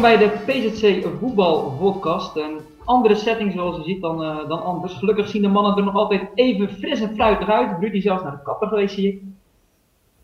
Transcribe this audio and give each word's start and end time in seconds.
welkom 0.00 0.18
bij 0.18 0.28
de 0.28 0.68
PZC 0.70 1.06
Voetbal 1.18 1.76
Podcast. 1.78 2.36
Een 2.36 2.60
andere 2.84 3.14
setting 3.14 3.52
zoals 3.52 3.76
je 3.76 3.82
ziet 3.82 4.00
dan, 4.00 4.22
uh, 4.22 4.48
dan 4.48 4.62
anders. 4.62 4.92
Gelukkig 4.94 5.28
zien 5.28 5.42
de 5.42 5.48
mannen 5.48 5.76
er 5.76 5.84
nog 5.84 5.94
altijd 5.94 6.28
even 6.34 6.70
fris 6.70 7.00
en 7.00 7.14
fruitig 7.14 7.50
uit. 7.50 7.80
Rudy 7.80 8.00
zelfs 8.00 8.22
naar 8.22 8.32
de 8.32 8.42
kapper 8.42 8.68
geweest 8.68 8.94
zie 8.94 9.08
ik. 9.08 9.22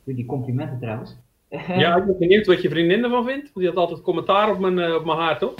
Rudy, 0.04 0.26
complimenten 0.26 0.78
trouwens. 0.78 1.16
Ja, 1.66 1.96
ik 1.96 2.04
ben 2.04 2.18
benieuwd 2.18 2.46
wat 2.46 2.62
je 2.62 2.68
vriendin 2.68 3.04
ervan 3.04 3.24
vindt. 3.24 3.42
Want 3.42 3.54
die 3.54 3.66
had 3.66 3.76
altijd 3.76 4.02
commentaar 4.02 4.50
op 4.50 4.58
mijn, 4.58 4.78
uh, 4.78 4.94
op 4.94 5.04
mijn 5.04 5.18
haar, 5.18 5.38
toch? 5.38 5.54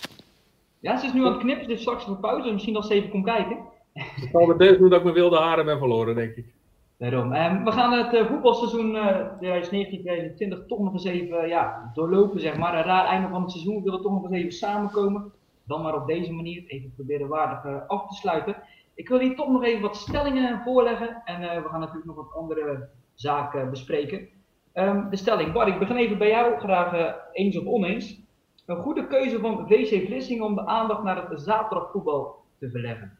Ja, 0.80 0.96
ze 0.98 1.07
is 1.07 1.12
nu 1.12 1.25
aan 1.25 1.32
het 1.32 1.40
knippen, 1.40 1.68
dus 1.68 1.80
straks 1.80 2.04
voor 2.04 2.17
pauze. 2.17 2.53
Misschien 2.53 2.76
als 2.76 2.86
ze 2.86 2.94
even 2.94 3.11
komt 3.11 3.25
kijken. 3.25 3.58
Het 3.93 4.29
zal 4.32 4.46
met 4.46 4.58
deze 4.58 4.79
doen 4.79 4.89
dat 4.89 4.98
ik 4.98 5.04
mijn 5.04 5.17
wilde 5.17 5.39
haren 5.39 5.64
ben 5.64 5.79
verloren, 5.79 6.14
denk 6.14 6.36
ik. 6.36 6.55
Daarom. 6.99 7.32
Um, 7.32 7.64
we 7.64 7.73
gaan 7.73 7.93
het 7.93 8.14
uh, 8.14 8.27
voetbalseizoen 8.27 8.95
uh, 8.95 10.61
2019-2020 10.63 10.67
toch 10.67 10.79
nog 10.79 10.93
eens 10.93 11.05
even 11.05 11.49
ja, 11.49 11.91
doorlopen, 11.95 12.41
zeg 12.41 12.57
maar. 12.57 12.75
Een 12.75 12.85
raar 12.85 13.07
einde 13.07 13.29
van 13.29 13.43
het 13.43 13.50
seizoen. 13.50 13.77
We 13.77 13.82
willen 13.82 14.03
toch 14.03 14.13
nog 14.13 14.25
eens 14.25 14.32
even 14.32 14.53
samenkomen. 14.53 15.32
Dan 15.64 15.82
maar 15.82 15.95
op 15.95 16.07
deze 16.07 16.32
manier. 16.32 16.64
Even 16.67 16.93
proberen 16.95 17.29
waardig 17.29 17.64
uh, 17.64 17.86
af 17.86 18.09
te 18.09 18.14
sluiten. 18.14 18.57
Ik 18.95 19.09
wil 19.09 19.19
hier 19.19 19.36
toch 19.36 19.49
nog 19.49 19.64
even 19.64 19.81
wat 19.81 19.96
stellingen 19.96 20.61
voorleggen. 20.64 21.22
En 21.25 21.43
uh, 21.43 21.63
we 21.63 21.69
gaan 21.69 21.81
natuurlijk 21.81 22.07
nog 22.07 22.17
wat 22.17 22.35
andere 22.35 22.89
zaken 23.14 23.71
bespreken. 23.71 24.29
Um, 24.75 25.11
de 25.11 25.17
stelling. 25.17 25.53
Bart, 25.53 25.69
ik 25.69 25.79
begin 25.79 25.97
even 25.97 26.19
bij 26.19 26.29
jou. 26.29 26.58
Graag 26.58 26.93
uh, 26.93 27.13
eens 27.33 27.58
of 27.58 27.64
oneens. 27.67 28.21
Een 28.67 28.83
goede 28.83 29.07
keuze 29.07 29.39
van 29.39 29.69
VC 29.69 30.07
Vlissingen 30.07 30.44
om 30.44 30.55
de 30.55 30.67
aandacht 30.67 31.03
naar 31.03 31.29
het 31.29 31.41
zaterdagvoetbal 31.41 32.34
te 32.58 32.70
verleggen. 32.70 33.19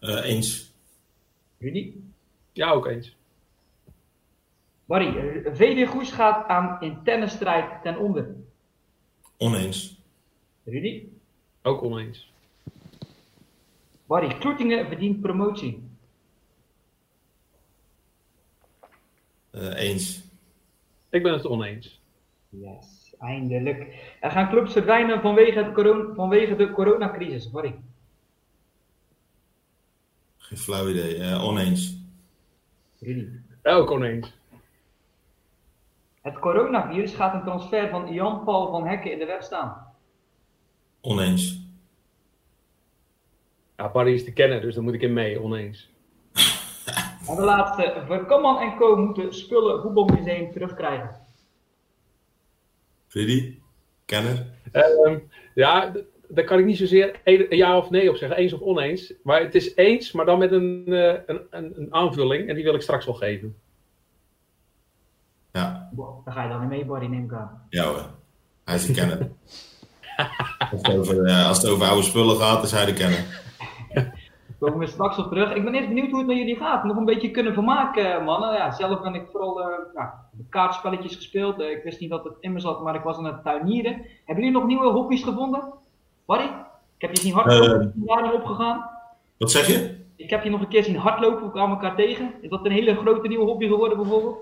eens. 0.00 0.74
Rudy? 1.58 1.94
Ja, 2.52 2.70
ook 2.70 2.86
eens. 2.86 3.16
Barry, 4.84 5.42
VD 5.54 5.88
Goes 5.88 6.10
gaat 6.10 6.48
aan 6.48 6.80
interne 6.80 7.28
strijd 7.28 7.82
ten 7.82 7.98
onder. 7.98 8.34
Oneens. 9.36 10.00
Rudy? 10.64 11.06
Ook 11.62 11.82
oneens. 11.82 12.32
Barry, 14.06 14.38
Kloetingen 14.38 14.86
verdient 14.86 15.20
promotie. 15.20 15.82
Uh, 19.52 19.80
eens. 19.80 20.22
Ik 21.10 21.22
ben 21.22 21.32
het 21.32 21.46
oneens. 21.46 22.00
Yes, 22.48 23.14
eindelijk. 23.18 23.94
Er 24.20 24.30
gaan 24.30 24.48
clubs 24.48 24.72
verdwijnen 24.72 25.20
vanwege, 25.20 25.58
het 25.58 25.74
corona, 25.74 26.14
vanwege 26.14 26.56
de 26.56 26.70
coronacrisis. 26.70 27.50
Barry? 27.50 27.74
Geen 30.38 30.58
flauw 30.58 30.88
idee. 30.88 31.16
Uh, 31.16 31.44
oneens. 31.44 32.01
Rudy? 33.02 33.28
Ook 33.62 33.90
oneens. 33.90 34.32
Het 36.20 36.38
coronavirus 36.38 37.14
gaat 37.14 37.34
een 37.34 37.42
transfer 37.42 37.88
van 37.88 38.12
Jan-Paul 38.12 38.70
van 38.70 38.86
Hekken 38.86 39.12
in 39.12 39.18
de 39.18 39.26
weg 39.26 39.42
staan. 39.42 39.86
Oneens. 41.00 41.60
Ja, 43.76 43.88
Barry 43.88 44.14
is 44.14 44.24
te 44.24 44.32
kennen, 44.32 44.60
dus 44.60 44.74
daar 44.74 44.82
moet 44.82 44.94
ik 44.94 45.02
in 45.02 45.12
mee. 45.12 45.42
Oneens. 45.42 45.90
En 47.28 47.36
de 47.36 47.42
laatste. 47.42 48.02
Verkamman 48.06 48.60
en 48.60 48.76
Co. 48.76 48.96
moeten 48.96 49.34
spullen 49.34 49.82
voetbalmuseum 49.82 50.52
terugkrijgen. 50.52 51.16
Rudy? 53.08 53.58
Kenner? 54.04 54.46
Uh, 54.72 55.18
ja, 55.54 55.92
daar 56.34 56.44
kan 56.44 56.58
ik 56.58 56.64
niet 56.64 56.76
zozeer 56.76 57.20
een 57.24 57.46
ja 57.48 57.76
of 57.76 57.90
nee 57.90 58.10
op 58.10 58.16
zeggen. 58.16 58.38
Eens 58.38 58.52
of 58.52 58.60
oneens. 58.60 59.12
Maar 59.22 59.40
het 59.40 59.54
is 59.54 59.76
eens, 59.76 60.12
maar 60.12 60.24
dan 60.24 60.38
met 60.38 60.52
een, 60.52 60.84
uh, 60.86 61.14
een, 61.26 61.40
een, 61.50 61.72
een, 61.76 61.94
aanvulling. 61.94 62.48
En 62.48 62.54
die 62.54 62.64
wil 62.64 62.74
ik 62.74 62.82
straks 62.82 63.04
wel 63.04 63.14
geven. 63.14 63.56
Ja. 65.52 65.88
Wow, 65.92 66.24
daar 66.24 66.34
ga 66.34 66.42
je 66.42 66.48
dan 66.48 66.60
niet 66.60 66.68
mee, 66.68 66.84
Barry, 66.84 67.06
neem 67.06 67.24
ik 67.24 67.32
aan. 67.32 67.66
Ja 67.68 67.84
hoor. 67.84 68.06
Hij 68.64 68.74
is 68.74 68.86
de 68.86 68.92
kenner. 68.92 69.18
als, 70.70 70.80
het 70.82 70.98
over, 70.98 71.28
uh, 71.28 71.48
als 71.48 71.62
het 71.62 71.70
over 71.70 71.86
oude 71.86 72.02
spullen 72.02 72.36
gaat, 72.36 72.62
is 72.62 72.70
hij 72.70 72.84
de 72.84 72.92
kenner. 72.92 73.42
Daar 73.94 74.12
komen 74.58 74.78
we 74.78 74.86
straks 74.86 75.18
op 75.18 75.28
terug. 75.28 75.54
Ik 75.54 75.64
ben 75.64 75.74
eerst 75.74 75.88
benieuwd 75.88 76.10
hoe 76.10 76.18
het 76.18 76.26
met 76.26 76.36
jullie 76.36 76.56
gaat. 76.56 76.84
Nog 76.84 76.96
een 76.96 77.04
beetje 77.04 77.30
kunnen 77.30 77.54
vermaken, 77.54 78.24
mannen. 78.24 78.54
Ja, 78.54 78.70
zelf 78.70 79.02
ben 79.02 79.14
ik 79.14 79.28
vooral 79.30 79.60
uh, 79.60 79.76
ja, 79.94 80.28
kaartspelletjes 80.48 81.16
gespeeld. 81.16 81.60
Uh, 81.60 81.70
ik 81.70 81.82
wist 81.82 82.00
niet 82.00 82.10
dat 82.10 82.24
het 82.24 82.36
in 82.40 82.52
me 82.52 82.60
zat, 82.60 82.82
maar 82.82 82.94
ik 82.94 83.02
was 83.02 83.16
aan 83.16 83.24
het 83.24 83.44
tuinieren. 83.44 83.92
Hebben 84.24 84.44
jullie 84.44 84.58
nog 84.58 84.66
nieuwe 84.66 84.90
hobby's 84.90 85.22
gevonden? 85.22 85.80
Barry? 86.26 86.44
Ik 86.96 87.08
heb 87.08 87.16
je 87.16 87.20
zien 87.20 87.32
hardlopen. 87.32 87.92
Uh, 88.06 88.32
opgegaan. 88.34 88.90
Wat 89.38 89.50
zeg 89.50 89.66
je? 89.66 89.96
Ik 90.16 90.30
heb 90.30 90.44
je 90.44 90.50
nog 90.50 90.60
een 90.60 90.68
keer 90.68 90.84
zien 90.84 90.96
hardlopen. 90.96 91.44
We 91.44 91.50
kwamen 91.50 91.76
elkaar 91.76 91.96
tegen. 91.96 92.34
Is 92.40 92.50
dat 92.50 92.64
een 92.64 92.72
hele 92.72 92.94
grote 92.94 93.28
nieuwe 93.28 93.44
hobby 93.44 93.66
geworden 93.66 93.98
bijvoorbeeld? 93.98 94.36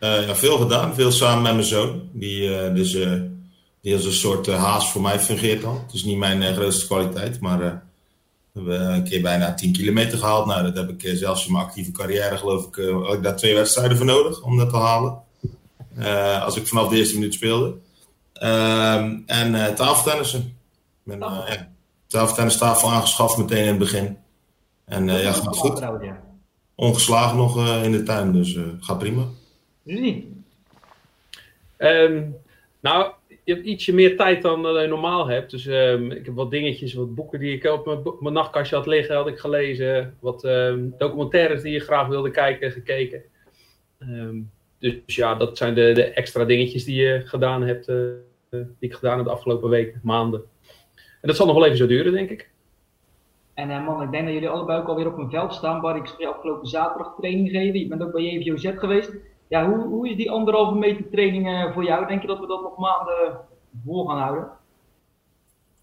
ja, 0.00 0.34
veel 0.34 0.58
gedaan. 0.58 0.94
Veel 0.94 1.10
samen 1.10 1.42
met 1.42 1.52
mijn 1.52 1.64
zoon. 1.64 2.08
Die, 2.12 2.72
dus, 2.72 2.92
die 3.80 3.94
als 3.94 4.04
een 4.04 4.12
soort 4.12 4.46
haas 4.46 4.90
voor 4.90 5.02
mij 5.02 5.18
fungeert 5.18 5.62
dan. 5.62 5.74
Het 5.86 5.94
is 5.94 6.04
niet 6.04 6.18
mijn 6.18 6.54
grootste 6.54 6.86
kwaliteit, 6.86 7.40
maar... 7.40 7.82
We 8.52 8.60
hebben 8.60 8.94
een 8.94 9.04
keer 9.04 9.22
bijna 9.22 9.54
10 9.54 9.72
kilometer 9.72 10.18
gehaald. 10.18 10.46
Nou, 10.46 10.62
dat 10.62 10.76
heb 10.76 10.88
ik 10.88 11.16
zelfs 11.16 11.46
in 11.46 11.52
mijn 11.52 11.64
actieve 11.64 11.92
carrière, 11.92 12.36
geloof 12.36 12.66
ik, 12.66 12.74
had 13.04 13.14
ik 13.14 13.22
daar 13.22 13.36
twee 13.36 13.54
wedstrijden 13.54 13.96
voor 13.96 14.06
nodig 14.06 14.42
om 14.42 14.56
dat 14.56 14.70
te 14.70 14.76
halen. 14.76 15.18
Als 16.44 16.56
ik 16.56 16.66
vanaf 16.66 16.88
de 16.88 16.96
eerste 16.96 17.14
minuut 17.14 17.34
speelde. 17.34 17.74
Uh, 18.42 18.94
en 19.26 19.74
tafeltennissen. 19.74 20.56
Ik 21.04 21.18
ben 21.18 21.22
oh. 21.22 21.44
ja, 21.48 21.72
tafeltennistafel 22.06 22.90
aangeschaft 22.90 23.36
meteen 23.38 23.62
in 23.62 23.68
het 23.68 23.78
begin. 23.78 24.18
En 24.84 25.06
ja, 25.06 25.32
gaat 25.32 25.56
goed. 25.56 25.76
Trouwens, 25.76 26.04
ja. 26.04 26.22
Ongeslagen 26.74 27.36
nog 27.36 27.82
in 27.82 27.92
de 27.92 28.02
tuin, 28.02 28.32
dus 28.32 28.58
gaat 28.80 28.98
prima. 28.98 29.26
Um, 31.78 32.36
nou, 32.80 33.12
je 33.44 33.54
hebt 33.54 33.66
ietsje 33.66 33.94
meer 33.94 34.16
tijd 34.16 34.42
dan 34.42 34.60
je 34.60 34.86
normaal 34.86 35.26
hebt. 35.26 35.50
Dus 35.50 35.66
um, 35.66 36.10
ik 36.10 36.26
heb 36.26 36.34
wat 36.34 36.50
dingetjes, 36.50 36.94
wat 36.94 37.14
boeken 37.14 37.38
die 37.38 37.54
ik 37.54 37.64
op 37.64 37.86
mijn, 37.86 38.02
mijn 38.20 38.34
nachtkastje 38.34 38.76
had 38.76 38.86
liggen, 38.86 39.16
had 39.16 39.26
ik 39.26 39.38
gelezen. 39.38 40.16
Wat 40.20 40.44
um, 40.44 40.94
documentaires 40.98 41.62
die 41.62 41.72
je 41.72 41.80
graag 41.80 42.06
wilde 42.06 42.30
kijken, 42.30 42.72
gekeken. 42.72 43.22
Um, 43.98 44.50
dus 44.78 44.94
ja, 45.06 45.34
dat 45.34 45.56
zijn 45.56 45.74
de, 45.74 45.92
de, 45.92 46.04
extra 46.04 46.44
dingetjes 46.44 46.84
die 46.84 47.00
je 47.00 47.22
gedaan 47.24 47.62
hebt, 47.62 47.88
uh, 47.88 47.96
die 48.50 48.66
ik 48.78 48.94
gedaan 48.94 49.16
heb 49.16 49.26
de 49.26 49.32
afgelopen 49.32 49.68
weken, 49.68 50.00
maanden. 50.02 50.42
En 51.22 51.28
dat 51.28 51.36
zal 51.36 51.46
nog 51.46 51.54
wel 51.54 51.64
even 51.64 51.76
zo 51.76 51.86
duren, 51.86 52.12
denk 52.12 52.30
ik. 52.30 52.50
En 53.54 53.70
uh, 53.70 53.86
man, 53.86 54.02
ik 54.02 54.10
denk 54.10 54.24
dat 54.24 54.32
jullie 54.32 54.48
allebei 54.48 54.80
ook 54.80 54.88
alweer 54.88 55.06
op 55.06 55.18
een 55.18 55.30
veld 55.30 55.54
staan, 55.54 55.80
waar 55.80 55.96
ik 55.96 56.14
je 56.18 56.26
afgelopen 56.26 56.68
zaterdag 56.68 57.14
training 57.18 57.50
geven. 57.50 57.80
Je 57.80 57.86
bent 57.86 58.02
ook 58.02 58.12
bij 58.12 58.22
JVOZ 58.22 58.70
geweest. 58.76 59.12
Ja, 59.48 59.68
hoe, 59.68 59.86
hoe 59.86 60.08
is 60.08 60.16
die 60.16 60.30
anderhalve 60.30 60.78
meter 60.78 61.10
training 61.10 61.48
uh, 61.48 61.72
voor 61.72 61.84
jou? 61.84 62.06
Denk 62.06 62.20
je 62.20 62.26
dat 62.26 62.38
we 62.38 62.46
dat 62.46 62.62
nog 62.62 62.78
maanden 62.78 63.38
vol 63.84 64.06
gaan 64.06 64.18
houden? 64.18 64.48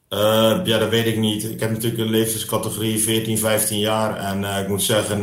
Uh, 0.09 0.66
ja, 0.66 0.78
dat 0.78 0.89
weet 0.89 1.05
ik 1.05 1.17
niet. 1.17 1.44
Ik 1.44 1.59
heb 1.59 1.69
natuurlijk 1.69 2.01
een 2.01 2.09
leeftijdscategorie 2.09 2.99
14, 2.99 3.38
15 3.38 3.79
jaar. 3.79 4.16
En 4.17 4.41
uh, 4.41 4.59
ik 4.59 4.67
moet 4.67 4.83
zeggen 4.83 5.22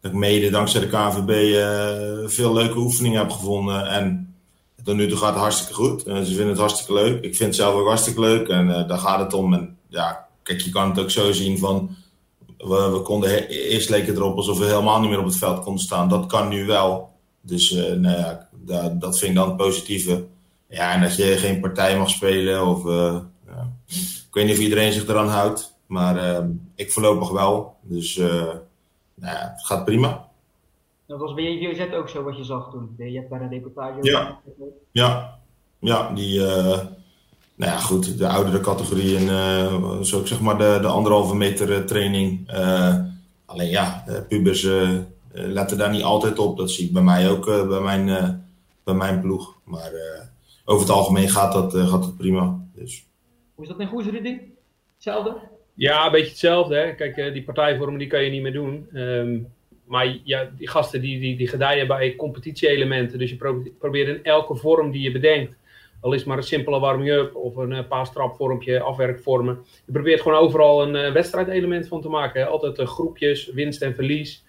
dat 0.00 0.10
ik 0.10 0.12
mede 0.12 0.50
dankzij 0.50 0.80
de 0.80 0.88
KNVB 0.88 1.54
veel 2.30 2.52
leuke 2.52 2.78
oefeningen 2.78 3.20
heb 3.20 3.30
gevonden. 3.30 3.86
En 3.86 4.27
tot 4.84 4.96
nu 4.96 5.08
toe 5.08 5.18
gaat 5.18 5.32
het 5.32 5.42
hartstikke 5.42 5.74
goed. 5.74 6.02
ze 6.02 6.24
vinden 6.24 6.48
het 6.48 6.58
hartstikke 6.58 6.92
leuk. 6.92 7.24
Ik 7.24 7.36
vind 7.36 7.48
het 7.48 7.54
zelf 7.54 7.74
ook 7.74 7.86
hartstikke 7.86 8.20
leuk. 8.20 8.48
En 8.48 8.66
daar 8.66 8.98
gaat 8.98 9.20
het 9.20 9.32
om. 9.32 9.54
En 9.54 9.76
ja, 9.88 10.26
kijk, 10.42 10.60
je 10.60 10.70
kan 10.70 10.88
het 10.88 10.98
ook 10.98 11.10
zo 11.10 11.32
zien 11.32 11.58
van... 11.58 11.96
We, 12.58 12.90
we 12.92 13.00
konden, 13.02 13.48
eerst 13.48 13.88
leek 13.88 14.06
het 14.06 14.16
erop 14.16 14.36
alsof 14.36 14.58
we 14.58 14.64
helemaal 14.64 15.00
niet 15.00 15.10
meer 15.10 15.18
op 15.18 15.24
het 15.24 15.36
veld 15.36 15.64
konden 15.64 15.82
staan. 15.82 16.08
Dat 16.08 16.26
kan 16.26 16.48
nu 16.48 16.66
wel. 16.66 17.12
Dus 17.40 17.70
uh, 17.70 17.92
nou 17.92 18.16
ja, 18.16 18.48
dat, 18.52 19.00
dat 19.00 19.18
vind 19.18 19.30
ik 19.30 19.36
dan 19.36 19.48
het 19.48 19.56
positieve. 19.56 20.26
Ja, 20.68 20.92
en 20.92 21.00
dat 21.00 21.16
je 21.16 21.36
geen 21.36 21.60
partij 21.60 21.98
mag 21.98 22.10
spelen 22.10 22.66
of... 22.66 22.84
Ja. 23.46 23.72
Ik 24.28 24.34
weet 24.34 24.44
niet 24.44 24.56
of 24.56 24.62
iedereen 24.62 24.92
zich 24.92 25.06
eraan 25.06 25.28
houdt, 25.28 25.74
maar 25.86 26.44
ik 26.74 26.92
voorlopig 26.92 27.30
wel. 27.30 27.76
Dus 27.82 28.16
nou 28.16 29.34
ja, 29.34 29.52
het 29.56 29.66
gaat 29.66 29.84
prima. 29.84 30.27
Dat 31.08 31.20
was 31.20 31.34
bij 31.34 31.44
JVOZ 31.44 31.94
ook 31.94 32.08
zo 32.08 32.22
wat 32.22 32.36
je 32.36 32.44
zag 32.44 32.70
toen. 32.70 32.94
Je 32.96 33.16
hebt 33.18 33.28
bij 33.28 33.38
de 33.38 33.48
reportage... 33.48 33.98
Ja, 34.02 34.40
ja. 34.90 35.38
ja 35.78 36.12
die... 36.12 36.40
nou 36.40 37.72
ja, 37.72 37.78
goed, 37.78 38.18
de 38.18 38.28
oudere 38.28 38.60
categorie 38.60 39.16
en 39.16 39.22
uh, 39.22 40.00
zo 40.00 40.24
zeg 40.24 40.40
maar 40.40 40.58
de, 40.58 40.78
de 40.80 40.86
anderhalve 40.86 41.34
meter 41.34 41.86
training. 41.86 42.50
alleen 43.46 43.68
ja, 43.68 44.04
pubers 44.28 44.62
uh, 44.62 44.90
letten 45.32 45.78
daar 45.78 45.90
niet 45.90 46.02
altijd 46.02 46.38
op. 46.38 46.56
Dat 46.56 46.70
zie 46.70 46.86
ik 46.86 46.92
bij 46.92 47.02
mij 47.02 47.30
ook, 47.30 47.46
uh, 47.46 47.68
bij, 47.68 47.80
mijn, 47.80 48.08
uh, 48.08 48.28
bij 48.84 48.94
mijn 48.94 49.20
ploeg. 49.20 49.58
Maar 49.64 49.92
over 50.64 50.86
het 50.86 50.96
algemeen 50.96 51.28
gaat 51.28 51.52
dat, 51.52 51.74
gaat 51.74 52.02
dat 52.02 52.16
prima. 52.16 52.58
Dus. 52.74 53.06
Hoe 53.54 53.64
is 53.64 53.70
dat 53.70 53.80
in 53.80 54.10
Rudy? 54.10 54.38
Hetzelfde? 54.94 55.36
Ja, 55.74 56.06
een 56.06 56.12
beetje 56.12 56.28
hetzelfde. 56.28 56.76
Hè? 56.76 56.94
Kijk, 56.94 57.32
die 57.32 57.44
partijvormen 57.44 57.98
die 57.98 58.08
kan 58.08 58.24
je 58.24 58.30
niet 58.30 58.42
meer 58.42 58.52
doen. 58.52 58.88
Um, 58.92 59.52
maar 59.88 60.18
ja, 60.24 60.50
die 60.58 60.68
gasten 60.68 61.00
die, 61.00 61.20
die, 61.20 61.36
die 61.36 61.48
gedijen 61.48 61.86
bij 61.86 62.16
competitie-elementen. 62.16 63.18
Dus 63.18 63.30
je 63.30 63.64
probeert 63.78 64.08
in 64.08 64.24
elke 64.24 64.56
vorm 64.56 64.90
die 64.90 65.02
je 65.02 65.12
bedenkt. 65.12 65.56
Al 66.00 66.12
is 66.12 66.24
maar 66.24 66.36
een 66.36 66.42
simpele 66.42 66.80
warming-up 66.80 67.34
of 67.34 67.56
een 67.56 67.70
uh, 67.70 67.78
paastrapvormpje, 67.88 68.80
afwerkvormen. 68.80 69.58
Je 69.86 69.92
probeert 69.92 70.20
gewoon 70.20 70.38
overal 70.38 70.82
een 70.82 70.94
uh, 71.06 71.12
wedstrijdelement 71.12 71.88
van 71.88 72.00
te 72.00 72.08
maken. 72.08 72.48
Altijd 72.48 72.78
uh, 72.78 72.86
groepjes, 72.86 73.50
winst 73.52 73.82
en 73.82 73.94
verlies. 73.94 74.44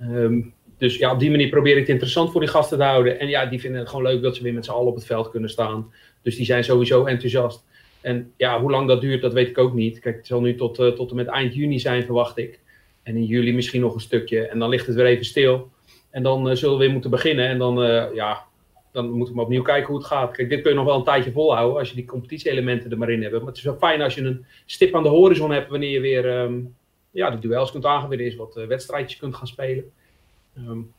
Um, 0.00 0.52
dus 0.78 0.96
ja, 0.96 1.12
op 1.12 1.18
die 1.18 1.30
manier 1.30 1.48
probeer 1.48 1.72
ik 1.72 1.80
het 1.80 1.88
interessant 1.88 2.32
voor 2.32 2.40
die 2.40 2.50
gasten 2.50 2.78
te 2.78 2.84
houden. 2.84 3.20
En 3.20 3.28
ja, 3.28 3.46
die 3.46 3.60
vinden 3.60 3.80
het 3.80 3.88
gewoon 3.88 4.04
leuk 4.04 4.22
dat 4.22 4.36
ze 4.36 4.42
weer 4.42 4.54
met 4.54 4.64
z'n 4.64 4.70
allen 4.70 4.86
op 4.86 4.94
het 4.94 5.06
veld 5.06 5.30
kunnen 5.30 5.50
staan. 5.50 5.92
Dus 6.22 6.36
die 6.36 6.44
zijn 6.44 6.64
sowieso 6.64 7.04
enthousiast. 7.04 7.64
En 8.00 8.32
ja, 8.36 8.60
hoe 8.60 8.70
lang 8.70 8.88
dat 8.88 9.00
duurt, 9.00 9.22
dat 9.22 9.32
weet 9.32 9.48
ik 9.48 9.58
ook 9.58 9.74
niet. 9.74 9.98
Kijk, 9.98 10.16
het 10.16 10.26
zal 10.26 10.40
nu 10.40 10.54
tot, 10.54 10.74
tot 10.74 11.10
en 11.10 11.16
met 11.16 11.26
eind 11.26 11.54
juni 11.54 11.78
zijn, 11.78 12.04
verwacht 12.04 12.38
ik. 12.38 12.60
En 13.02 13.16
in 13.16 13.24
juli 13.24 13.54
misschien 13.54 13.80
nog 13.80 13.94
een 13.94 14.00
stukje. 14.00 14.46
En 14.46 14.58
dan 14.58 14.68
ligt 14.68 14.86
het 14.86 14.96
weer 14.96 15.06
even 15.06 15.24
stil. 15.24 15.70
En 16.10 16.22
dan 16.22 16.56
zullen 16.56 16.78
we 16.78 16.84
weer 16.84 16.92
moeten 16.92 17.10
beginnen. 17.10 17.48
En 17.48 17.58
dan, 17.58 17.74
ja, 18.14 18.44
dan 18.92 19.10
moeten 19.10 19.34
we 19.34 19.40
opnieuw 19.40 19.62
kijken 19.62 19.86
hoe 19.86 19.96
het 19.96 20.06
gaat. 20.06 20.32
Kijk, 20.32 20.48
dit 20.48 20.60
kun 20.60 20.70
je 20.70 20.76
nog 20.76 20.86
wel 20.86 20.96
een 20.96 21.04
tijdje 21.04 21.32
volhouden 21.32 21.78
als 21.78 21.88
je 21.88 21.94
die 21.94 22.04
competitie-elementen 22.04 22.90
er 22.90 22.98
maar 22.98 23.10
in 23.10 23.22
hebt. 23.22 23.38
Maar 23.38 23.46
het 23.46 23.56
is 23.56 23.62
wel 23.62 23.76
fijn 23.76 24.02
als 24.02 24.14
je 24.14 24.22
een 24.22 24.44
stip 24.66 24.94
aan 24.94 25.02
de 25.02 25.08
horizon 25.08 25.50
hebt 25.50 25.70
wanneer 25.70 25.90
je 25.90 26.00
weer 26.00 26.40
um, 26.40 26.74
ja, 27.10 27.30
de 27.30 27.38
duels 27.38 27.70
kunt 27.70 27.84
weer 28.08 28.20
eens 28.20 28.36
wat 28.36 28.56
uh, 28.56 28.66
wedstrijdjes 28.66 29.20
kunt 29.20 29.34
gaan 29.34 29.46
spelen. 29.46 29.90
Um, 30.58 30.92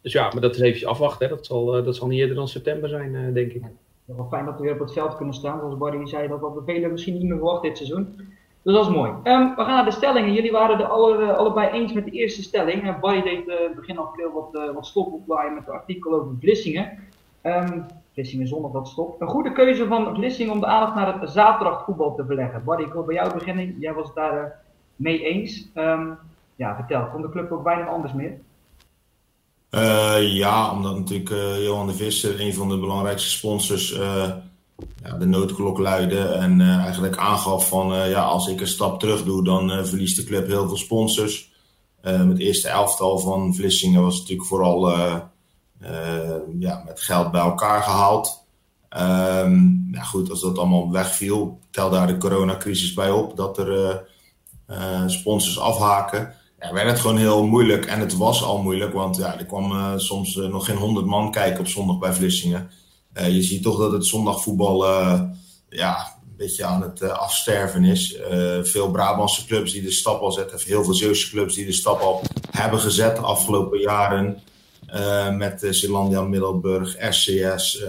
dus 0.00 0.12
ja, 0.12 0.30
maar 0.32 0.40
dat 0.40 0.54
is 0.54 0.60
even 0.60 0.88
afwachten. 0.88 1.28
Hè. 1.28 1.34
Dat, 1.34 1.46
zal, 1.46 1.82
dat 1.82 1.96
zal 1.96 2.08
niet 2.08 2.20
eerder 2.20 2.36
dan 2.36 2.48
september 2.48 2.88
zijn, 2.88 3.32
denk 3.32 3.52
ik. 3.52 3.62
Ja, 4.04 4.14
wel 4.14 4.28
fijn 4.30 4.44
dat 4.44 4.56
we 4.56 4.62
weer 4.62 4.72
op 4.72 4.78
het 4.78 4.92
veld 4.92 5.16
kunnen 5.16 5.34
staan. 5.34 5.58
Zoals 5.58 5.78
Barry 5.78 6.06
zei, 6.06 6.28
dat 6.28 6.40
hadden 6.40 6.64
velen 6.64 6.90
misschien 6.90 7.14
niet 7.14 7.22
meer 7.22 7.36
verwacht 7.36 7.62
dit 7.62 7.76
seizoen. 7.76 8.16
Dus 8.62 8.74
dat 8.74 8.86
is 8.86 8.94
mooi. 8.94 9.10
Um, 9.10 9.54
we 9.54 9.62
gaan 9.62 9.74
naar 9.74 9.84
de 9.84 9.90
stellingen. 9.90 10.32
Jullie 10.32 10.52
waren 10.52 10.78
het 10.78 10.88
alle, 10.88 11.32
allebei 11.32 11.70
eens 11.70 11.92
met 11.92 12.04
de 12.04 12.10
eerste 12.10 12.42
stelling. 12.42 12.84
Uh, 12.84 13.00
Barry 13.00 13.22
deed 13.22 13.48
uh, 13.48 13.54
begin 13.76 13.98
april 13.98 14.32
wat, 14.32 14.48
uh, 14.52 14.74
wat 14.74 14.86
stop 14.86 15.12
opwaaien 15.12 15.54
met 15.54 15.66
het 15.66 15.74
artikel 15.74 16.12
over 16.12 16.34
Vlissingen. 16.40 16.98
Um, 17.42 17.86
Vlissingen 18.12 18.46
zonder 18.46 18.72
dat 18.72 18.88
stop. 18.88 19.20
Een 19.20 19.28
goede 19.28 19.52
keuze 19.52 19.86
van 19.86 20.14
Vlissingen 20.14 20.52
om 20.52 20.60
de 20.60 20.66
aandacht 20.66 20.94
naar 20.94 21.20
het 21.20 21.30
zaterdagvoetbal 21.30 22.14
te 22.14 22.24
verleggen. 22.26 22.64
Barry, 22.64 22.84
ik 22.84 22.92
wil 22.92 23.04
bij 23.04 23.14
jou 23.14 23.32
beginnen. 23.32 23.76
Jij 23.78 23.94
was 23.94 24.14
daar 24.14 24.62
mee 24.96 25.24
eens. 25.24 25.68
Um, 25.74 26.18
ja, 26.56 26.74
vertel, 26.74 27.08
kon 27.12 27.22
de 27.22 27.30
club 27.30 27.52
ook 27.52 27.62
bijna 27.62 27.86
anders 27.86 28.12
meer? 28.12 28.38
ja, 30.20 30.72
omdat 30.72 30.96
natuurlijk 30.96 31.30
Johan 31.60 31.86
de 31.86 31.92
Visser, 31.92 32.40
een 32.40 32.54
van 32.54 32.68
de 32.68 32.78
belangrijkste 32.78 33.30
sponsors 33.30 33.98
ja, 35.02 35.16
de 35.18 35.26
noodklok 35.26 35.78
luidde 35.78 36.20
en 36.20 36.60
uh, 36.60 36.76
eigenlijk 36.76 37.16
aangaf 37.16 37.68
van 37.68 37.92
uh, 37.92 38.10
ja, 38.10 38.22
als 38.22 38.48
ik 38.48 38.60
een 38.60 38.66
stap 38.66 39.00
terug 39.00 39.24
doe, 39.24 39.44
dan 39.44 39.70
uh, 39.70 39.84
verliest 39.84 40.16
de 40.16 40.24
club 40.24 40.46
heel 40.46 40.66
veel 40.66 40.76
sponsors. 40.76 41.52
het 42.00 42.38
eerste 42.38 42.68
elftal 42.68 43.18
van 43.18 43.54
Vlissingen 43.54 44.02
was 44.02 44.18
natuurlijk 44.18 44.48
vooral 44.48 44.90
ja, 46.58 46.82
met 46.86 47.00
geld 47.00 47.30
bij 47.30 47.40
elkaar 47.40 47.82
gehaald. 47.82 48.44
Um, 48.98 49.90
goed, 50.02 50.30
als 50.30 50.40
dat 50.40 50.58
allemaal 50.58 50.90
wegviel, 50.90 51.58
tel 51.70 51.90
daar 51.90 52.06
de 52.06 52.16
coronacrisis 52.16 52.94
bij 52.94 53.10
op, 53.10 53.36
dat 53.36 53.58
er 53.58 54.02
sponsors 55.06 55.58
afhaken. 55.58 56.34
Ja, 56.60 56.72
werd 56.72 56.90
het 56.90 57.00
gewoon 57.00 57.16
heel 57.16 57.46
moeilijk 57.46 57.86
en 57.86 58.00
het 58.00 58.16
was 58.16 58.42
al 58.42 58.62
moeilijk, 58.62 58.92
want 58.92 59.16
ja, 59.16 59.38
er 59.38 59.46
kwam 59.46 59.98
soms 59.98 60.34
nog 60.34 60.64
geen 60.64 60.76
honderd 60.76 61.06
man 61.06 61.30
kijken 61.30 61.60
op 61.60 61.66
zondag 61.66 61.98
bij 61.98 62.12
Vlissingen. 62.12 62.70
Uh, 63.14 63.34
je 63.34 63.42
ziet 63.42 63.62
toch 63.62 63.78
dat 63.78 63.92
het 63.92 64.06
zondagvoetbal 64.06 64.84
uh, 64.84 65.20
ja, 65.68 65.96
een 65.98 66.36
beetje 66.36 66.64
aan 66.64 66.82
het 66.82 67.00
uh, 67.00 67.10
afsterven 67.10 67.84
is. 67.84 68.18
veel 68.62 68.90
Brabantse 68.90 69.46
clubs 69.46 69.72
die 69.72 69.82
de 69.82 69.90
stap 69.90 70.20
al 70.20 70.32
zetten, 70.32 70.58
heel 70.64 70.84
veel 70.84 70.94
Zeeuwse 70.94 71.30
clubs 71.30 71.54
die 71.54 71.66
de 71.66 71.72
stap 71.72 72.00
al 72.00 72.22
hebben 72.50 72.80
gezet 72.80 73.16
de 73.16 73.22
afgelopen 73.22 73.80
jaren. 73.80 74.38
met 75.36 75.66
Zeelandia 75.70 76.22
Middelburg, 76.22 76.96
RCS, 76.98 77.84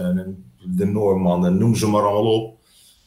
de 0.64 0.86
Noormannen, 0.86 1.58
noem 1.58 1.76
ze 1.76 1.88
maar 1.88 2.06
allemaal 2.06 2.42
op. 2.42 2.58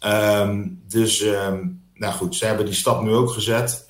Um, 0.06 0.83
dus 0.88 1.21
um, 1.21 1.83
nou 1.94 2.13
goed, 2.13 2.35
ze 2.35 2.45
hebben 2.45 2.65
die 2.65 2.73
stap 2.73 3.01
nu 3.01 3.13
ook 3.13 3.29
gezet. 3.29 3.85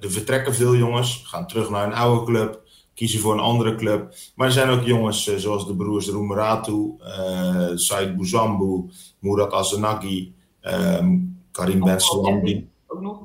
er 0.00 0.10
vertrekken 0.10 0.54
veel 0.54 0.76
jongens, 0.76 1.22
gaan 1.26 1.46
terug 1.46 1.70
naar 1.70 1.86
een 1.86 1.94
oude 1.94 2.24
club 2.24 2.67
kiezen 2.98 3.20
voor 3.20 3.32
een 3.32 3.40
andere 3.40 3.74
club. 3.74 4.14
Maar 4.34 4.46
er 4.46 4.52
zijn 4.52 4.68
ook 4.68 4.84
jongens 4.84 5.28
uh, 5.28 5.36
zoals 5.36 5.66
de 5.66 5.74
broers 5.74 6.08
Roemeratu, 6.08 6.96
uh, 7.00 7.70
Said 7.74 8.16
Bouzambou, 8.16 8.90
Murat 9.18 9.52
Azanagi, 9.52 10.34
um, 10.62 11.40
Karim 11.52 11.80
Ben 11.84 12.00
Salam. 12.00 12.64
Ook 12.86 13.00
nog? 13.00 13.18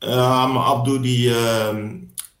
Uh, 0.00 0.52
maar 0.52 0.64
Abdou, 0.64 1.00
die, 1.00 1.28
uh, 1.28 1.76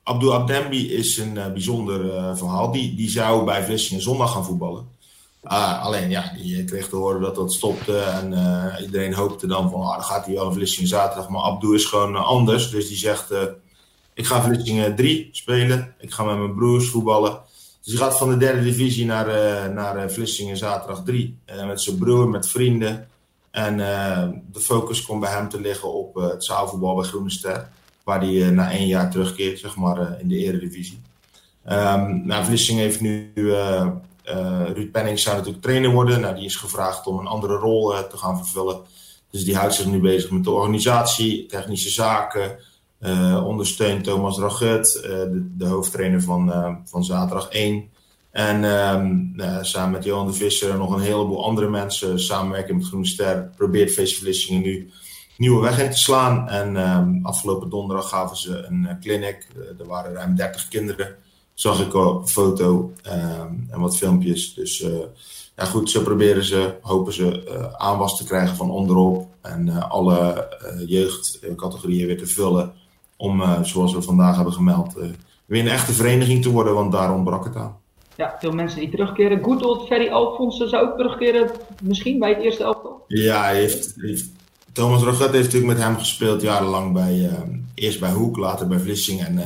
Abdou 0.02 0.32
Abdembi 0.32 0.92
is 0.92 1.18
een 1.18 1.34
bijzonder 1.52 2.36
verhaal. 2.36 2.72
Die, 2.72 2.94
die 2.94 3.10
zou 3.10 3.44
bij 3.44 3.64
Vlissingen 3.64 4.02
zondag 4.02 4.32
gaan 4.32 4.44
voetballen. 4.44 4.86
Uh, 5.44 5.82
alleen 5.84 6.10
ja, 6.10 6.32
die 6.36 6.64
kreeg 6.64 6.88
te 6.88 6.96
horen 6.96 7.20
dat 7.20 7.34
dat 7.34 7.52
stopte. 7.52 7.98
En 7.98 8.34
iedereen 8.80 9.14
hoopte 9.14 9.46
dan 9.46 9.70
van, 9.70 9.80
ah, 9.80 9.92
dan 9.92 10.04
gaat 10.04 10.26
hij 10.26 10.34
wel 10.34 10.46
een 10.46 10.52
Vlissingen 10.52 10.88
zaterdag. 10.88 11.28
Maar 11.28 11.42
Abdou 11.42 11.74
is 11.74 11.84
gewoon 11.84 12.16
anders. 12.16 12.70
Dus 12.70 12.88
die 12.88 12.96
zegt, 12.96 13.30
ik 14.18 14.26
ga 14.26 14.42
Vlissingen 14.42 14.96
3 14.96 15.28
spelen. 15.32 15.94
Ik 15.98 16.12
ga 16.12 16.24
met 16.24 16.38
mijn 16.38 16.54
broers 16.54 16.88
voetballen. 16.88 17.40
Dus 17.82 17.92
hij 17.92 18.02
gaat 18.02 18.18
van 18.18 18.28
de 18.28 18.36
derde 18.36 18.62
divisie 18.62 19.06
naar, 19.06 19.28
uh, 19.28 19.74
naar 19.74 20.10
Vlissingen 20.10 20.56
zaterdag 20.56 21.02
3. 21.04 21.38
Uh, 21.46 21.66
met 21.66 21.80
zijn 21.80 21.98
broer, 21.98 22.28
met 22.28 22.48
vrienden. 22.48 23.08
En 23.50 23.76
de 24.52 24.60
focus 24.60 25.02
komt 25.02 25.20
bij 25.20 25.30
hem 25.30 25.48
te 25.48 25.60
liggen 25.60 25.92
op 25.92 26.14
het 26.14 26.44
zaalvoetbal 26.44 26.94
bij 26.94 27.04
Groene 27.04 27.30
Ster. 27.30 27.68
Waar 28.04 28.20
hij 28.20 28.50
na 28.50 28.70
één 28.70 28.86
jaar 28.86 29.10
terugkeert, 29.10 29.58
zeg 29.58 29.76
maar, 29.76 30.20
in 30.20 30.28
de 30.28 30.36
eredivisie. 30.36 31.00
Um, 31.68 32.26
nou, 32.26 32.44
Vlissingen 32.44 32.82
heeft 32.82 33.00
nu... 33.00 33.32
Ruud 34.74 34.90
Penning 34.92 35.18
zou 35.18 35.36
natuurlijk 35.36 35.62
trainer 35.62 35.90
worden. 35.90 36.20
Nou, 36.20 36.34
die 36.34 36.44
is 36.44 36.56
gevraagd 36.56 37.06
om 37.06 37.18
een 37.18 37.26
andere 37.26 37.54
rol 37.54 38.08
te 38.08 38.16
gaan 38.16 38.38
vervullen. 38.38 38.80
Dus 39.30 39.44
die 39.44 39.56
houdt 39.56 39.74
zich 39.74 39.86
nu 39.86 40.00
bezig 40.00 40.30
met 40.30 40.44
de 40.44 40.50
organisatie, 40.50 41.46
technische 41.46 41.90
zaken... 41.90 42.58
Uh, 43.00 43.46
ondersteunt 43.46 44.04
Thomas 44.04 44.38
Raget, 44.38 45.00
uh, 45.04 45.10
de, 45.10 45.56
de, 45.56 45.66
hoofdtrainer 45.66 46.22
van, 46.22 46.48
uh, 46.48 46.74
van 46.84 47.04
zaterdag 47.04 47.48
1. 47.48 47.90
En 48.30 48.64
um, 48.64 49.34
samen 49.60 49.90
met 49.90 50.04
Johan 50.04 50.26
de 50.26 50.32
Visser 50.32 50.70
en 50.70 50.78
nog 50.78 50.94
een 50.94 51.00
heleboel 51.00 51.44
andere 51.44 51.68
mensen, 51.68 52.20
samenwerken 52.20 52.76
met 52.76 52.86
Groene 52.86 53.06
Ster, 53.06 53.50
probeert 53.56 53.92
VC 53.92 54.16
Vlissingen 54.16 54.62
nu 54.62 54.90
nieuwe 55.36 55.62
weg 55.62 55.80
in 55.80 55.90
te 55.90 55.98
slaan. 55.98 56.48
En 56.48 56.76
um, 56.76 57.20
afgelopen 57.22 57.70
donderdag 57.70 58.08
gaven 58.08 58.36
ze 58.36 58.64
een 58.68 58.98
clinic. 59.00 59.46
er 59.78 59.86
waren 59.86 60.12
ruim 60.12 60.34
30 60.34 60.68
kinderen, 60.68 61.16
zag 61.54 61.80
ik 61.80 61.94
op 61.94 62.20
een 62.20 62.28
foto 62.28 62.92
um, 63.06 63.66
en 63.70 63.80
wat 63.80 63.96
filmpjes. 63.96 64.54
Dus 64.54 64.86
ja, 65.56 65.64
goed, 65.64 65.90
zo 65.90 66.02
proberen 66.02 66.44
ze, 66.44 66.74
hopen 66.80 67.12
ze 67.12 67.74
aanwas 67.76 68.16
te 68.16 68.24
krijgen 68.24 68.56
van 68.56 68.70
onderop 68.70 69.28
en 69.40 69.68
alle 69.88 70.48
jeugdcategorieën 70.86 72.06
weer 72.06 72.18
te 72.18 72.26
vullen 72.26 72.86
om, 73.18 73.40
uh, 73.40 73.62
zoals 73.62 73.94
we 73.94 74.02
vandaag 74.02 74.34
hebben 74.34 74.52
gemeld, 74.52 74.96
uh, 74.96 75.04
weer 75.46 75.60
een 75.60 75.68
echte 75.68 75.92
vereniging 75.92 76.42
te 76.42 76.50
worden, 76.50 76.74
want 76.74 76.92
daar 76.92 77.14
ontbrak 77.14 77.44
het 77.44 77.56
aan. 77.56 77.76
Ja, 78.16 78.36
veel 78.38 78.52
mensen 78.52 78.80
die 78.80 78.90
terugkeren. 78.90 79.44
Good 79.44 79.86
Ferry 79.86 80.08
Alfonsen 80.08 80.68
zou 80.68 80.88
ook 80.88 80.96
terugkeren, 80.96 81.50
misschien 81.82 82.18
bij 82.18 82.28
het 82.28 82.42
eerste 82.42 82.62
elftal? 82.64 83.04
Ja, 83.06 83.42
hij 83.42 83.56
heeft, 83.56 83.94
heeft, 83.96 84.30
Thomas 84.72 85.02
Roget 85.02 85.30
heeft 85.30 85.44
natuurlijk 85.44 85.72
met 85.72 85.82
hem 85.82 85.96
gespeeld 85.96 86.42
jarenlang 86.42 86.92
bij, 86.92 87.14
uh, 87.18 87.32
eerst 87.74 88.00
bij 88.00 88.12
Hoek, 88.12 88.36
later 88.36 88.66
bij 88.66 88.78
Vlissing. 88.78 89.24
En 89.24 89.40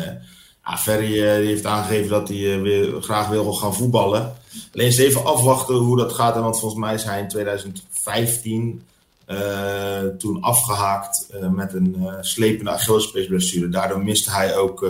ja, 0.64 0.76
Ferry 0.76 1.20
heeft 1.20 1.66
aangegeven 1.66 2.10
dat 2.10 2.28
hij 2.28 2.60
weer 2.60 3.02
graag 3.02 3.28
wil 3.28 3.52
gaan 3.52 3.74
voetballen. 3.74 4.34
Alleen 4.72 4.86
eens 4.86 4.96
even 4.96 5.24
afwachten 5.24 5.74
hoe 5.74 5.96
dat 5.96 6.12
gaat, 6.12 6.34
want 6.34 6.58
volgens 6.58 6.80
mij 6.80 6.94
is 6.94 7.04
hij 7.04 7.20
in 7.20 7.28
2015 7.28 8.82
uh, 9.28 10.16
toen 10.18 10.42
afgehaakt 10.42 11.26
uh, 11.34 11.48
met 11.48 11.74
een 11.74 11.96
uh, 11.98 12.14
slepende 12.20 12.70
Achillespeesblessure. 12.70 13.68
Daardoor 13.68 14.04
miste 14.04 14.30
hij 14.30 14.56
ook, 14.56 14.82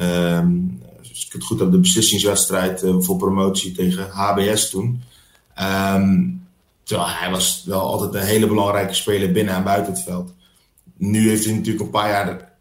um, 0.00 0.82
als 0.98 1.26
ik 1.26 1.32
het 1.32 1.44
goed 1.44 1.60
heb, 1.60 1.70
de 1.70 1.78
beslissingswedstrijd 1.78 2.84
voor 2.98 3.16
promotie 3.16 3.72
tegen 3.72 4.08
HBS 4.10 4.70
toen. 4.70 5.02
Um, 5.94 6.46
terwijl 6.82 7.08
hij 7.08 7.30
was 7.30 7.62
wel 7.66 7.80
altijd 7.80 8.14
een 8.14 8.28
hele 8.28 8.46
belangrijke 8.46 8.94
speler 8.94 9.32
binnen 9.32 9.54
en 9.54 9.64
buiten 9.64 9.92
het 9.92 10.02
veld. 10.02 10.32
Nu 10.96 11.28
heeft 11.28 11.44
hij 11.44 11.54
natuurlijk 11.54 11.84
een 11.84 11.90
paar 11.90 12.10
jaar 12.10 12.52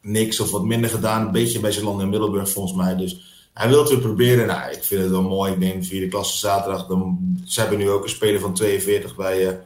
niks 0.00 0.40
of 0.40 0.50
wat 0.50 0.64
minder 0.64 0.90
gedaan. 0.90 1.26
Een 1.26 1.32
beetje 1.32 1.60
bij 1.60 1.72
zijn 1.72 1.84
land 1.84 2.00
in 2.00 2.08
Middelburg 2.08 2.50
volgens 2.50 2.76
mij. 2.76 2.96
Dus 2.96 3.34
hij 3.54 3.68
wil 3.68 3.78
het 3.78 3.88
weer 3.88 3.98
proberen. 3.98 4.46
Nou, 4.46 4.70
ik 4.70 4.84
vind 4.84 5.02
het 5.02 5.10
wel 5.10 5.22
mooi. 5.22 5.52
Ik 5.52 5.60
denk 5.60 5.84
vierde 5.84 6.08
klasse 6.08 6.38
zaterdag. 6.38 6.86
Dan, 6.86 7.18
ze 7.44 7.60
hebben 7.60 7.78
nu 7.78 7.90
ook 7.90 8.02
een 8.02 8.08
speler 8.08 8.40
van 8.40 8.54
42 8.54 9.16
bij 9.16 9.60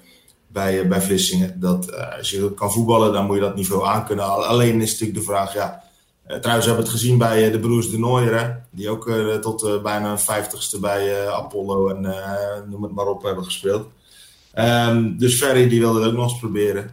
bij, 0.49 0.81
eh, 0.81 0.89
bij 0.89 1.01
Vlissingen. 1.01 1.61
Dat 1.61 1.91
uh, 1.91 2.17
als 2.17 2.31
je 2.31 2.55
kan 2.55 2.73
voetballen, 2.73 3.13
dan 3.13 3.27
moet 3.27 3.35
je 3.35 3.43
dat 3.43 3.57
niveau 3.57 3.87
aankunnen. 3.87 4.47
Alleen 4.47 4.81
is 4.81 4.91
natuurlijk 4.91 5.19
de 5.19 5.25
vraag, 5.25 5.55
ja. 5.55 5.83
Uh, 6.29 6.37
trouwens, 6.37 6.67
we 6.67 6.73
hebben 6.73 6.91
het 6.91 7.01
gezien 7.01 7.19
bij 7.19 7.51
de 7.51 7.59
broers 7.59 7.91
de 7.91 7.99
Nooier, 7.99 8.63
die 8.71 8.89
ook 8.89 9.11
tot 9.41 9.83
bijna 9.83 10.11
een 10.11 10.19
vijftigste 10.19 10.79
bij 10.79 11.29
Apollo 11.31 11.89
en 11.89 12.15
noem 12.71 12.83
het 12.83 12.93
maar 12.93 13.07
op 13.07 13.23
hebben 13.23 13.45
gespeeld. 13.45 13.87
Um, 14.59 15.19
dus 15.19 15.37
Ferry 15.37 15.69
die 15.69 15.81
wilde 15.81 16.01
het 16.01 16.09
ook 16.09 16.17
nog 16.17 16.31
eens 16.31 16.39
proberen. 16.39 16.91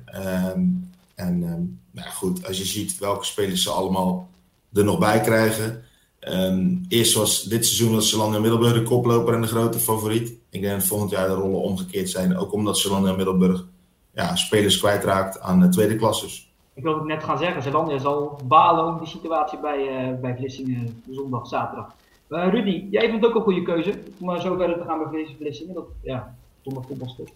Um, 0.56 0.90
en 1.16 1.44
um, 1.44 1.80
nou 1.92 2.10
goed, 2.10 2.48
als 2.48 2.58
je 2.58 2.66
ziet 2.66 2.98
welke 2.98 3.26
spelers 3.26 3.64
ze 3.64 3.70
allemaal 3.70 4.30
er 4.74 4.84
nog 4.84 5.00
bij 5.00 5.22
krijgen. 5.22 5.84
Um, 6.32 6.86
eerst 6.88 7.14
was 7.14 7.44
dit 7.44 7.66
seizoen 7.66 7.96
was 7.96 8.10
Zeeland 8.10 8.36
en 8.36 8.42
Middelburg 8.42 8.74
de 8.74 8.84
koploper 8.84 9.34
en 9.34 9.42
de 9.42 9.48
grote 9.48 9.80
favoriet. 9.80 10.30
Ik 10.50 10.62
denk 10.62 10.74
dat 10.80 10.88
volgend 10.88 11.12
jaar 11.12 11.28
de 11.28 11.34
rollen 11.34 11.62
omgekeerd 11.62 12.10
zijn. 12.10 12.38
Ook 12.38 12.54
omdat 12.54 12.78
Zeeland 12.78 13.08
en 13.08 13.16
Middelburg 13.16 13.66
ja, 14.14 14.36
spelers 14.36 14.80
kwijtraakt 14.80 15.40
aan 15.40 15.60
de 15.60 15.70
tweede 15.70 15.96
klasses. 15.96 16.54
Ik 16.74 16.84
wilde 16.84 17.00
het 17.00 17.08
net 17.08 17.24
gaan 17.24 17.38
zeggen, 17.38 17.62
Zeelandia 17.62 17.98
zal 17.98 18.40
balen 18.44 18.86
om 18.86 18.98
die 18.98 19.08
situatie 19.08 19.60
bij, 19.60 20.12
uh, 20.12 20.20
bij 20.20 20.36
Vlissingen 20.36 21.02
zondag, 21.10 21.48
zaterdag. 21.48 21.96
Uh, 22.30 22.48
Rudy, 22.50 22.88
jij 22.90 23.10
vond 23.10 23.26
ook 23.26 23.36
een 23.36 23.42
goede 23.42 23.62
keuze 23.62 23.94
om 24.20 24.30
uh, 24.30 24.40
zo 24.40 24.56
verder 24.56 24.78
te 24.78 24.84
gaan 24.84 25.12
bij 25.12 25.36
Vlissingen. 25.38 25.74
Dat 25.74 25.86
ja, 26.02 26.36
zondag 26.62 26.86
voetbal 26.88 27.10
stopt. 27.10 27.34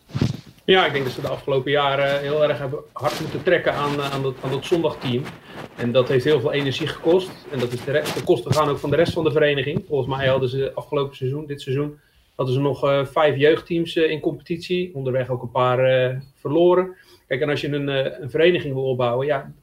Ja, 0.70 0.86
ik 0.86 0.92
denk 0.92 1.04
dat 1.04 1.14
ze 1.14 1.22
de 1.22 1.28
afgelopen 1.28 1.72
jaren 1.72 2.20
heel 2.20 2.44
erg 2.44 2.58
hebben 2.58 2.80
hard 2.92 3.20
moeten 3.20 3.44
trekken 3.44 3.74
aan, 3.74 4.02
aan, 4.02 4.22
dat, 4.22 4.36
aan 4.42 4.52
dat 4.52 4.66
zondagteam. 4.66 5.24
En 5.76 5.92
dat 5.92 6.08
heeft 6.08 6.24
heel 6.24 6.40
veel 6.40 6.52
energie 6.52 6.88
gekost. 6.88 7.32
En 7.52 7.60
dat 7.60 7.72
is 7.72 7.84
de, 7.84 7.92
de 7.92 8.24
kosten 8.24 8.54
gaan 8.54 8.70
ook 8.70 8.78
van 8.78 8.90
de 8.90 8.96
rest 8.96 9.14
van 9.14 9.24
de 9.24 9.32
vereniging. 9.32 9.84
Volgens 9.88 10.18
mij 10.18 10.28
hadden 10.28 10.50
ze 10.50 10.72
afgelopen 10.74 11.16
seizoen, 11.16 11.46
dit 11.46 11.62
seizoen, 11.62 12.00
hadden 12.36 12.56
ze 12.56 12.62
nog 12.62 12.84
uh, 12.84 13.06
vijf 13.06 13.38
jeugdteams 13.38 13.96
in 13.96 14.20
competitie. 14.20 14.92
Onderweg 14.96 15.30
ook 15.30 15.42
een 15.42 15.52
paar 15.52 16.22
verloren. 16.36 16.96
Kijk, 17.28 17.42
en 17.42 17.50
als 17.50 17.62
je 17.62 17.68
een, 17.68 17.88
een, 18.22 18.30
vereniging 18.30 18.74
wil 18.74 18.90
opbouwen, 18.90 19.28
ja, 19.28 19.54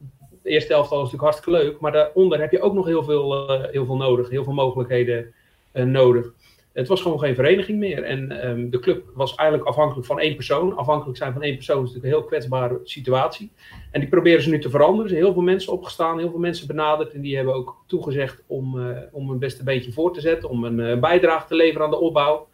de 0.42 0.50
eerste 0.50 0.74
elftal 0.74 1.02
is 1.02 1.04
natuurlijk 1.04 1.32
hartstikke 1.32 1.64
leuk. 1.64 1.80
Maar 1.80 1.92
daaronder 1.92 2.40
heb 2.40 2.50
je 2.50 2.60
ook 2.60 2.74
nog 2.74 2.86
heel 2.86 3.04
veel, 3.04 3.50
heel 3.70 3.84
veel 3.86 3.96
nodig, 3.96 4.28
heel 4.28 4.44
veel 4.44 4.52
mogelijkheden 4.52 5.34
nodig. 5.72 6.32
Het 6.76 6.88
was 6.88 7.02
gewoon 7.02 7.18
geen 7.18 7.34
vereniging 7.34 7.78
meer. 7.78 8.02
En 8.02 8.48
um, 8.48 8.70
de 8.70 8.78
club 8.78 9.04
was 9.14 9.34
eigenlijk 9.34 9.68
afhankelijk 9.68 10.06
van 10.06 10.20
één 10.20 10.34
persoon. 10.34 10.76
Afhankelijk 10.76 11.18
zijn 11.18 11.32
van 11.32 11.42
één 11.42 11.54
persoon 11.54 11.76
is 11.76 11.82
natuurlijk 11.82 12.04
een 12.14 12.20
heel 12.20 12.28
kwetsbare 12.28 12.80
situatie. 12.84 13.50
En 13.90 14.00
die 14.00 14.08
proberen 14.08 14.42
ze 14.42 14.50
nu 14.50 14.58
te 14.58 14.70
veranderen. 14.70 15.04
Er 15.04 15.08
zijn 15.08 15.22
heel 15.22 15.32
veel 15.32 15.42
mensen 15.42 15.72
opgestaan, 15.72 16.18
heel 16.18 16.30
veel 16.30 16.38
mensen 16.38 16.66
benaderd. 16.66 17.12
En 17.12 17.20
die 17.20 17.36
hebben 17.36 17.54
ook 17.54 17.76
toegezegd 17.86 18.42
om, 18.46 18.78
uh, 18.78 18.96
om 19.12 19.30
een 19.30 19.38
beste 19.38 19.64
beetje 19.64 19.92
voor 19.92 20.14
te 20.14 20.20
zetten. 20.20 20.48
Om 20.48 20.64
een 20.64 20.78
uh, 20.78 20.98
bijdrage 20.98 21.46
te 21.46 21.54
leveren 21.54 21.84
aan 21.84 21.90
de 21.90 22.00
opbouw. 22.00 22.48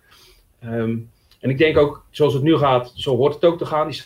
Um, 0.64 1.10
en 1.40 1.50
ik 1.50 1.58
denk 1.58 1.76
ook, 1.76 2.04
zoals 2.10 2.34
het 2.34 2.42
nu 2.42 2.56
gaat, 2.56 2.92
zo 2.94 3.16
hoort 3.16 3.34
het 3.34 3.44
ook 3.44 3.58
te 3.58 3.66
gaan. 3.66 3.88
Die 3.88 4.02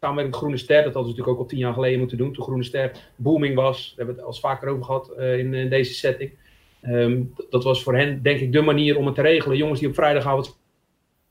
samen 0.00 0.22
met 0.22 0.32
de 0.32 0.38
Groene 0.38 0.56
Ster, 0.56 0.84
dat 0.84 0.94
hadden 0.94 1.02
ze 1.02 1.08
natuurlijk 1.08 1.36
ook 1.36 1.42
al 1.42 1.50
tien 1.50 1.58
jaar 1.58 1.74
geleden 1.74 1.98
moeten 1.98 2.18
doen. 2.18 2.32
Toen 2.32 2.44
Groene 2.44 2.64
Ster 2.64 3.12
booming 3.16 3.54
was. 3.54 3.88
Daar 3.88 3.96
hebben 3.96 4.14
we 4.14 4.20
het 4.20 4.30
al 4.30 4.50
vaker 4.50 4.68
over 4.68 4.84
gehad 4.84 5.10
in, 5.18 5.54
in 5.54 5.68
deze 5.68 5.94
setting. 5.94 6.38
Um, 6.82 7.34
dat 7.50 7.64
was 7.64 7.82
voor 7.82 7.96
hen 7.96 8.22
denk 8.22 8.40
ik 8.40 8.52
de 8.52 8.60
manier 8.60 8.96
om 8.96 9.06
het 9.06 9.14
te 9.14 9.22
regelen. 9.22 9.56
Jongens 9.56 9.80
die 9.80 9.88
op 9.88 9.94
vrijdagavond 9.94 10.58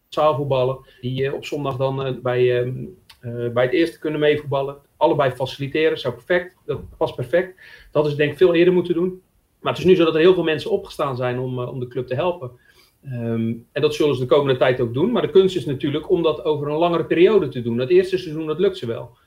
zaalvoetballen, 0.07 0.79
die 1.01 1.23
uh, 1.23 1.33
op 1.33 1.45
zondag 1.45 1.77
dan 1.77 2.07
uh, 2.07 2.13
bij, 2.21 2.59
um, 2.59 2.97
bij 3.53 3.63
het 3.63 3.73
eerste 3.73 3.99
kunnen 3.99 4.19
meevoetballen. 4.19 4.77
Allebei 4.97 5.31
faciliteren, 5.31 5.99
zou 5.99 6.13
perfect, 6.13 6.55
dat 6.65 6.97
past 6.97 7.15
perfect. 7.15 7.59
Dat 7.91 8.09
ze 8.09 8.15
denk 8.15 8.31
ik 8.31 8.37
veel 8.37 8.53
eerder 8.53 8.73
moeten 8.73 8.93
doen. 8.93 9.21
Maar 9.59 9.71
het 9.71 9.81
is 9.81 9.87
nu 9.87 9.95
zo 9.95 10.05
dat 10.05 10.13
er 10.13 10.19
heel 10.19 10.33
veel 10.33 10.43
mensen 10.43 10.71
opgestaan 10.71 11.15
zijn 11.15 11.39
om, 11.39 11.59
om 11.59 11.79
de 11.79 11.87
club 11.87 12.07
te 12.07 12.15
helpen. 12.15 12.51
Um, 13.05 13.65
en 13.71 13.81
dat 13.81 13.95
zullen 13.95 14.15
ze 14.15 14.21
de 14.21 14.27
komende 14.27 14.59
tijd 14.59 14.79
ook 14.79 14.93
doen. 14.93 15.11
Maar 15.11 15.21
de 15.21 15.29
kunst 15.29 15.55
is 15.55 15.65
natuurlijk 15.65 16.09
om 16.09 16.23
dat 16.23 16.43
over 16.43 16.67
een 16.67 16.77
langere 16.77 17.05
periode 17.05 17.47
te 17.47 17.61
doen. 17.61 17.77
Dat 17.77 17.89
eerste 17.89 18.17
seizoen, 18.17 18.47
dat 18.47 18.59
lukt 18.59 18.77
ze 18.77 18.85
wel. 18.85 19.17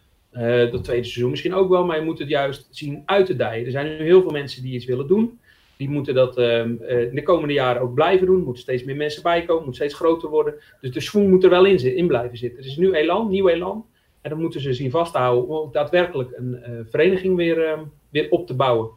dat 0.70 0.84
tweede 0.84 1.04
seizoen 1.04 1.30
misschien 1.30 1.54
ook 1.54 1.68
wel, 1.68 1.84
maar 1.84 1.98
je 1.98 2.04
moet 2.04 2.18
het 2.18 2.28
juist 2.28 2.68
zien 2.70 3.02
uit 3.04 3.26
te 3.26 3.36
dijen. 3.36 3.64
Er 3.64 3.70
zijn 3.70 3.86
nu 3.86 4.04
heel 4.04 4.22
veel 4.22 4.30
mensen 4.30 4.62
die 4.62 4.74
iets 4.74 4.84
willen 4.84 5.06
doen. 5.06 5.38
Die 5.82 5.90
moeten 5.90 6.14
dat 6.14 6.38
uh, 6.38 6.58
in 6.58 7.14
de 7.14 7.22
komende 7.22 7.54
jaren 7.54 7.82
ook 7.82 7.94
blijven 7.94 8.26
doen. 8.26 8.38
Er 8.38 8.44
moeten 8.44 8.62
steeds 8.62 8.84
meer 8.84 8.96
mensen 8.96 9.22
bijkomen, 9.22 9.64
moet 9.64 9.74
steeds 9.74 9.94
groter 9.94 10.28
worden. 10.28 10.54
Dus 10.80 10.90
de 10.90 11.00
swing 11.00 11.30
moet 11.30 11.44
er 11.44 11.50
wel 11.50 11.64
in, 11.64 11.96
in 11.96 12.06
blijven 12.06 12.38
zitten. 12.38 12.58
Er 12.58 12.66
is 12.66 12.76
nu 12.76 12.92
elan, 12.92 13.28
nieuw 13.28 13.48
elan. 13.48 13.86
En 14.20 14.30
dat 14.30 14.38
moeten 14.38 14.60
ze 14.60 14.72
zien 14.72 14.90
vasthouden 14.90 15.48
om 15.48 15.56
ook 15.56 15.72
daadwerkelijk 15.72 16.32
een 16.36 16.62
uh, 16.68 16.80
vereniging 16.90 17.36
weer, 17.36 17.58
uh, 17.58 17.78
weer 18.08 18.30
op 18.30 18.46
te 18.46 18.54
bouwen. 18.54 18.90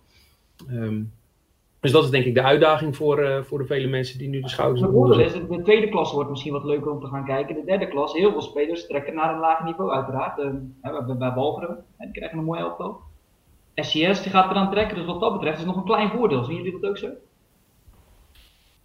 Um, 0.72 1.12
dus 1.80 1.92
dat 1.92 2.04
is 2.04 2.10
denk 2.10 2.26
ik 2.26 2.34
de 2.34 2.44
uitdaging 2.44 2.96
voor, 2.96 3.20
uh, 3.20 3.42
voor 3.42 3.58
de 3.58 3.66
vele 3.66 3.88
mensen 3.88 4.18
die 4.18 4.30
nu 4.30 4.42
de 4.42 4.50
schouders 4.50 5.18
is, 5.18 5.34
de 5.34 5.62
tweede 5.62 5.90
klas 5.90 6.14
wordt 6.14 6.30
misschien 6.30 6.54
wat 6.54 6.64
leuker 6.64 6.92
om 6.92 7.00
te 7.00 7.08
gaan 7.08 7.26
kijken. 7.26 7.56
De 7.56 7.64
derde 7.66 7.88
klas, 7.88 8.14
heel 8.14 8.32
veel 8.32 8.42
spelers 8.42 8.88
trekken 8.88 9.16
naar 9.16 9.34
een 9.34 9.40
lager 9.40 9.66
niveau 9.66 9.92
uiteraard. 9.92 10.40
Uh, 10.40 11.06
bij, 11.06 11.18
bij 11.18 11.34
Walcheren, 11.34 11.86
die 11.98 12.12
krijgen 12.12 12.38
een 12.38 12.44
mooi 12.44 12.60
elftal. 12.60 13.00
SCS 13.76 14.22
die 14.22 14.32
gaat 14.32 14.52
eraan 14.52 14.72
trekken. 14.72 14.98
Dus 14.98 15.06
wat 15.06 15.20
dat 15.20 15.34
betreft 15.34 15.60
is 15.60 15.66
nog 15.66 15.76
een 15.76 15.84
klein 15.84 16.10
voordeel. 16.10 16.44
Zien 16.44 16.56
jullie 16.56 16.80
dat 16.80 16.90
ook 16.90 16.98
zo? 16.98 17.08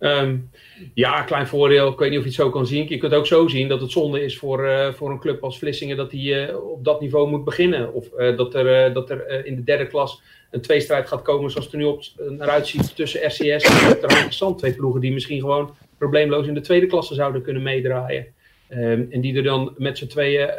Um, 0.01 0.51
ja, 0.95 1.23
klein 1.23 1.47
voordeel. 1.47 1.89
Ik 1.89 1.99
weet 1.99 2.11
niet 2.11 2.19
of 2.19 2.25
je 2.25 2.31
het 2.31 2.41
zo 2.41 2.51
kan 2.51 2.67
zien. 2.67 2.89
Je 2.89 2.99
kunt 2.99 3.15
ook 3.15 3.27
zo 3.27 3.49
zien 3.49 3.69
dat 3.69 3.81
het 3.81 3.91
zonde 3.91 4.25
is 4.25 4.39
voor, 4.39 4.65
uh, 4.65 4.93
voor 4.93 5.11
een 5.11 5.21
club 5.21 5.45
als 5.45 5.59
Vlissingen 5.59 5.97
dat 5.97 6.13
hij 6.13 6.21
uh, 6.21 6.71
op 6.71 6.85
dat 6.85 7.01
niveau 7.01 7.29
moet 7.29 7.45
beginnen. 7.45 7.95
Of 7.95 8.07
uh, 8.19 8.37
dat 8.37 8.55
er, 8.55 8.93
dat 8.93 9.11
er 9.11 9.47
in 9.47 9.57
de 9.57 9.65
derde 9.65 9.87
klas 9.87 10.23
een 10.51 10.61
tweestrijd 10.61 11.09
gaat 11.09 11.23
komen 11.23 11.51
zoals 11.51 11.67
het 11.67 11.75
er 11.75 11.81
nu 11.81 11.87
op, 11.87 12.03
naar 12.29 12.49
uitziet 12.49 12.97
tussen 12.97 13.27
RCS 13.27 13.43
en 13.43 14.01
Ter 14.01 14.57
Twee 14.57 14.75
ploegen 14.75 15.01
die 15.01 15.13
misschien 15.13 15.41
gewoon 15.41 15.75
probleemloos 15.99 16.47
in 16.47 16.55
de 16.55 16.61
tweede 16.61 16.87
klasse 16.87 17.15
zouden 17.15 17.43
kunnen 17.43 17.63
meedraaien. 17.63 18.27
Um, 18.73 19.09
en 19.11 19.21
die 19.21 19.37
er 19.37 19.43
dan 19.43 19.75
met 19.77 19.99
z'n 19.99 20.07
tweeën 20.07 20.51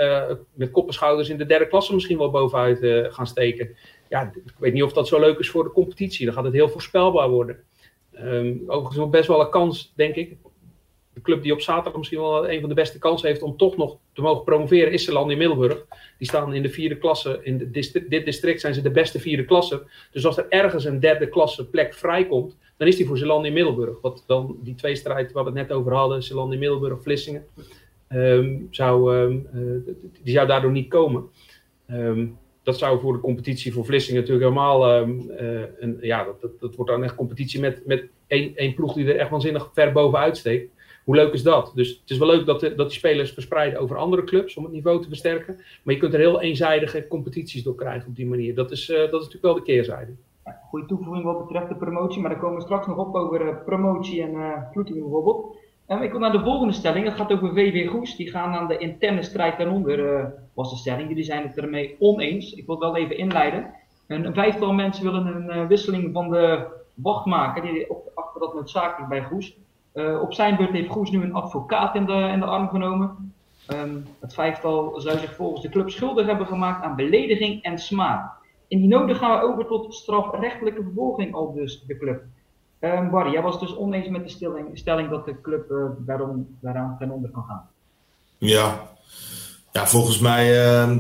met 0.54 0.72
kop 0.72 0.94
schouders 0.94 1.30
in 1.30 1.38
de 1.38 1.46
derde 1.46 1.68
klasse 1.68 1.94
misschien 1.94 2.18
wel 2.18 2.32
bovenuit 2.32 3.14
gaan 3.14 3.28
steken 3.28 3.76
ja, 4.12 4.32
ik 4.46 4.54
weet 4.58 4.74
niet 4.74 4.84
of 4.84 4.94
dat 4.94 5.08
zo 5.08 5.20
leuk 5.20 5.40
is 5.40 5.50
voor 5.50 5.64
de 5.64 5.72
competitie. 5.72 6.26
Dan 6.26 6.34
gaat 6.34 6.44
het 6.44 6.54
heel 6.54 6.70
voorspelbaar 6.70 7.30
worden. 7.30 7.58
Um, 8.20 8.64
overigens 8.68 9.10
best 9.10 9.28
wel 9.28 9.42
een 9.42 9.50
kans, 9.50 9.94
denk 9.96 10.16
ik. 10.16 10.38
De 11.14 11.22
club 11.22 11.44
die 11.44 11.54
op 11.54 11.62
zaterdag 11.62 11.98
misschien 11.98 12.20
wel 12.20 12.50
een 12.50 12.60
van 12.60 12.70
de 12.70 12.76
beste 12.76 13.00
kansen 13.00 13.28
heeft 13.28 13.42
om 13.42 13.58
toch 13.58 13.78
nog 13.78 13.98
te 14.14 14.22
mogen 14.22 14.44
promoveren, 14.44 14.92
is 14.92 15.04
Zeeland 15.04 15.32
in 15.32 15.38
Middelburg. 15.38 15.86
Die 16.18 16.28
staan 16.28 16.54
in 16.54 16.62
de 16.62 16.70
vierde 16.70 16.98
klasse. 16.98 17.40
In 17.44 17.58
de 17.58 17.70
dit 18.10 18.26
district 18.26 18.62
zijn 18.62 18.74
ze 18.74 18.82
de 18.82 18.92
beste 18.92 19.20
vierde 19.20 19.46
klasse. 19.46 19.84
Dus 20.12 20.26
als 20.26 20.38
er 20.38 20.46
ergens 20.50 20.86
een 20.86 21.00
derde 21.00 21.28
klasse 21.28 21.70
plek 21.70 21.94
vrijkomt, 21.94 22.58
dan 22.78 22.88
is 22.88 22.96
die 22.96 23.08
voor 23.08 23.18
Zeeland 23.18 23.46
in 23.46 23.54
Middelburg. 23.54 24.02
Wat 24.02 24.24
dan 24.28 24.58
die 24.64 24.76
twee 24.76 24.96
strijd 24.96 25.32
waar 25.32 25.44
we 25.44 25.50
het 25.50 25.68
net 25.68 25.78
over 25.78 25.94
hadden, 25.94 26.24
Zeeland 26.24 26.54
in 26.54 26.60
Middelburg, 26.60 27.02
Vlissingen, 27.02 27.46
um, 28.10 28.68
zou, 28.72 29.16
um, 29.16 29.48
uh, 29.54 29.94
die 30.24 30.34
zou 30.34 30.48
daardoor 30.48 30.72
niet 30.72 30.90
komen. 30.90 31.30
Um, 31.92 32.38
dat 32.64 32.78
zou 32.78 33.00
voor 33.00 33.14
de 33.14 33.20
competitie 33.20 33.74
voor 33.74 33.86
Vlissingen 33.86 34.22
natuurlijk 34.22 34.50
helemaal. 34.50 35.02
Uh, 35.02 35.08
uh, 35.08 35.62
een, 35.80 35.98
ja, 36.02 36.28
dat, 36.42 36.60
dat, 36.60 36.76
wordt 36.76 36.92
dan 36.92 37.04
echt 37.04 37.16
competitie 37.16 37.60
met, 37.60 37.86
met 37.86 38.10
één, 38.28 38.56
één 38.56 38.74
ploeg 38.74 38.94
die 38.94 39.14
er 39.14 39.20
echt 39.20 39.30
waanzinnig 39.30 39.70
ver 39.74 39.92
bovenuit 39.92 40.38
steekt. 40.38 40.72
Hoe 41.04 41.16
leuk 41.16 41.34
is 41.34 41.44
dat? 41.44 41.72
Dus 41.76 41.90
het 41.90 42.10
is 42.10 42.18
wel 42.18 42.28
leuk 42.28 42.46
dat, 42.46 42.60
de, 42.60 42.76
dat 42.76 42.90
die 42.90 42.98
spelers 42.98 43.32
verspreiden 43.32 43.80
over 43.80 43.98
andere 43.98 44.24
clubs 44.24 44.56
om 44.56 44.64
het 44.64 44.74
niveau 44.74 45.02
te 45.02 45.08
versterken. 45.08 45.56
Maar 45.84 45.94
je 45.94 46.00
kunt 46.00 46.14
er 46.14 46.20
heel 46.20 46.42
eenzijdige 46.42 47.08
competities 47.08 47.64
door 47.64 47.76
krijgen 47.76 48.10
op 48.10 48.16
die 48.16 48.26
manier. 48.26 48.56
Dat 48.56 48.72
is, 48.72 48.90
uh, 48.90 48.98
dat 48.98 49.06
is 49.08 49.12
natuurlijk 49.12 49.44
wel 49.44 49.54
de 49.54 49.62
keerzijde. 49.62 50.12
Goede 50.70 50.86
toevoeging 50.86 51.26
wat 51.26 51.48
betreft 51.48 51.70
de 51.70 51.76
promotie, 51.76 52.22
maar 52.22 52.30
daar 52.30 52.40
komen 52.40 52.58
we 52.58 52.64
straks 52.64 52.88
nog 52.88 52.98
op 52.98 53.16
over 53.16 53.62
promotie 53.66 54.22
en 54.22 54.34
uh, 54.34 54.84
bijvoorbeeld. 54.84 55.58
Ik 56.00 56.12
kom 56.12 56.20
naar 56.20 56.32
de 56.32 56.44
volgende 56.44 56.74
stelling. 56.74 57.06
Het 57.06 57.16
gaat 57.16 57.32
over 57.32 57.54
VW 57.54 57.90
Goes. 57.90 58.16
Die 58.16 58.30
gaan 58.30 58.54
aan 58.54 58.68
de 58.68 58.78
interne 58.78 59.24
strijd 59.24 59.58
daaronder, 59.58 60.00
uh, 60.00 60.26
was 60.54 60.70
de 60.70 60.76
stelling. 60.76 61.08
Jullie 61.10 61.24
zijn 61.24 61.48
het 61.48 61.58
ermee 61.58 61.96
oneens. 62.00 62.54
Ik 62.54 62.66
wil 62.66 62.76
het 62.76 62.84
wel 62.84 62.96
even 62.96 63.18
inleiden. 63.18 63.74
Een, 64.08 64.34
vijftal 64.34 64.74
mensen 64.74 65.04
willen 65.04 65.26
een 65.26 65.58
uh, 65.58 65.68
wisseling 65.68 66.14
van 66.14 66.30
de 66.30 66.68
wacht 66.94 67.26
maken. 67.26 67.62
Die 67.62 67.90
op, 67.90 68.12
achter 68.16 68.40
dat 68.40 68.54
noodzakelijk 68.54 69.10
bij 69.10 69.24
Goes. 69.24 69.58
Uh, 69.94 70.22
op 70.22 70.34
zijn 70.34 70.56
beurt 70.56 70.72
heeft 70.72 70.90
Goes 70.90 71.12
nu 71.12 71.24
een 71.24 71.34
advocaat 71.34 71.96
in 71.96 72.06
de, 72.06 72.30
in 72.34 72.40
de 72.40 72.46
arm 72.46 72.70
genomen. 72.70 73.34
Um, 73.72 74.06
het 74.20 74.34
vijftal 74.34 75.00
zou 75.00 75.18
zich 75.18 75.36
volgens 75.36 75.62
de 75.62 75.70
club 75.70 75.90
schuldig 75.90 76.26
hebben 76.26 76.48
gemaakt 76.48 76.84
aan 76.84 76.96
belediging 76.96 77.64
en 77.64 77.78
smaad. 77.78 78.32
In 78.68 78.80
die 78.80 78.88
noden 78.88 79.16
gaan 79.16 79.40
we 79.40 79.46
over 79.46 79.66
tot 79.66 79.94
strafrechtelijke 79.94 80.84
vervolging 80.84 81.34
al 81.34 81.54
dus 81.54 81.84
de 81.88 81.98
club. 81.98 82.24
Um, 82.84 83.10
Barry, 83.10 83.32
jij 83.32 83.42
was 83.42 83.60
dus 83.60 83.76
oneens 83.76 84.10
met 84.10 84.24
de 84.24 84.30
stelling, 84.30 84.68
stelling 84.74 85.10
dat 85.10 85.26
de 85.26 85.42
club 85.42 85.72
uh, 85.72 85.86
daarom, 85.98 86.48
daaraan 86.60 86.96
ten 87.00 87.12
onder 87.12 87.30
kan 87.30 87.44
gaan. 87.44 87.70
Ja, 88.38 88.90
ja 89.72 89.88
volgens 89.88 90.20
mij, 90.20 90.46
uh, 90.46 90.98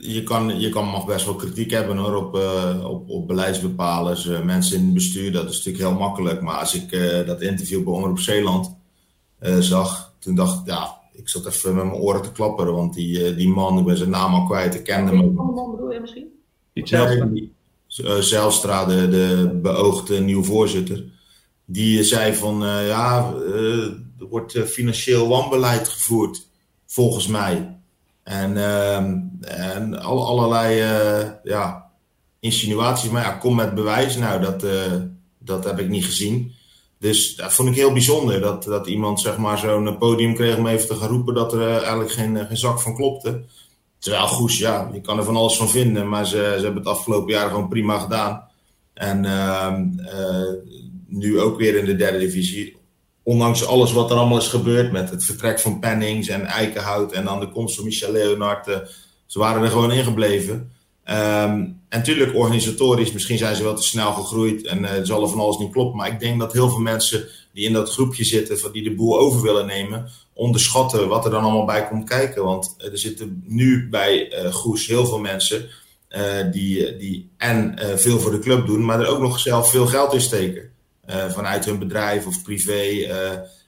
je, 0.00 0.22
kan, 0.22 0.60
je 0.60 0.68
kan 0.68 0.86
mag 0.86 1.06
best 1.06 1.24
wel 1.24 1.34
kritiek 1.34 1.70
hebben 1.70 1.96
hoor, 1.96 2.14
op, 2.14 2.36
uh, 2.36 2.90
op, 2.90 3.10
op 3.10 3.26
beleidsbepalers, 3.26 4.26
uh, 4.26 4.42
mensen 4.42 4.78
in 4.78 4.84
het 4.84 4.94
bestuur. 4.94 5.32
Dat 5.32 5.48
is 5.48 5.56
natuurlijk 5.56 5.84
heel 5.84 5.98
makkelijk. 5.98 6.40
Maar 6.40 6.58
als 6.58 6.74
ik 6.74 6.90
dat 7.26 7.40
interview 7.40 7.84
bij 7.84 7.92
Omroep 7.92 8.18
Zeeland 8.18 8.76
zag, 9.58 10.14
toen 10.18 10.34
dacht 10.34 10.60
ik, 10.60 10.66
ja, 10.66 10.98
ik 11.12 11.28
zat 11.28 11.46
even 11.46 11.74
met 11.74 11.84
mijn 11.84 12.00
oren 12.00 12.22
te 12.22 12.32
klapperen. 12.32 12.74
Want 12.74 12.94
die, 12.94 13.34
die 13.34 13.48
man, 13.48 13.78
ik 13.78 13.84
ben 13.84 13.96
zijn 13.96 14.10
naam 14.10 14.34
al 14.34 14.46
kwijt, 14.46 14.74
ik 14.74 14.84
kende 14.84 15.10
hem. 15.10 15.34
Welke 15.36 15.52
man 15.52 15.70
bedoel 15.70 15.92
je 15.92 16.00
misschien? 16.00 16.26
Die 16.72 17.54
Zijlstra, 18.20 18.84
de, 18.84 19.08
de 19.08 19.58
beoogde 19.62 20.20
nieuwe 20.20 20.44
voorzitter 20.44 21.14
die 21.66 22.04
zei 22.04 22.34
van 22.34 22.62
uh, 22.62 22.86
ja, 22.86 23.32
uh, 23.32 23.84
er 24.18 24.26
wordt 24.30 24.54
uh, 24.54 24.64
financieel 24.64 25.28
wanbeleid 25.28 25.88
gevoerd, 25.88 26.46
volgens 26.86 27.26
mij. 27.26 27.78
En, 28.22 28.56
ehm, 28.56 29.18
en 29.40 30.00
al, 30.00 30.26
allerlei 30.26 30.76
ja, 31.42 31.90
insinuaties, 32.40 33.10
maar 33.10 33.38
kom 33.38 33.54
met 33.54 33.74
bewijs. 33.74 34.16
Nou, 34.16 34.40
dat, 34.40 34.64
dat 35.38 35.64
heb 35.64 35.78
ik 35.78 35.88
niet 35.88 36.04
gezien. 36.04 36.52
Dus 36.98 37.36
dat 37.36 37.52
vond 37.52 37.68
ik 37.68 37.74
heel 37.74 37.92
bijzonder 37.92 38.40
dat, 38.40 38.64
dat 38.64 38.86
iemand 38.86 39.20
zeg 39.20 39.36
maar 39.36 39.58
zo'n 39.58 39.98
podium 39.98 40.34
kreeg 40.34 40.56
om 40.56 40.66
even 40.66 40.86
te 40.86 40.94
gaan 40.94 41.08
roepen 41.08 41.34
dat 41.34 41.52
er 41.52 41.70
eigenlijk 41.70 42.10
geen, 42.10 42.46
geen 42.46 42.56
zak 42.56 42.80
van 42.80 42.94
klopte. 42.94 43.44
Terwijl 43.98 44.26
Goes, 44.26 44.58
ja, 44.58 44.90
je 44.92 45.00
kan 45.00 45.18
er 45.18 45.24
van 45.24 45.36
alles 45.36 45.56
van 45.56 45.68
vinden, 45.68 46.08
maar 46.08 46.26
ze, 46.26 46.36
ze 46.36 46.64
hebben 46.64 46.82
het 46.82 46.86
afgelopen 46.86 47.32
jaar 47.32 47.48
gewoon 47.48 47.68
prima 47.68 47.98
gedaan. 47.98 48.48
En 48.94 49.24
uh, 49.24 49.74
nu 51.16 51.40
ook 51.40 51.58
weer 51.58 51.76
in 51.76 51.84
de 51.84 51.96
derde 51.96 52.18
divisie. 52.18 52.76
Ondanks 53.22 53.66
alles 53.66 53.92
wat 53.92 54.10
er 54.10 54.16
allemaal 54.16 54.38
is 54.38 54.48
gebeurd 54.48 54.92
met 54.92 55.10
het 55.10 55.24
vertrek 55.24 55.60
van 55.60 55.78
Pennings 55.78 56.28
en 56.28 56.44
Eikenhout 56.44 57.12
en 57.12 57.24
dan 57.24 57.40
de 57.40 57.48
komst 57.48 57.76
van 57.76 57.84
Michel 57.84 58.12
Leonard. 58.12 58.68
Uh, 58.68 58.76
ze 59.26 59.38
waren 59.38 59.62
er 59.62 59.70
gewoon 59.70 59.92
ingebleven. 59.92 60.72
Ehm, 61.04 61.52
en 61.88 61.98
natuurlijk 61.98 62.34
organisatorisch, 62.34 63.12
misschien 63.12 63.38
zijn 63.38 63.56
ze 63.56 63.62
wel 63.62 63.74
te 63.74 63.82
snel 63.82 64.12
gegroeid 64.12 64.66
en 64.66 64.82
uh, 64.82 64.90
zal 65.02 65.22
er 65.22 65.28
van 65.28 65.40
alles 65.40 65.58
niet 65.58 65.72
kloppen. 65.72 65.96
Maar 65.96 66.12
ik 66.12 66.20
denk 66.20 66.40
dat 66.40 66.52
heel 66.52 66.68
veel 66.68 66.80
mensen 66.80 67.28
die 67.52 67.66
in 67.66 67.72
dat 67.72 67.90
groepje 67.90 68.24
zitten, 68.24 68.58
van 68.58 68.72
die 68.72 68.82
de 68.82 68.94
boel 68.94 69.18
over 69.18 69.42
willen 69.42 69.66
nemen, 69.66 70.08
onderschatten 70.32 71.08
wat 71.08 71.24
er 71.24 71.30
dan 71.30 71.42
allemaal 71.42 71.64
bij 71.64 71.88
komt 71.88 72.08
kijken. 72.08 72.44
Want 72.44 72.74
er 72.78 72.98
zitten 72.98 73.42
nu 73.46 73.88
bij 73.88 74.44
uh, 74.44 74.52
Goes 74.52 74.86
heel 74.86 75.06
veel 75.06 75.20
mensen 75.20 75.68
die, 76.52 76.96
die 76.96 77.30
en 77.36 77.78
veel 77.96 78.18
voor 78.18 78.30
de 78.30 78.38
club 78.38 78.66
doen, 78.66 78.84
maar 78.84 79.00
er 79.00 79.06
ook 79.06 79.20
nog 79.20 79.38
zelf 79.38 79.70
veel 79.70 79.86
geld 79.86 80.12
in 80.12 80.20
steken. 80.20 80.74
Vanuit 81.06 81.64
hun 81.64 81.78
bedrijf 81.78 82.26
of 82.26 82.42
privé. 82.42 83.06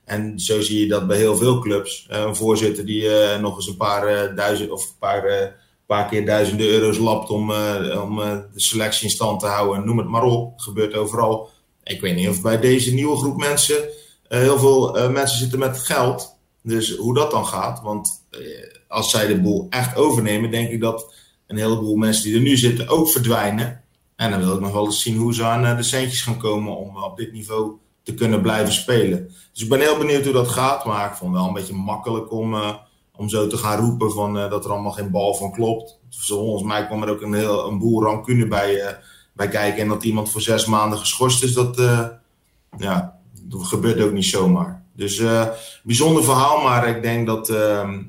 en 0.04 0.38
zo 0.38 0.60
zie 0.60 0.80
je 0.80 0.88
dat 0.88 1.06
bij 1.06 1.16
heel 1.16 1.36
veel 1.36 1.58
clubs. 1.58 2.06
een 2.08 2.36
voorzitter 2.36 2.86
die 2.86 3.08
nog 3.40 3.56
eens 3.56 3.66
een 3.66 3.76
paar 3.76 4.34
duizend 4.34 4.70
of 4.70 4.84
een 4.84 4.98
paar 4.98 5.56
paar 5.86 6.08
keer 6.08 6.26
duizenden 6.26 6.66
euro's 6.66 6.98
lapt 6.98 7.30
om, 7.30 7.52
om 8.02 8.16
de 8.52 8.60
selectie 8.60 9.04
in 9.04 9.10
stand 9.10 9.40
te 9.40 9.46
houden. 9.46 9.86
Noem 9.86 9.98
het 9.98 10.08
maar 10.08 10.22
op. 10.22 10.58
Gebeurt 10.60 10.94
overal. 10.94 11.50
Ik 11.84 12.00
weet 12.00 12.16
niet 12.16 12.28
of 12.28 12.42
bij 12.42 12.60
deze 12.60 12.94
nieuwe 12.94 13.16
groep 13.16 13.36
mensen 13.36 13.88
heel 14.28 14.58
veel 14.58 15.10
mensen 15.10 15.38
zitten 15.38 15.58
met 15.58 15.78
geld. 15.78 16.36
Dus 16.62 16.96
hoe 16.96 17.14
dat 17.14 17.30
dan 17.30 17.46
gaat. 17.46 17.82
Want 17.82 18.26
als 18.88 19.10
zij 19.10 19.26
de 19.26 19.40
boel 19.40 19.66
echt 19.70 19.96
overnemen, 19.96 20.50
denk 20.50 20.70
ik 20.70 20.80
dat 20.80 21.14
een 21.46 21.56
heleboel 21.56 21.96
mensen 21.96 22.24
die 22.24 22.34
er 22.34 22.40
nu 22.40 22.56
zitten 22.56 22.88
ook 22.88 23.08
verdwijnen. 23.08 23.82
En 24.18 24.30
dan 24.30 24.40
wil 24.40 24.54
ik 24.54 24.60
nog 24.60 24.72
wel 24.72 24.84
eens 24.84 25.02
zien 25.02 25.16
hoe 25.16 25.34
ze 25.34 25.44
aan 25.44 25.76
de 25.76 25.82
centjes 25.82 26.22
gaan 26.22 26.38
komen 26.38 26.76
om 26.76 26.96
op 26.96 27.16
dit 27.16 27.32
niveau 27.32 27.72
te 28.02 28.14
kunnen 28.14 28.42
blijven 28.42 28.72
spelen. 28.72 29.26
Dus 29.52 29.62
ik 29.62 29.68
ben 29.68 29.80
heel 29.80 29.98
benieuwd 29.98 30.24
hoe 30.24 30.32
dat 30.32 30.48
gaat. 30.48 30.84
Maar 30.84 31.10
ik 31.10 31.16
vond 31.16 31.30
het 31.30 31.40
wel 31.40 31.48
een 31.48 31.54
beetje 31.54 31.74
makkelijk 31.74 32.32
om 32.32 32.54
om 33.18 33.28
zo 33.28 33.46
te 33.46 33.56
gaan 33.56 33.78
roepen 33.78 34.12
van, 34.12 34.34
dat 34.34 34.64
er 34.64 34.70
allemaal 34.70 34.92
geen 34.92 35.10
bal 35.10 35.34
van 35.34 35.52
klopt. 35.52 35.98
Volgens 36.10 36.62
mij 36.62 36.86
kwam 36.86 37.02
er 37.02 37.10
ook 37.10 37.22
een, 37.22 37.34
heel, 37.34 37.66
een 37.66 37.78
boel 37.78 38.02
rancune 38.02 38.46
bij, 38.46 38.98
bij 39.32 39.48
kijken. 39.48 39.82
En 39.82 39.88
dat 39.88 40.04
iemand 40.04 40.30
voor 40.30 40.40
zes 40.40 40.66
maanden 40.66 40.98
geschorst 40.98 41.42
is, 41.42 41.52
dat, 41.52 41.76
ja, 42.78 43.18
dat 43.42 43.64
gebeurt 43.64 44.00
ook 44.00 44.12
niet 44.12 44.24
zomaar. 44.24 44.84
Dus 44.92 45.22
bijzonder 45.82 46.24
verhaal, 46.24 46.62
maar 46.62 46.88
ik 46.88 47.02
denk 47.02 47.26
dat, 47.26 47.48
ehm, 47.48 48.02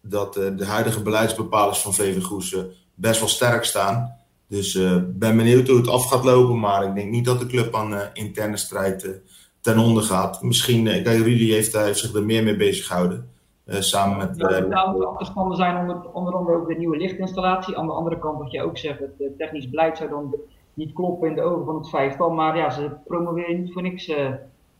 dat 0.00 0.34
de 0.34 0.66
huidige 0.66 1.02
beleidsbepalers 1.02 1.78
van 1.78 1.94
VV 1.94 2.22
Goes 2.22 2.56
best 2.94 3.20
wel 3.20 3.28
sterk 3.28 3.64
staan. 3.64 4.16
Dus 4.48 4.74
ik 4.74 5.18
ben 5.18 5.36
benieuwd 5.36 5.68
hoe 5.68 5.76
het 5.76 5.88
af 5.88 6.08
gaat 6.08 6.24
lopen, 6.24 6.58
maar 6.58 6.84
ik 6.84 6.94
denk 6.94 7.10
niet 7.10 7.24
dat 7.24 7.38
de 7.38 7.46
club 7.46 7.74
aan 7.74 8.10
interne 8.12 8.56
strijd 8.56 9.20
ten 9.60 9.78
onder 9.78 10.02
gaat. 10.02 10.42
Misschien, 10.42 10.84
kijk, 10.84 11.06
Rudy 11.06 11.50
heeft, 11.50 11.72
heeft 11.72 11.98
zich 11.98 12.14
er 12.14 12.24
meer 12.24 12.42
mee 12.42 12.56
bezig 12.56 12.86
gehouden. 12.86 13.28
Samen 13.66 14.16
met. 14.16 14.36
Ja, 14.36 14.92
de 14.92 15.06
achterstanden 15.06 15.56
zijn 15.56 15.76
onder, 15.76 16.12
onder 16.12 16.34
andere 16.34 16.56
ook 16.56 16.68
de 16.68 16.74
nieuwe 16.74 16.96
lichtinstallatie. 16.96 17.76
Aan 17.76 17.86
de 17.86 17.92
andere 17.92 18.18
kant, 18.18 18.38
wat 18.38 18.50
je 18.50 18.62
ook 18.62 18.78
zegt, 18.78 18.98
het 18.98 19.38
technisch 19.38 19.70
beleid 19.70 19.96
zou 19.96 20.10
dan 20.10 20.34
niet 20.74 20.92
kloppen 20.92 21.28
in 21.28 21.34
de 21.34 21.42
ogen 21.42 21.64
van 21.64 21.76
het 21.76 21.88
vijftal. 21.88 22.30
Maar 22.30 22.56
ja, 22.56 22.70
ze 22.70 22.90
promoveren 23.04 23.60
niet 23.60 23.72
voor 23.72 23.82
niks 23.82 24.08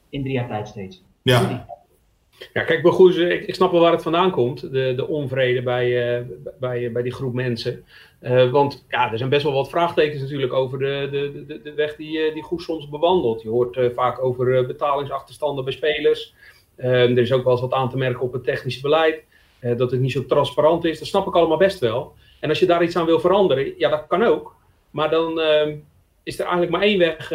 in 0.09 0.23
drie 0.23 0.33
jaar 0.33 0.49
tijd 0.49 0.69
steeds. 0.69 1.03
Ja. 1.23 1.67
Ja, 2.53 2.63
kijk, 2.63 2.85
ik, 2.85 3.47
ik, 3.47 3.55
snap 3.55 3.71
wel 3.71 3.81
waar 3.81 3.93
het 3.93 4.03
vandaan 4.03 4.31
komt, 4.31 4.61
de, 4.73 4.93
de 4.97 5.07
onvrede 5.07 5.63
bij, 5.63 6.27
bij, 6.61 6.93
bij 6.93 7.03
die 7.03 7.13
groep 7.13 7.35
mensen. 7.35 7.85
want 8.51 8.85
ja, 8.89 9.13
er 9.13 9.19
zijn 9.19 9.31
best 9.31 9.43
wel 9.43 9.53
wat 9.53 9.69
vraagtekens 9.69 10.21
natuurlijk 10.21 10.53
over 10.53 10.79
de, 10.79 11.09
de, 11.11 11.45
de, 11.47 11.63
de 11.63 11.75
weg 11.75 11.97
die, 11.97 12.33
die 12.33 12.43
Goes 12.43 12.65
soms 12.65 12.89
bewandelt. 12.89 13.43
Je 13.43 13.49
hoort 13.49 13.79
vaak 13.95 14.23
over 14.23 14.67
betalingsachterstanden 14.67 15.65
bij 15.65 15.73
spelers. 15.73 16.35
Ehm, 16.77 16.91
er 16.93 17.19
is 17.19 17.33
ook 17.33 17.45
wel 17.45 17.53
eens 17.53 17.61
wat 17.61 17.73
aan 17.73 17.91
te 17.91 17.97
merken 17.97 18.23
op 18.23 18.33
het 18.33 18.45
technische 18.45 18.81
beleid. 18.81 19.25
Dat 19.77 19.91
het 19.91 20.01
niet 20.01 20.13
zo 20.13 20.27
transparant 20.27 20.85
is. 20.85 20.99
Dat 20.99 21.09
snap 21.09 21.27
ik 21.27 21.35
allemaal 21.35 21.57
best 21.57 21.79
wel. 21.79 22.15
En 22.41 22.49
als 22.49 22.59
je 22.59 22.67
daar 22.67 22.83
iets 22.83 22.97
aan 22.97 23.07
wil 23.07 23.21
veranderen, 23.21 23.75
ja, 23.79 23.91
dat 23.91 24.07
kan 24.09 24.23
ook. 24.23 24.55
Maar 24.91 25.11
dan 25.11 25.39
uh, 25.39 25.75
is 26.23 26.39
er 26.39 26.45
eigenlijk 26.45 26.71
maar 26.71 26.81
één 26.81 26.99
weg 26.99 27.33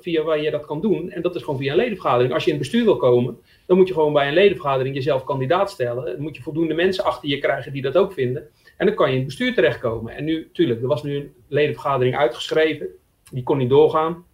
via 0.00 0.22
waar 0.22 0.40
je 0.40 0.50
dat 0.50 0.66
kan 0.66 0.80
doen. 0.80 1.10
En 1.10 1.22
dat 1.22 1.34
is 1.34 1.42
gewoon 1.42 1.58
via 1.58 1.70
een 1.70 1.76
ledenvergadering. 1.76 2.32
Als 2.32 2.44
je 2.44 2.50
in 2.50 2.56
het 2.56 2.68
bestuur 2.68 2.84
wil 2.84 2.96
komen, 2.96 3.38
dan 3.70 3.78
moet 3.78 3.88
je 3.88 3.94
gewoon 3.94 4.12
bij 4.12 4.28
een 4.28 4.34
ledenvergadering 4.34 4.94
jezelf 4.94 5.24
kandidaat 5.24 5.70
stellen. 5.70 6.04
Dan 6.04 6.20
moet 6.20 6.36
je 6.36 6.42
voldoende 6.42 6.74
mensen 6.74 7.04
achter 7.04 7.28
je 7.28 7.38
krijgen 7.38 7.72
die 7.72 7.82
dat 7.82 7.96
ook 7.96 8.12
vinden. 8.12 8.48
En 8.76 8.86
dan 8.86 8.94
kan 8.94 9.06
je 9.06 9.12
in 9.12 9.18
het 9.18 9.26
bestuur 9.26 9.54
terechtkomen. 9.54 10.14
En 10.14 10.24
nu, 10.24 10.50
tuurlijk, 10.52 10.80
er 10.80 10.86
was 10.86 11.02
nu 11.02 11.16
een 11.16 11.32
ledenvergadering 11.48 12.16
uitgeschreven. 12.16 12.86
Die 13.30 13.42
kon 13.42 13.58
niet 13.58 13.68
doorgaan 13.68 14.24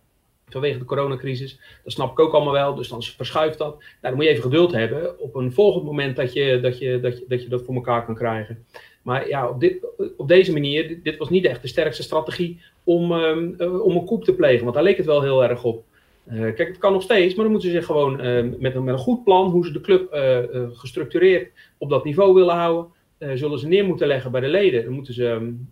vanwege 0.49 0.79
de 0.79 0.85
coronacrisis. 0.85 1.61
Dat 1.85 1.93
snap 1.93 2.11
ik 2.11 2.19
ook 2.19 2.33
allemaal 2.33 2.53
wel, 2.53 2.75
dus 2.75 2.89
dan 2.89 3.03
verschuift 3.03 3.59
dat. 3.59 3.79
Nou, 3.79 3.85
dan 4.01 4.15
moet 4.15 4.25
je 4.25 4.31
even 4.31 4.43
geduld 4.43 4.73
hebben 4.73 5.21
op 5.21 5.35
een 5.35 5.53
volgend 5.53 5.85
moment 5.85 6.17
dat 6.17 6.33
je 6.33 6.61
dat, 6.61 6.79
je, 6.79 7.01
dat, 7.01 7.23
dat, 7.29 7.43
je 7.43 7.49
dat 7.49 7.63
voor 7.63 7.75
elkaar 7.75 8.05
kan 8.05 8.15
krijgen. 8.15 8.67
Maar 9.03 9.29
ja, 9.29 9.49
op, 9.49 9.61
dit, 9.61 9.87
op 10.17 10.29
deze 10.29 10.53
manier, 10.53 11.03
dit, 11.03 11.17
was 11.17 11.31
niet 11.31 11.45
echt 11.45 11.63
de 11.63 11.69
sterkste 11.69 12.03
strategie 12.03 12.61
om, 12.85 13.13
um, 13.13 13.61
om 13.61 13.97
een 13.97 14.05
koep 14.05 14.25
te 14.25 14.35
plegen, 14.35 14.63
want 14.63 14.75
daar 14.75 14.85
leek 14.85 14.97
het 14.97 15.07
wel 15.07 15.23
heel 15.23 15.45
erg 15.45 15.65
op. 15.65 15.85
Uh, 16.33 16.41
kijk, 16.41 16.69
het 16.69 16.79
kan 16.79 16.93
nog 16.93 17.03
steeds, 17.03 17.35
maar 17.35 17.45
dan 17.45 17.53
moeten 17.53 17.71
ze 17.71 17.77
zich 17.77 17.87
gewoon 17.87 18.27
uh, 18.27 18.43
met, 18.59 18.75
een, 18.75 18.85
met 18.85 18.95
een 18.95 19.01
goed 19.01 19.25
plan, 19.25 19.51
hoe 19.51 19.67
ze 19.67 19.73
de 19.73 19.81
club 19.81 20.15
uh, 20.15 20.39
gestructureerd 20.73 21.53
op 21.79 21.91
dat 21.91 22.05
niveau 22.05 22.35
willen 22.35 22.55
houden, 22.55 22.93
zullen 23.19 23.59
ze 23.59 23.69
neer 23.69 23.85
moeten 23.85 24.07
leggen 24.07 24.31
bij 24.31 24.41
de 24.41 24.49
leden. 24.49 24.85
Dan 24.85 24.93
moeten 24.93 25.15
ze 25.15 25.25
um, 25.25 25.69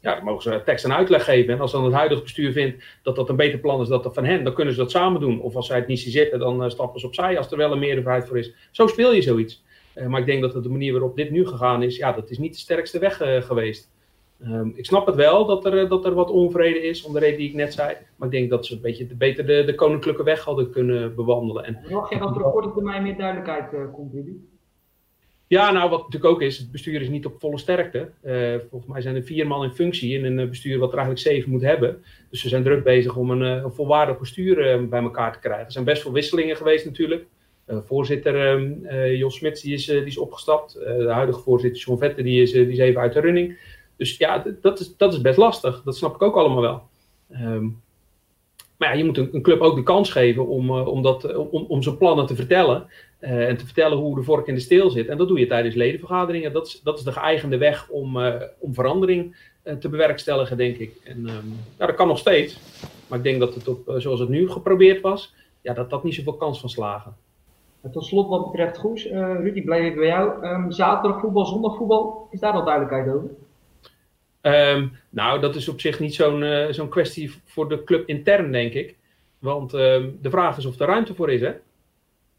ja, 0.00 0.14
dan 0.14 0.24
mogen 0.24 0.42
ze 0.42 0.62
tekst 0.64 0.84
en 0.84 0.94
uitleg 0.94 1.24
geven. 1.24 1.54
En 1.54 1.60
als 1.60 1.72
dan 1.72 1.84
het 1.84 1.92
huidige 1.92 2.22
bestuur 2.22 2.52
vindt 2.52 2.84
dat 3.02 3.16
dat 3.16 3.28
een 3.28 3.36
beter 3.36 3.58
plan 3.58 3.80
is 3.80 3.88
dan 3.88 4.02
dat 4.02 4.14
van 4.14 4.24
hen, 4.24 4.44
dan 4.44 4.54
kunnen 4.54 4.74
ze 4.74 4.80
dat 4.80 4.90
samen 4.90 5.20
doen. 5.20 5.40
Of 5.40 5.56
als 5.56 5.66
zij 5.66 5.76
het 5.76 5.86
niet 5.86 6.00
zien 6.00 6.12
zitten, 6.12 6.38
dan 6.38 6.70
stappen 6.70 7.00
ze 7.00 7.06
opzij 7.06 7.38
als 7.38 7.50
er 7.50 7.56
wel 7.56 7.72
een 7.72 7.78
meerderheid 7.78 8.26
voor 8.26 8.38
is. 8.38 8.54
Zo 8.70 8.86
speel 8.86 9.14
je 9.14 9.22
zoiets. 9.22 9.64
Maar 10.08 10.20
ik 10.20 10.26
denk 10.26 10.42
dat 10.42 10.62
de 10.62 10.68
manier 10.68 10.92
waarop 10.92 11.16
dit 11.16 11.30
nu 11.30 11.46
gegaan 11.46 11.82
is, 11.82 11.96
ja, 11.96 12.12
dat 12.12 12.30
is 12.30 12.38
niet 12.38 12.52
de 12.52 12.58
sterkste 12.58 12.98
weg 12.98 13.16
geweest. 13.46 13.90
Um, 14.40 14.72
ik 14.74 14.86
snap 14.86 15.06
het 15.06 15.14
wel 15.14 15.46
dat 15.46 15.64
er, 15.64 15.88
dat 15.88 16.04
er 16.04 16.14
wat 16.14 16.30
onvrede 16.30 16.82
is, 16.82 17.02
om 17.02 17.12
de 17.12 17.18
reden 17.18 17.38
die 17.38 17.48
ik 17.48 17.54
net 17.54 17.72
zei. 17.72 17.96
Maar 18.16 18.28
ik 18.28 18.34
denk 18.34 18.50
dat 18.50 18.66
ze 18.66 18.74
een 18.74 18.80
beetje 18.80 19.06
beter 19.06 19.46
de, 19.46 19.64
de 19.64 19.74
koninklijke 19.74 20.22
weg 20.22 20.44
hadden 20.44 20.70
kunnen 20.70 21.14
bewandelen. 21.14 21.64
En, 21.64 21.78
Verwacht 21.82 22.12
je 22.12 22.18
dat 22.18 22.36
er 22.36 22.44
op 22.44 22.72
termijn 22.74 23.02
meer 23.02 23.16
duidelijkheid 23.16 23.92
komt, 23.92 24.12
Rudy? 24.12 24.32
Ja, 25.48 25.72
nou 25.72 25.90
wat 25.90 26.02
natuurlijk 26.02 26.32
ook 26.32 26.42
is, 26.42 26.58
het 26.58 26.70
bestuur 26.70 27.00
is 27.00 27.08
niet 27.08 27.26
op 27.26 27.40
volle 27.40 27.58
sterkte. 27.58 28.10
Uh, 28.24 28.54
volgens 28.70 28.92
mij 28.92 29.00
zijn 29.00 29.16
er 29.16 29.22
vier 29.22 29.46
man 29.46 29.64
in 29.64 29.70
functie 29.70 30.18
in 30.18 30.24
een 30.24 30.38
eh, 30.38 30.48
bestuur 30.48 30.78
wat 30.78 30.92
er 30.92 30.98
eigenlijk 30.98 31.26
zeven 31.26 31.50
moet 31.50 31.62
hebben. 31.62 32.02
Dus 32.30 32.42
we 32.42 32.48
zijn 32.48 32.62
druk 32.62 32.84
bezig 32.84 33.16
om 33.16 33.30
een, 33.30 33.42
uh, 33.42 33.62
een 33.62 33.72
volwaardig 33.72 34.18
bestuur 34.18 34.80
uh, 34.80 34.88
bij 34.88 35.02
elkaar 35.02 35.32
te 35.32 35.38
krijgen. 35.38 35.66
Er 35.66 35.72
zijn 35.72 35.84
best 35.84 36.02
veel 36.02 36.12
wisselingen 36.12 36.56
geweest 36.56 36.84
natuurlijk. 36.84 37.26
voorzitter 37.66 38.60
Jos 39.16 39.36
Smits 39.36 39.62
die 39.62 39.74
is, 39.74 39.84
die 39.84 40.04
is 40.04 40.18
opgestapt. 40.18 40.72
de 40.72 41.10
huidige 41.10 41.40
voorzitter 41.40 41.82
John 41.82 41.98
Vette 41.98 42.22
die 42.22 42.42
is, 42.42 42.52
die 42.52 42.68
is 42.68 42.78
even 42.78 43.00
uit 43.00 43.12
de 43.12 43.20
running. 43.20 43.58
Dus 43.96 44.16
ja, 44.16 44.44
dat 44.60 44.80
is, 44.80 44.96
dat 44.96 45.12
is 45.12 45.20
best 45.20 45.38
lastig. 45.38 45.82
Dat 45.82 45.96
snap 45.96 46.14
ik 46.14 46.22
ook 46.22 46.36
allemaal 46.36 46.60
wel. 46.60 46.82
Um, 47.30 47.82
maar 48.76 48.88
ja, 48.88 48.94
je 48.94 49.04
moet 49.04 49.18
een, 49.18 49.42
club 49.42 49.60
ook 49.60 49.76
de 49.76 49.82
kans 49.82 50.10
geven 50.10 50.46
om, 50.46 50.70
om, 50.70 51.02
dat, 51.02 51.36
om, 51.36 51.64
om 51.68 51.82
zijn 51.82 51.96
plannen 51.96 52.26
te 52.26 52.34
vertellen. 52.34 52.86
Uh, 53.20 53.48
en 53.48 53.56
te 53.56 53.64
vertellen 53.64 53.98
hoe 53.98 54.14
de 54.14 54.22
vork 54.22 54.46
in 54.46 54.54
de 54.54 54.60
steel 54.60 54.90
zit. 54.90 55.08
En 55.08 55.18
dat 55.18 55.28
doe 55.28 55.38
je 55.38 55.46
tijdens 55.46 55.74
ledenvergaderingen. 55.74 56.52
Dat 56.52 56.66
is, 56.66 56.80
dat 56.82 56.98
is 56.98 57.04
de 57.04 57.12
geëigende 57.12 57.56
weg 57.56 57.88
om, 57.88 58.16
om 58.58 58.74
verandering 58.74 59.36
te 59.80 59.88
bewerkstelligen, 59.88 60.56
denk 60.56 60.76
ik. 60.76 61.00
En 61.04 61.28
um, 61.28 61.56
dat 61.76 61.94
kan 61.94 62.08
nog 62.08 62.18
steeds. 62.18 62.58
Maar 63.08 63.18
ik 63.18 63.24
denk 63.24 63.40
dat 63.40 63.54
het 63.54 63.68
op, 63.68 63.94
zoals 63.96 64.20
het 64.20 64.28
nu 64.28 64.50
geprobeerd 64.50 65.00
was, 65.00 65.34
ja, 65.60 65.74
dat 65.74 65.90
dat 65.90 66.04
niet 66.04 66.14
zoveel 66.14 66.36
kans 66.36 66.60
van 66.60 66.68
slagen. 66.68 67.16
Tot 67.92 68.04
slot 68.04 68.28
wat 68.28 68.50
betreft 68.50 68.78
Goes, 68.78 69.06
Rudy, 69.06 69.62
blijf 69.62 69.84
ik 69.84 69.94
bij 69.94 70.06
jou. 70.06 70.46
Um, 70.46 70.72
zaterdag 70.72 71.20
voetbal, 71.20 71.46
zondag 71.46 71.76
voetbal, 71.76 72.28
is 72.30 72.40
daar 72.40 72.52
al 72.52 72.64
duidelijkheid 72.64 73.16
over? 73.16 73.30
Um, 74.46 74.92
nou, 75.10 75.40
dat 75.40 75.56
is 75.56 75.68
op 75.68 75.80
zich 75.80 76.00
niet 76.00 76.14
zo'n 76.14 76.44
zo'n 76.70 76.88
kwestie 76.88 77.32
voor 77.44 77.68
de 77.68 77.84
club 77.84 78.08
intern, 78.08 78.52
denk 78.52 78.72
ik. 78.72 78.96
Want 79.38 79.70
de 79.70 80.18
vraag 80.22 80.56
is 80.56 80.66
of 80.66 80.78
er 80.78 80.86
ruimte 80.86 81.14
voor 81.14 81.32
is, 81.32 81.40
hè? 81.40 81.52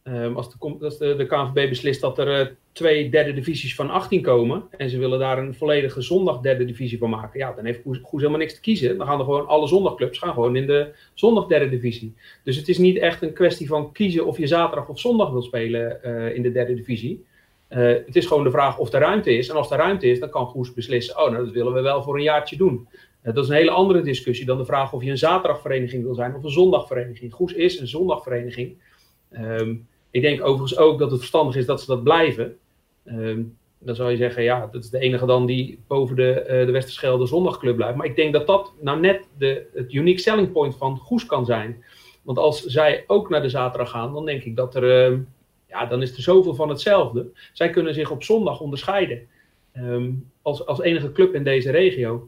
Um, 0.10 0.36
als, 0.36 0.50
de, 0.50 0.78
als 0.82 0.98
de, 0.98 1.16
de, 1.16 1.26
KNVB 1.26 1.70
beslist 1.70 2.02
dat 2.02 2.18
er 2.18 2.40
uh, 2.40 2.48
twee 2.72 3.10
derde 3.10 3.34
divisies 3.34 3.76
van 3.76 3.90
18 3.90 4.22
komen 4.22 4.64
en 4.78 4.90
ze 4.90 4.98
willen 4.98 5.20
daar 5.20 5.38
een 5.38 5.54
volledige 5.54 6.02
zondag 6.02 6.40
derde 6.40 6.66
divisie 6.66 6.98
van 6.98 7.10
maken, 7.10 7.40
ja, 7.40 7.52
dan 7.52 7.66
heeft 7.66 7.82
Goes, 7.84 8.02
helemaal 8.12 8.40
niks 8.40 8.54
te 8.54 8.62
kiezen. 8.62 8.98
Dan 8.98 9.08
gaan 9.08 9.20
er 9.20 9.26
gewoon 9.26 9.48
alle 9.48 9.68
zondagclubs 9.68 10.18
gaan 10.18 10.34
gewoon 10.34 10.56
in 10.56 10.68
de 10.68 10.94
zondag 11.14 11.48
derde 11.48 11.70
divisie. 11.70 12.14
Dus 12.44 12.56
het 12.56 12.68
is 12.68 12.78
niet 12.78 12.98
echt 12.98 13.22
een 13.22 13.34
kwestie 13.34 13.68
van 13.68 13.92
kiezen 13.92 14.26
of 14.26 14.38
je 14.38 14.48
zaterdag 14.48 14.90
of 14.90 15.00
zondag 15.00 15.30
wil 15.30 15.42
spelen 15.42 16.00
uh, 16.06 16.36
in 16.36 16.42
de 16.42 16.52
derde 16.52 16.74
divisie. 16.74 17.26
Uh, 17.70 17.78
het 18.06 18.16
is 18.16 18.26
gewoon 18.26 18.44
de 18.44 18.52
vraag 18.52 18.78
of 18.78 18.94
er 18.94 19.00
ruimte 19.00 19.38
is. 19.38 19.50
En 19.50 19.56
als 19.56 19.72
er 19.72 19.78
ruimte 19.78 20.08
is, 20.08 20.20
dan 20.20 20.30
kan 20.30 20.46
Goes 20.46 20.74
beslissen, 20.74 21.18
oh, 21.18 21.32
nou, 21.32 21.46
dat 21.46 21.54
willen 21.54 21.74
we 21.74 21.82
wel 21.82 22.04
voor 22.04 22.16
een 22.16 22.24
jaartje 22.24 22.58
doen. 22.58 22.88
dat 23.24 23.44
is 23.44 23.50
een 23.50 23.56
hele 23.56 23.72
andere 23.72 24.02
discussie 24.02 24.46
dan 24.46 24.58
de 24.58 24.66
vraag 24.66 24.94
of 24.94 25.04
je 25.04 25.10
een 25.10 25.18
zaterdagvereniging 25.18 26.04
wil 26.04 26.16
zijn 26.16 26.36
of 26.36 26.44
een 26.44 26.50
zondagvereniging. 26.50 27.34
Goes 27.34 27.54
is 27.54 27.80
een 27.80 27.88
zondagvereniging. 27.88 28.78
Um, 29.32 29.88
ik 30.12 30.22
denk 30.22 30.42
overigens 30.42 30.78
ook 30.78 31.00
dat 31.00 31.10
het 31.10 31.20
verstandig 31.20 31.56
is 31.56 31.66
dat 31.66 31.82
ze 31.82 31.88
dat 31.88 32.04
blijven. 32.04 32.58
Um, 33.06 33.58
dan 33.80 33.96
zou 33.96 34.12
je 34.12 34.18
zeggen, 34.18 34.44
ja, 34.44 34.70
dat 34.72 34.84
is 34.84 34.90
de 34.90 35.00
enige 35.00 35.26
dan 35.26 35.46
die 35.46 35.80
boven 35.88 36.16
de, 36.16 36.44
uh, 36.44 36.66
de 36.66 36.72
Westerschelde 36.72 37.26
zondagclub 37.26 37.76
blijft. 37.76 37.98
Maar 37.98 38.06
ik 38.06 38.16
denk 38.16 38.34
dat 38.34 38.48
dat 38.48 38.74
nou 38.82 39.00
net 39.00 39.28
de, 39.38 39.66
het 39.74 39.94
unique 39.94 40.22
selling 40.22 40.52
point 40.52 40.76
van 40.76 40.98
Goes 40.98 41.26
kan 41.26 41.46
zijn. 41.46 41.84
Want 42.22 42.38
als 42.38 42.64
zij 42.64 43.04
ook 43.08 43.30
naar 43.30 43.42
de 43.42 43.50
zaterdag 43.50 43.90
gaan, 43.90 44.14
dan 44.14 44.26
denk 44.26 44.44
ik 44.44 44.56
dat 44.56 44.76
er, 44.76 45.12
uh, 45.12 45.18
ja, 45.70 45.86
dan 45.86 46.02
is 46.02 46.16
er 46.16 46.22
zoveel 46.22 46.56
van 46.56 46.70
hetzelfde. 46.70 47.32
Zij 47.54 47.70
kunnen 47.70 47.94
zich 47.94 48.12
op 48.12 48.24
zondag 48.24 48.60
onderscheiden. 48.60 49.28
Um, 49.78 50.32
als, 50.42 50.66
als 50.66 50.82
enige 50.82 51.12
club 51.12 51.36
in 51.36 51.44
deze 51.44 51.72
regio. 51.72 52.28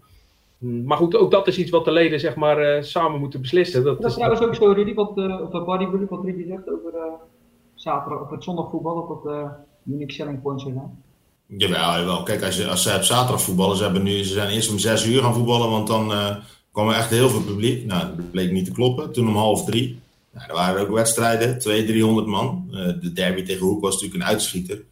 Hm, 0.58 0.84
maar 0.84 0.98
goed, 0.98 1.16
ook 1.16 1.32
dat 1.32 1.48
is 1.48 1.58
iets 1.58 1.72
wat 1.72 1.86
de 1.86 1.92
leden 1.92 2.20
zeg 2.20 2.36
maar, 2.36 2.84
samen 2.84 3.20
moeten 3.20 3.42
beslissen. 3.42 3.84
Dat, 3.84 4.02
dat 4.02 4.10
is 4.10 4.16
trouwens 4.16 4.42
ook 4.42 4.56
zo, 4.56 4.72
Rudy, 4.72 4.94
wat, 4.94 5.18
uh, 5.18 5.42
of 5.42 5.66
bodybuilding, 5.66 6.10
wat 6.10 6.24
Rudy 6.24 6.48
zegt 6.48 6.70
over 6.70 6.94
zaterdag 7.76 8.22
op 8.22 8.30
het 8.30 8.44
zondagvoetbal, 8.44 9.08
dat 9.08 9.24
dat 9.24 9.50
unique 9.86 10.14
selling 10.14 10.42
point 10.42 10.62
zou 10.62 10.74
zijn. 10.74 11.04
Jawel, 11.58 12.00
jawel. 12.00 12.24
Kijk, 12.24 12.44
als, 12.44 12.58
je, 12.58 12.68
als 12.68 12.84
ze 12.84 12.96
op 12.96 13.02
zaterdag 13.02 13.42
voetballen, 13.42 13.78
ze, 13.78 13.84
hebben 13.84 14.04
nu, 14.04 14.24
ze 14.24 14.34
zijn 14.34 14.50
eerst 14.50 14.72
om 14.72 14.80
zes 14.80 15.06
uur 15.06 15.22
gaan 15.22 15.34
voetballen, 15.34 15.70
want 15.70 15.88
dan 15.88 16.12
uh, 16.12 16.36
kwam 16.72 16.90
er 16.90 16.96
echt 16.96 17.10
heel 17.10 17.30
veel 17.30 17.42
publiek. 17.42 17.86
Nou, 17.86 18.16
dat 18.16 18.32
bleek 18.32 18.52
niet 18.52 18.66
te 18.66 18.72
kloppen. 18.72 19.12
Toen 19.12 19.28
om 19.28 19.36
half 19.36 19.66
drie. 19.66 20.00
Nou, 20.40 20.52
er 20.52 20.56
waren 20.56 20.82
ook 20.82 20.90
wedstrijden, 20.90 21.60
200, 21.60 21.94
300 21.94 22.28
man. 22.28 22.68
Uh, 22.72 22.86
de 23.02 23.14
derby 23.14 23.44
tegen 23.44 23.66
Hoek 23.66 23.82
was 23.82 23.94
natuurlijk 23.94 24.24
een 24.24 24.30
uitschieter. 24.30 24.84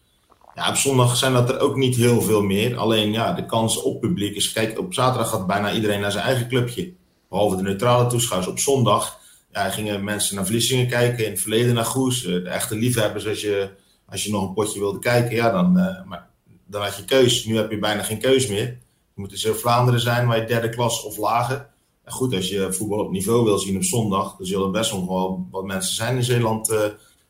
Ja, 0.55 0.69
op 0.69 0.75
zondag 0.75 1.17
zijn 1.17 1.33
dat 1.33 1.49
er 1.49 1.60
ook 1.60 1.75
niet 1.75 1.95
heel 1.95 2.21
veel 2.21 2.41
meer. 2.41 2.77
Alleen 2.77 3.12
ja, 3.12 3.33
de 3.33 3.45
kans 3.45 3.81
op 3.81 4.01
publiek 4.01 4.36
is, 4.36 4.51
kijk, 4.51 4.79
op 4.79 4.93
zaterdag 4.93 5.29
gaat 5.29 5.47
bijna 5.47 5.73
iedereen 5.73 5.99
naar 5.99 6.12
zijn 6.12 6.23
eigen 6.23 6.47
clubje. 6.47 6.93
Behalve 7.29 7.55
de 7.55 7.62
neutrale 7.62 8.07
toeschouwers. 8.07 8.51
Op 8.51 8.60
zondag 8.60 9.19
ja, 9.51 9.69
gingen 9.69 10.03
mensen 10.03 10.36
naar 10.36 10.45
Vlissingen 10.45 10.88
kijken, 10.88 11.25
in 11.25 11.31
het 11.31 11.41
verleden 11.41 11.73
naar 11.73 11.86
Goes. 11.86 12.25
Uh, 12.25 12.43
de 12.43 12.49
echte 12.49 12.75
liefhebbers, 12.75 13.27
als 13.27 13.41
je, 13.41 13.69
als 14.05 14.23
je 14.23 14.31
nog 14.31 14.47
een 14.47 14.53
potje 14.53 14.79
wilde 14.79 14.99
kijken, 14.99 15.36
ja, 15.36 15.51
dan... 15.51 15.71
maar 16.05 16.27
dan 16.69 16.81
had 16.81 16.97
je 16.97 17.05
keus. 17.05 17.45
Nu 17.45 17.55
heb 17.55 17.71
je 17.71 17.79
bijna 17.79 18.03
geen 18.03 18.19
keus 18.19 18.47
meer. 18.47 18.65
Je 18.65 19.21
moet 19.21 19.29
dus 19.29 19.47
Vlaanderen 19.51 19.99
zijn, 19.99 20.27
waar 20.27 20.39
je 20.39 20.45
derde 20.45 20.69
klas 20.69 21.03
of 21.03 21.17
lager. 21.17 21.69
Goed, 22.10 22.34
als 22.34 22.50
je 22.50 22.74
voetbal 22.74 23.00
op 23.00 23.12
niveau 23.12 23.43
wil 23.43 23.58
zien 23.58 23.76
op 23.76 23.84
zondag, 23.84 24.36
dan 24.38 24.46
zullen 24.46 24.72
best 24.72 24.93
nog 24.93 25.08
wel 25.08 25.48
wat 25.52 25.63
mensen 25.63 25.96
zijn 25.96 26.15
in 26.15 26.24
Zeeland 26.24 26.72
uh, 26.72 26.80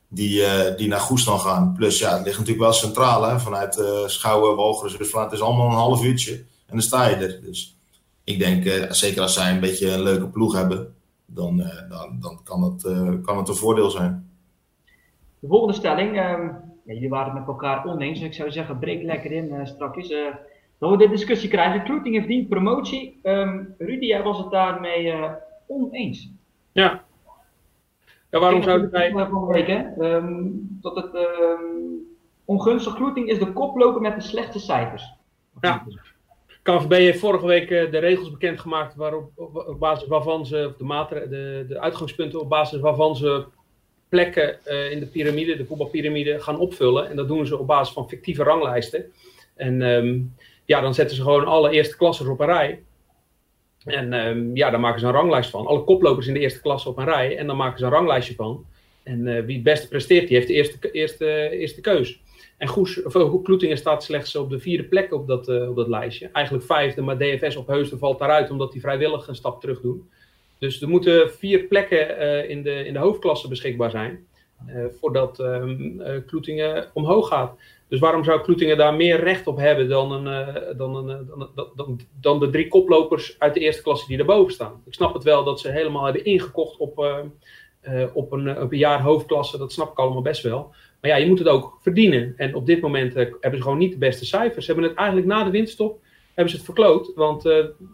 die, 0.07 0.39
uh, 0.39 0.75
die 0.77 0.87
naar 0.87 0.99
Goesland 0.99 1.41
gaan. 1.41 1.73
Plus, 1.73 1.99
ja, 1.99 2.15
het 2.15 2.23
ligt 2.23 2.37
natuurlijk 2.37 2.63
wel 2.63 2.73
centraal, 2.73 3.23
hè, 3.23 3.39
vanuit 3.39 3.77
uh, 3.77 4.07
Schouwen, 4.07 4.55
Walcheren, 4.55 4.97
dus 4.97 5.13
het 5.13 5.31
is 5.31 5.41
allemaal 5.41 5.67
een 5.67 5.73
half 5.73 6.03
uurtje. 6.03 6.33
En 6.35 6.73
dan 6.73 6.81
sta 6.81 7.07
je 7.07 7.15
er. 7.15 7.41
Dus 7.41 7.75
ik 8.23 8.39
denk, 8.39 8.87
zeker 8.93 9.21
als 9.21 9.33
zij 9.33 9.51
een 9.51 9.59
beetje 9.59 9.91
een 9.91 10.01
leuke 10.01 10.27
ploeg 10.27 10.53
hebben, 10.53 10.95
dan, 11.25 11.57
dan, 11.89 12.17
dan 12.19 12.39
kan, 12.43 12.63
het, 12.63 12.81
kan 13.21 13.37
het 13.37 13.47
een 13.47 13.55
voordeel 13.55 13.89
zijn. 13.89 14.29
De 15.39 15.47
volgende 15.47 15.73
stelling. 15.73 16.17
Ehm, 16.17 16.49
jullie 16.85 17.09
waren 17.09 17.31
het 17.31 17.39
met 17.39 17.47
elkaar 17.47 17.85
oneens. 17.85 18.21
Ik 18.21 18.33
zou 18.33 18.51
zeggen, 18.51 18.79
breek 18.79 19.03
lekker 19.03 19.31
in 19.31 19.53
uh, 19.53 19.65
dat 20.79 20.89
we 20.89 20.97
de 20.97 21.09
discussie 21.09 21.49
krijgen. 21.49 21.79
Recruiting 21.79 22.15
heeft 22.15 22.27
die 22.27 22.47
promotie. 22.47 23.19
Um, 23.23 23.75
Rudy, 23.77 24.05
jij 24.05 24.23
was 24.23 24.37
het 24.37 24.51
daarmee 24.51 25.05
uh, 25.05 25.31
oneens. 25.67 26.31
Ja. 26.71 27.05
Ja, 28.29 28.39
waarom 28.39 28.63
zouden 28.63 28.91
wij... 28.91 29.11
Van 29.11 29.47
week, 29.47 29.67
um, 29.99 30.77
dat 30.81 30.95
het 30.95 31.15
um, 31.15 32.07
ongunstig 32.45 32.93
recruiting 32.93 33.29
is 33.29 33.39
de 33.39 33.53
koploper 33.53 34.01
met 34.01 34.15
de 34.15 34.21
slechte 34.21 34.59
cijfers. 34.59 35.13
Ja. 35.61 35.85
KNVB 36.61 36.91
heeft 36.91 37.19
vorige 37.19 37.45
week 37.45 37.69
de 37.69 37.97
regels 37.97 38.31
bekendgemaakt 38.31 38.95
waarop, 38.95 39.31
op, 39.35 39.75
basis 39.79 40.07
waarvan 40.07 40.45
ze, 40.45 40.73
de, 40.77 40.83
maatregelen, 40.83 41.29
de, 41.29 41.65
de 41.67 41.79
uitgangspunten 41.79 42.39
op 42.39 42.49
basis 42.49 42.79
waarvan 42.79 43.15
ze 43.15 43.45
plekken 44.09 44.57
uh, 44.65 44.91
in 44.91 44.99
de 44.99 45.05
piramide, 45.05 45.57
de 45.57 45.65
voetbalpyramide, 45.65 46.39
gaan 46.39 46.59
opvullen. 46.59 47.09
En 47.09 47.15
dat 47.15 47.27
doen 47.27 47.45
ze 47.45 47.57
op 47.57 47.67
basis 47.67 47.93
van 47.93 48.09
fictieve 48.09 48.43
ranglijsten. 48.43 49.11
En 49.55 49.81
um, 49.81 50.35
ja, 50.67 50.81
dan 50.81 50.93
zetten 50.93 51.15
ze 51.15 51.21
gewoon 51.21 51.45
alle 51.45 51.69
eerste 51.69 51.97
klassers 51.97 52.29
op 52.29 52.39
een 52.39 52.45
rij. 52.45 52.83
En 53.85 54.13
um, 54.13 54.55
ja, 54.55 54.69
dan 54.69 54.79
maken 54.79 54.99
ze 54.99 55.05
een 55.05 55.11
ranglijst 55.11 55.49
van. 55.49 55.67
Alle 55.67 55.83
koplopers 55.83 56.27
in 56.27 56.33
de 56.33 56.39
eerste 56.39 56.61
klasse 56.61 56.89
op 56.89 56.97
een 56.97 57.05
rij. 57.05 57.37
En 57.37 57.47
dan 57.47 57.57
maken 57.57 57.79
ze 57.79 57.85
een 57.85 57.91
ranglijstje 57.91 58.35
van. 58.35 58.65
En 59.03 59.25
uh, 59.25 59.45
wie 59.45 59.55
het 59.55 59.63
beste 59.63 59.87
presteert, 59.87 60.27
die 60.27 60.35
heeft 60.35 60.47
de 60.47 60.53
eerste, 60.53 60.91
eerste, 60.91 61.49
eerste 61.49 61.81
keus. 61.81 62.21
En 62.57 62.67
Goes, 62.67 63.03
of, 63.03 63.41
Kloetingen 63.43 63.77
staat 63.77 64.03
slechts 64.03 64.35
op 64.35 64.49
de 64.49 64.59
vierde 64.59 64.83
plek 64.83 65.13
op 65.13 65.27
dat, 65.27 65.67
op 65.67 65.75
dat 65.75 65.87
lijstje. 65.87 66.29
Eigenlijk 66.33 66.65
vijfde, 66.65 67.01
maar 67.01 67.17
DFS 67.17 67.55
op 67.55 67.67
Heusden 67.67 67.99
valt 67.99 68.19
daaruit 68.19 68.49
omdat 68.49 68.71
die 68.71 68.81
vrijwillig 68.81 69.27
een 69.27 69.35
stap 69.35 69.61
terug 69.61 69.81
doen. 69.81 70.09
Dus 70.57 70.81
er 70.81 70.89
moeten 70.89 71.31
vier 71.31 71.63
plekken 71.63 72.19
in, 72.49 72.63
de, 72.63 72.85
in 72.85 72.93
de 72.93 72.99
hoofdklasse 72.99 73.47
beschikbaar 73.47 73.89
zijn. 73.89 74.27
Voordat 74.99 75.39
um, 75.39 76.01
uh, 76.01 76.07
Kloetingen 76.25 76.89
omhoog 76.93 77.27
gaat. 77.27 77.57
Dus 77.89 77.99
waarom 77.99 78.23
zou 78.23 78.41
Kloetingen 78.41 78.77
daar 78.77 78.93
meer 78.93 79.19
recht 79.23 79.47
op 79.47 79.57
hebben 79.57 79.89
dan, 79.89 80.11
een, 80.11 80.77
dan, 80.77 80.95
een, 80.95 81.27
dan, 81.55 81.71
dan, 81.75 81.99
dan, 82.21 82.39
de 82.39 82.49
drie 82.49 82.67
koplopers 82.67 83.35
uit 83.39 83.53
de 83.53 83.59
eerste 83.59 83.81
klasse 83.81 84.07
die 84.07 84.17
daarboven 84.17 84.53
staan? 84.53 84.81
Ik 84.85 84.93
snap 84.93 85.13
het 85.13 85.23
wel 85.23 85.43
dat 85.43 85.59
ze 85.59 85.69
helemaal 85.69 86.03
hebben 86.03 86.25
ingekocht 86.25 86.77
op, 86.77 86.97
op, 88.13 88.31
een, 88.31 88.61
op 88.61 88.71
een 88.71 88.77
jaar 88.77 89.01
hoofdklasse. 89.01 89.57
Dat 89.57 89.71
snap 89.71 89.91
ik 89.91 89.97
allemaal 89.97 90.21
best 90.21 90.43
wel. 90.43 90.73
Maar 91.01 91.11
ja, 91.11 91.17
je 91.17 91.27
moet 91.27 91.39
het 91.39 91.47
ook 91.47 91.77
verdienen. 91.81 92.33
En 92.37 92.55
op 92.55 92.65
dit 92.65 92.81
moment 92.81 93.13
hebben 93.13 93.55
ze 93.55 93.61
gewoon 93.61 93.77
niet 93.77 93.91
de 93.91 93.97
beste 93.97 94.25
cijfers. 94.25 94.65
Ze 94.65 94.71
hebben 94.71 94.89
het 94.89 94.97
eigenlijk 94.99 95.27
na 95.27 95.43
de 95.43 95.51
winststop 95.51 95.99
hebben 96.37 96.55
ze 96.55 96.61
het 96.63 96.75
verkloot. 96.75 97.11
Want 97.15 97.43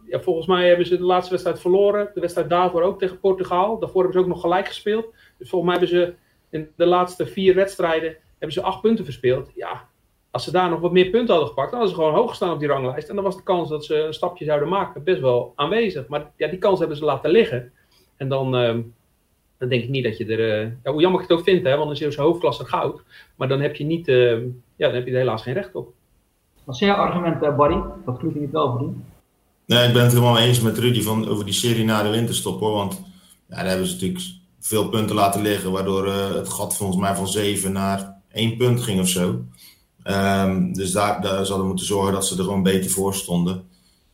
ja, 0.07 0.19
volgens 0.19 0.47
mij 0.47 0.67
hebben 0.67 0.85
ze 0.85 0.97
de 0.97 1.03
laatste 1.03 1.31
wedstrijd 1.31 1.59
verloren. 1.59 2.11
De 2.13 2.19
wedstrijd 2.19 2.49
daarvoor 2.49 2.81
ook 2.81 2.99
tegen 2.99 3.19
Portugal. 3.19 3.79
Daarvoor 3.79 4.01
hebben 4.01 4.19
ze 4.21 4.27
ook 4.27 4.33
nog 4.33 4.41
gelijk 4.41 4.67
gespeeld. 4.67 5.13
Dus 5.37 5.49
volgens 5.49 5.71
mij 5.71 5.79
hebben 5.79 5.97
ze 5.97 6.13
in 6.49 6.69
de 6.75 6.85
laatste 6.85 7.25
vier 7.25 7.55
wedstrijden 7.55 8.15
hebben 8.43 8.61
ze 8.61 8.69
acht 8.69 8.81
punten 8.81 9.05
verspeeld. 9.05 9.51
Ja, 9.55 9.87
als 10.31 10.43
ze 10.43 10.51
daar 10.51 10.69
nog 10.69 10.79
wat 10.79 10.91
meer 10.91 11.09
punten 11.09 11.29
hadden 11.29 11.47
gepakt, 11.47 11.71
dan 11.71 11.79
hadden 11.79 11.97
ze 11.97 12.01
gewoon 12.03 12.19
hoog 12.19 12.29
gestaan 12.29 12.51
op 12.51 12.59
die 12.59 12.67
ranglijst. 12.67 13.09
En 13.09 13.15
dan 13.15 13.23
was 13.23 13.35
de 13.35 13.43
kans 13.43 13.69
dat 13.69 13.85
ze 13.85 13.95
een 13.95 14.13
stapje 14.13 14.45
zouden 14.45 14.69
maken 14.69 15.03
best 15.03 15.21
wel 15.21 15.53
aanwezig. 15.55 16.07
Maar 16.07 16.31
ja, 16.37 16.47
die 16.47 16.59
kans 16.59 16.79
hebben 16.79 16.97
ze 16.97 17.05
laten 17.05 17.29
liggen. 17.29 17.71
En 18.17 18.29
dan, 18.29 18.55
uh, 18.55 18.77
dan 19.57 19.69
denk 19.69 19.83
ik 19.83 19.89
niet 19.89 20.03
dat 20.03 20.17
je 20.17 20.25
er. 20.25 20.63
Uh, 20.63 20.71
ja, 20.83 20.91
hoe 20.91 21.01
jammer 21.01 21.21
ik 21.21 21.27
het 21.27 21.37
ook 21.37 21.43
vind, 21.43 21.63
hè, 21.63 21.69
want 21.69 21.83
dan 21.83 22.09
is 22.09 22.15
je 22.15 22.21
hoofdklasse 22.21 22.65
goud. 22.65 23.01
Maar 23.35 23.47
dan 23.47 23.61
heb 23.61 23.75
je 23.75 23.83
niet, 23.83 24.05
ja, 24.05 24.87
dan 24.87 24.93
heb 24.93 25.05
je 25.05 25.11
er 25.11 25.17
helaas 25.17 25.41
geen 25.41 25.53
recht 25.53 25.75
op. 25.75 25.93
Wat 26.63 26.75
is 26.75 26.81
jouw 26.81 26.95
argument, 26.95 27.43
uh, 27.43 27.55
Barry? 27.55 27.83
Dat 28.05 28.17
Kloeting 28.17 28.43
het 28.43 28.53
wel 28.53 28.71
verdient? 28.71 28.97
Nee, 29.65 29.87
ik 29.87 29.93
ben 29.93 30.03
het 30.03 30.11
helemaal 30.11 30.39
eens 30.39 30.61
met 30.61 30.77
Rudy 30.77 31.01
van, 31.01 31.27
over 31.27 31.45
die 31.45 31.53
serie 31.53 31.85
na 31.85 32.03
de 32.03 32.09
winterstop 32.09 32.59
hoor. 32.59 32.73
Want 32.73 33.01
ja, 33.47 33.55
daar 33.55 33.65
hebben 33.65 33.87
ze 33.87 33.93
natuurlijk 33.93 34.25
veel 34.59 34.89
punten 34.89 35.15
laten 35.15 35.41
liggen. 35.41 35.71
Waardoor 35.71 36.07
uh, 36.07 36.31
het 36.31 36.49
gat 36.49 36.77
volgens 36.77 36.99
mij 36.99 37.15
van 37.15 37.27
7 37.27 37.71
naar 37.71 38.12
1 38.33 38.57
punt 38.57 38.81
ging 38.81 38.99
of 38.99 39.07
zo. 39.07 39.45
Um, 40.03 40.73
dus 40.73 40.91
daar, 40.91 41.21
daar 41.21 41.45
zouden 41.45 41.67
moeten 41.67 41.85
zorgen 41.85 42.13
dat 42.13 42.27
ze 42.27 42.37
er 42.37 42.43
gewoon 42.43 42.63
beter 42.63 42.91
voor 42.91 43.15
stonden. 43.15 43.65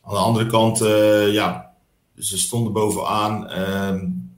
Aan 0.02 0.14
de 0.14 0.20
andere 0.20 0.46
kant, 0.46 0.82
uh, 0.82 1.32
ja, 1.32 1.74
ze 2.18 2.38
stonden 2.38 2.72
bovenaan. 2.72 3.58
Um, 3.60 4.30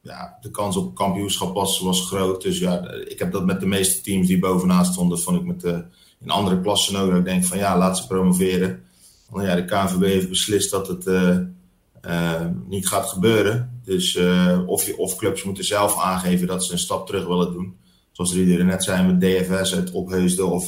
ja, 0.00 0.38
de 0.40 0.50
kans 0.50 0.76
op 0.76 0.94
kampioenschap 0.94 1.54
was, 1.54 1.80
was 1.80 2.06
groot. 2.06 2.42
Dus 2.42 2.58
ja, 2.58 2.90
ik 2.90 3.18
heb 3.18 3.32
dat 3.32 3.44
met 3.44 3.60
de 3.60 3.66
meeste 3.66 4.00
teams 4.00 4.26
die 4.26 4.38
bovenaan 4.38 4.84
stonden, 4.84 5.18
vond 5.18 5.40
ik 5.40 5.46
met 5.46 5.60
de 5.60 5.84
in 6.20 6.30
andere 6.30 6.60
klassen. 6.60 6.94
Dat 6.94 7.18
ik 7.18 7.24
denk 7.24 7.44
van 7.44 7.58
ja, 7.58 7.78
laat 7.78 7.98
ze 7.98 8.06
promoveren. 8.06 8.82
Want 9.28 9.46
ja, 9.46 9.54
de 9.54 9.64
KNVB 9.64 10.02
heeft 10.02 10.28
beslist 10.28 10.70
dat 10.70 10.88
het 10.88 11.06
uh, 11.06 11.38
uh, 12.06 12.46
niet 12.68 12.88
gaat 12.88 13.08
gebeuren. 13.08 13.80
Dus 13.84 14.18
of, 14.66 14.86
je, 14.86 14.98
of 14.98 15.16
clubs 15.16 15.42
moeten 15.42 15.64
zelf 15.64 15.98
aangeven 15.98 16.46
dat 16.46 16.64
ze 16.64 16.72
een 16.72 16.78
stap 16.78 17.06
terug 17.06 17.26
willen 17.26 17.52
doen. 17.52 17.76
Zoals 18.12 18.32
jullie 18.32 18.64
net 18.64 18.84
zijn 18.84 19.06
met 19.06 19.20
DFS, 19.20 19.70
het 19.70 19.90
Opheusden 19.90 20.50
of 20.50 20.64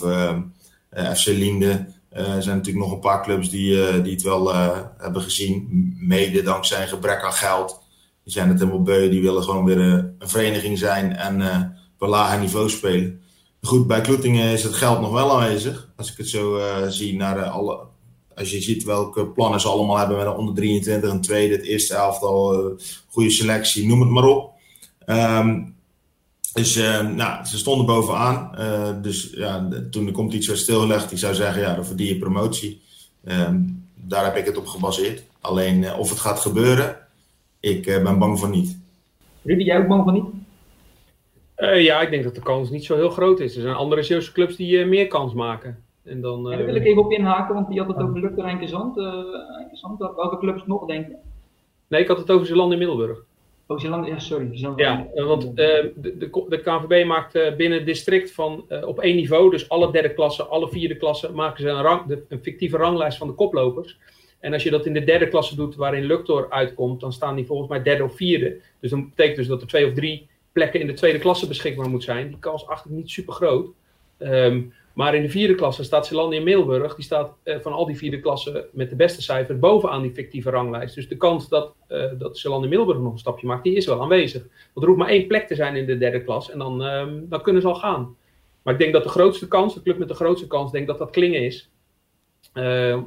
FC 1.15 1.27
Linde. 1.27 1.87
Er 2.09 2.43
zijn 2.43 2.57
natuurlijk 2.57 2.85
nog 2.85 2.93
een 2.93 3.01
paar 3.01 3.23
clubs 3.23 3.51
die, 3.51 4.03
die 4.03 4.13
het 4.13 4.23
wel 4.23 4.55
hebben 4.99 5.23
gezien. 5.23 5.69
Mede 5.99 6.43
dankzij 6.43 6.87
gebrek 6.87 7.23
aan 7.23 7.33
geld. 7.33 7.83
Die 8.25 8.33
zijn 8.33 8.49
het 8.49 8.59
helemaal 8.59 8.83
beu. 8.83 9.09
Die 9.09 9.23
willen 9.23 9.43
gewoon 9.43 9.65
weer 9.65 9.79
een 9.79 10.15
vereniging 10.19 10.79
zijn 10.79 11.17
en 11.17 11.43
op 11.95 12.03
een 12.03 12.09
lager 12.09 12.41
niveau 12.41 12.71
spelen. 12.71 13.21
Goed, 13.63 13.87
bij 13.87 14.01
Kloetingen 14.01 14.53
is 14.53 14.63
het 14.63 14.75
geld 14.75 15.01
nog 15.01 15.13
wel 15.13 15.41
aanwezig. 15.41 15.89
Als 15.97 16.13
ik 16.13 16.17
het 16.17 16.29
zo 16.29 16.61
zie 16.89 17.17
naar 17.17 17.45
alle. 17.45 17.79
Als 18.35 18.51
je 18.51 18.61
ziet 18.61 18.85
welke 18.85 19.27
plannen 19.27 19.61
ze 19.61 19.69
allemaal 19.69 19.99
hebben 19.99 20.17
met 20.17 20.27
een 20.27 20.33
onder 20.33 20.55
23, 20.55 21.11
een 21.11 21.21
tweede, 21.21 21.55
het 21.55 21.65
eerste 21.65 21.95
elftal, 21.95 22.73
goede 23.09 23.31
selectie, 23.31 23.87
noem 23.87 24.01
het 24.01 24.11
maar 24.11 24.25
op. 24.25 24.53
Um, 25.07 25.75
dus 26.55 26.77
nou, 27.15 27.45
ze 27.45 27.59
stonden 27.59 27.87
bovenaan. 27.87 28.53
dus 29.03 29.31
ja, 29.35 29.61
de, 29.61 29.89
toen 29.89 30.05
de 30.05 30.13
competitie 30.13 30.49
werd 30.49 30.61
stilgelegd, 30.61 31.09
die 31.09 31.19
zou 31.19 31.35
zeggen, 31.35 31.63
ja, 31.63 31.75
dan 31.75 31.85
verdien 31.85 32.07
je 32.07 32.19
promotie. 32.19 32.83
Um, 33.29 33.89
daar 33.95 34.25
heb 34.25 34.37
ik 34.37 34.45
het 34.45 34.57
op 34.57 34.67
gebaseerd. 34.67 35.25
Alleen 35.41 35.95
of 35.95 36.11
het 36.11 36.19
gaat 36.19 36.39
gebeuren, 36.39 36.99
ik 37.61 37.85
ben 37.85 38.19
bang 38.19 38.39
voor 38.39 38.51
niet. 38.51 38.79
Rudy, 39.43 39.63
jij 39.65 39.79
ook 39.79 39.89
bang 39.89 40.03
voor 40.03 40.13
niet? 40.13 40.25
Uh, 41.57 41.83
ja, 41.83 42.01
ik 42.01 42.11
denk 42.11 42.25
dat 42.25 42.35
de 42.35 42.41
kans 42.41 42.71
niet 42.71 42.85
zo 42.85 42.95
heel 42.95 43.11
groot 43.11 43.41
is. 43.41 43.57
Er 43.57 43.63
zijn 43.63 43.75
andere 43.75 44.03
Zeeuwse 44.03 44.33
clubs 44.33 44.57
die 44.57 44.79
uh, 44.79 44.89
meer 44.89 45.07
kans 45.07 45.35
maken. 45.35 45.85
En 46.05 46.21
dan, 46.21 46.45
uh... 46.45 46.51
ja, 46.51 46.57
daar 46.57 46.67
wil 46.67 46.75
ik 46.75 46.85
even 46.85 47.05
op 47.05 47.13
inhaken, 47.13 47.55
want 47.55 47.69
die 47.69 47.79
had 47.79 47.89
het 47.89 47.97
over 47.97 48.21
Lukter 48.21 48.45
en. 48.45 48.59
Welke 49.99 50.39
clubs 50.39 50.63
nog, 50.67 50.87
denk 50.87 51.07
je? 51.07 51.17
Nee, 51.89 52.01
ik 52.01 52.09
had 52.09 52.19
het 52.19 52.31
over 52.31 52.47
Zeeland 52.47 52.73
in 52.73 52.79
Middelburg. 52.79 53.19
Oh, 53.67 53.79
Zeeland, 53.79 54.07
ja, 54.07 54.19
sorry. 54.19 54.49
Zeeland 54.53 54.79
ja, 54.79 55.07
want 55.15 55.57
de, 55.57 55.93
de, 55.97 56.45
de 56.49 56.61
KNVB 56.61 57.07
maakt 57.07 57.33
binnen 57.33 57.79
het 57.79 57.87
district 57.87 58.33
van 58.33 58.65
op 58.85 59.01
één 59.01 59.17
niveau, 59.17 59.51
dus 59.51 59.69
alle 59.69 59.93
derde 59.93 60.15
klassen, 60.15 60.51
alle 60.51 60.69
vierde 60.69 60.97
klassen, 60.97 61.35
maken 61.35 61.63
ze 61.63 61.69
een, 61.69 61.83
rang, 61.83 62.07
de, 62.07 62.25
een 62.29 62.43
fictieve 62.43 62.77
ranglijst 62.77 63.19
van 63.19 63.27
de 63.27 63.35
koplopers. 63.35 63.99
En 64.41 64.53
als 64.53 64.63
je 64.63 64.71
dat 64.71 64.87
in 64.87 64.93
de 64.93 65.05
derde 65.05 65.29
klasse 65.29 65.57
doet, 65.57 65.75
waarin 65.75 66.05
Luctor 66.05 66.51
uitkomt, 66.51 67.01
dan 67.01 67.13
staan 67.13 67.37
die 67.37 67.47
volgens 67.47 67.69
mij 67.69 67.83
derde 67.83 68.05
of 68.05 68.17
vierde. 68.17 68.61
Dus 68.81 68.91
dan 68.91 69.09
betekent 69.09 69.37
dus 69.37 69.47
dat 69.47 69.61
er 69.61 69.67
twee 69.67 69.87
of 69.87 69.93
drie 69.93 70.29
plekken 70.53 70.81
in 70.81 70.87
de 70.87 70.93
tweede 70.93 71.19
klasse 71.19 71.49
beschikbaar 71.49 71.89
moet 71.89 72.05
zijn. 72.05 72.29
Die 72.29 72.39
kans 72.39 72.67
achter 72.67 72.91
niet 72.91 73.11
super 73.11 73.33
groot. 73.33 73.69
Um, 74.19 74.73
Maar 74.95 75.15
in 75.15 75.23
de 75.23 75.29
vierde 75.29 75.55
klasse 75.55 75.85
staat 75.85 76.07
Zeelandia 76.07 76.41
in. 76.41 76.97
Die 76.97 77.05
staat 77.05 77.37
uh, 77.45 77.57
van 77.61 77.73
al 77.73 77.87
die 77.87 77.97
vierde 77.97 78.21
klassen 78.21 78.65
met 78.73 78.91
de 78.91 78.97
beste 78.97 79.23
cijfer 79.23 79.59
bovenaan 79.59 80.03
die 80.03 80.13
fictieve 80.13 80.51
ranglijst. 80.51 80.95
Dus 80.95 81.09
de 81.09 81.17
kans 81.17 81.49
dat, 81.49 81.75
uh, 81.89 82.05
dat 82.19 82.39
nog 83.03 83.13
een 83.13 83.19
stapje 83.19 83.47
maakt, 83.47 83.65
die 83.65 83.75
is 83.75 83.87
wel 83.87 84.03
aanwezig. 84.03 84.43
Want 84.43 84.87
er 84.87 84.87
hoeft 84.87 84.99
maar 84.99 85.09
één 85.09 85.27
plek 85.27 85.47
te 85.47 85.55
zijn 85.55 85.77
in 85.77 85.87
de 85.87 85.99
derde 85.99 86.25
klas 86.25 86.51
en 86.51 86.59
dan, 86.59 86.83
uh, 86.83 87.07
dan 87.23 87.43
kunnen 87.43 87.63
ze 87.63 87.69
al 87.69 87.75
gaan. 87.75 88.17
Maar 88.63 88.73
ik 88.73 88.81
denk 88.81 88.93
dat 88.93 89.03
de 89.03 89.09
grootste 89.09 89.49
kans, 89.49 89.75
de 89.75 89.83
club 89.83 89.99
met 89.99 90.09
de 90.09 90.15
grootste 90.15 90.47
kans, 90.47 90.73
denk 90.73 90.87
dat 90.87 90.99
dat 90.99 91.11
Klingen 91.11 91.43
is. 91.43 91.71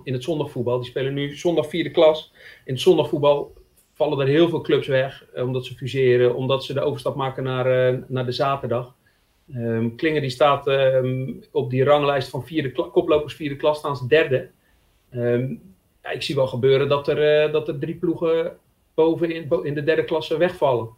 in 0.04 0.14
het 0.14 0.24
zondagvoetbal. 0.24 0.78
Die 0.80 0.90
spelen 0.90 1.14
nu 1.14 1.36
zondag 1.36 1.70
vierde 1.70 1.92
klas. 1.92 2.32
In 2.66 2.74
het 2.74 2.82
zondagvoetbal 2.82 3.54
vallen 3.94 4.20
er 4.20 4.28
heel 4.28 4.50
veel 4.50 4.62
clubs 4.62 4.88
weg. 4.88 5.26
omdat 5.36 5.66
ze 5.66 5.76
fuseren, 5.76 6.36
omdat 6.36 6.64
ze 6.64 6.74
de 6.74 6.82
overstap 6.82 7.16
maken 7.16 7.44
naar, 7.44 8.00
naar 8.08 8.26
de 8.26 8.32
zaterdag. 8.32 8.97
Um, 9.56 9.96
Klingen 9.96 10.22
die 10.22 10.30
staat 10.30 10.68
um, 10.68 11.44
op 11.52 11.70
die 11.70 11.84
ranglijst 11.84 12.30
van 12.30 12.46
vierde 12.46 12.72
koplopers 12.72 13.34
vierde 13.34 13.56
klas 13.56 13.78
staan 13.78 13.98
ze 13.98 14.08
derde. 14.08 14.50
Um, 15.14 15.62
ja, 16.04 16.10
ik 16.10 16.22
zie 16.22 16.36
wel 16.36 16.48
gebeuren 16.48 16.90
dat 16.90 17.08
er, 17.08 17.46
uh, 17.46 17.54
dat 17.54 17.68
er 17.68 17.80
drie 17.80 17.96
ploegen 17.96 18.58
boven 18.94 19.32
in, 19.32 19.50
in 19.64 19.74
de 19.74 19.84
derde 19.84 20.04
klasse 20.04 20.38
wegvallen. 20.38 20.90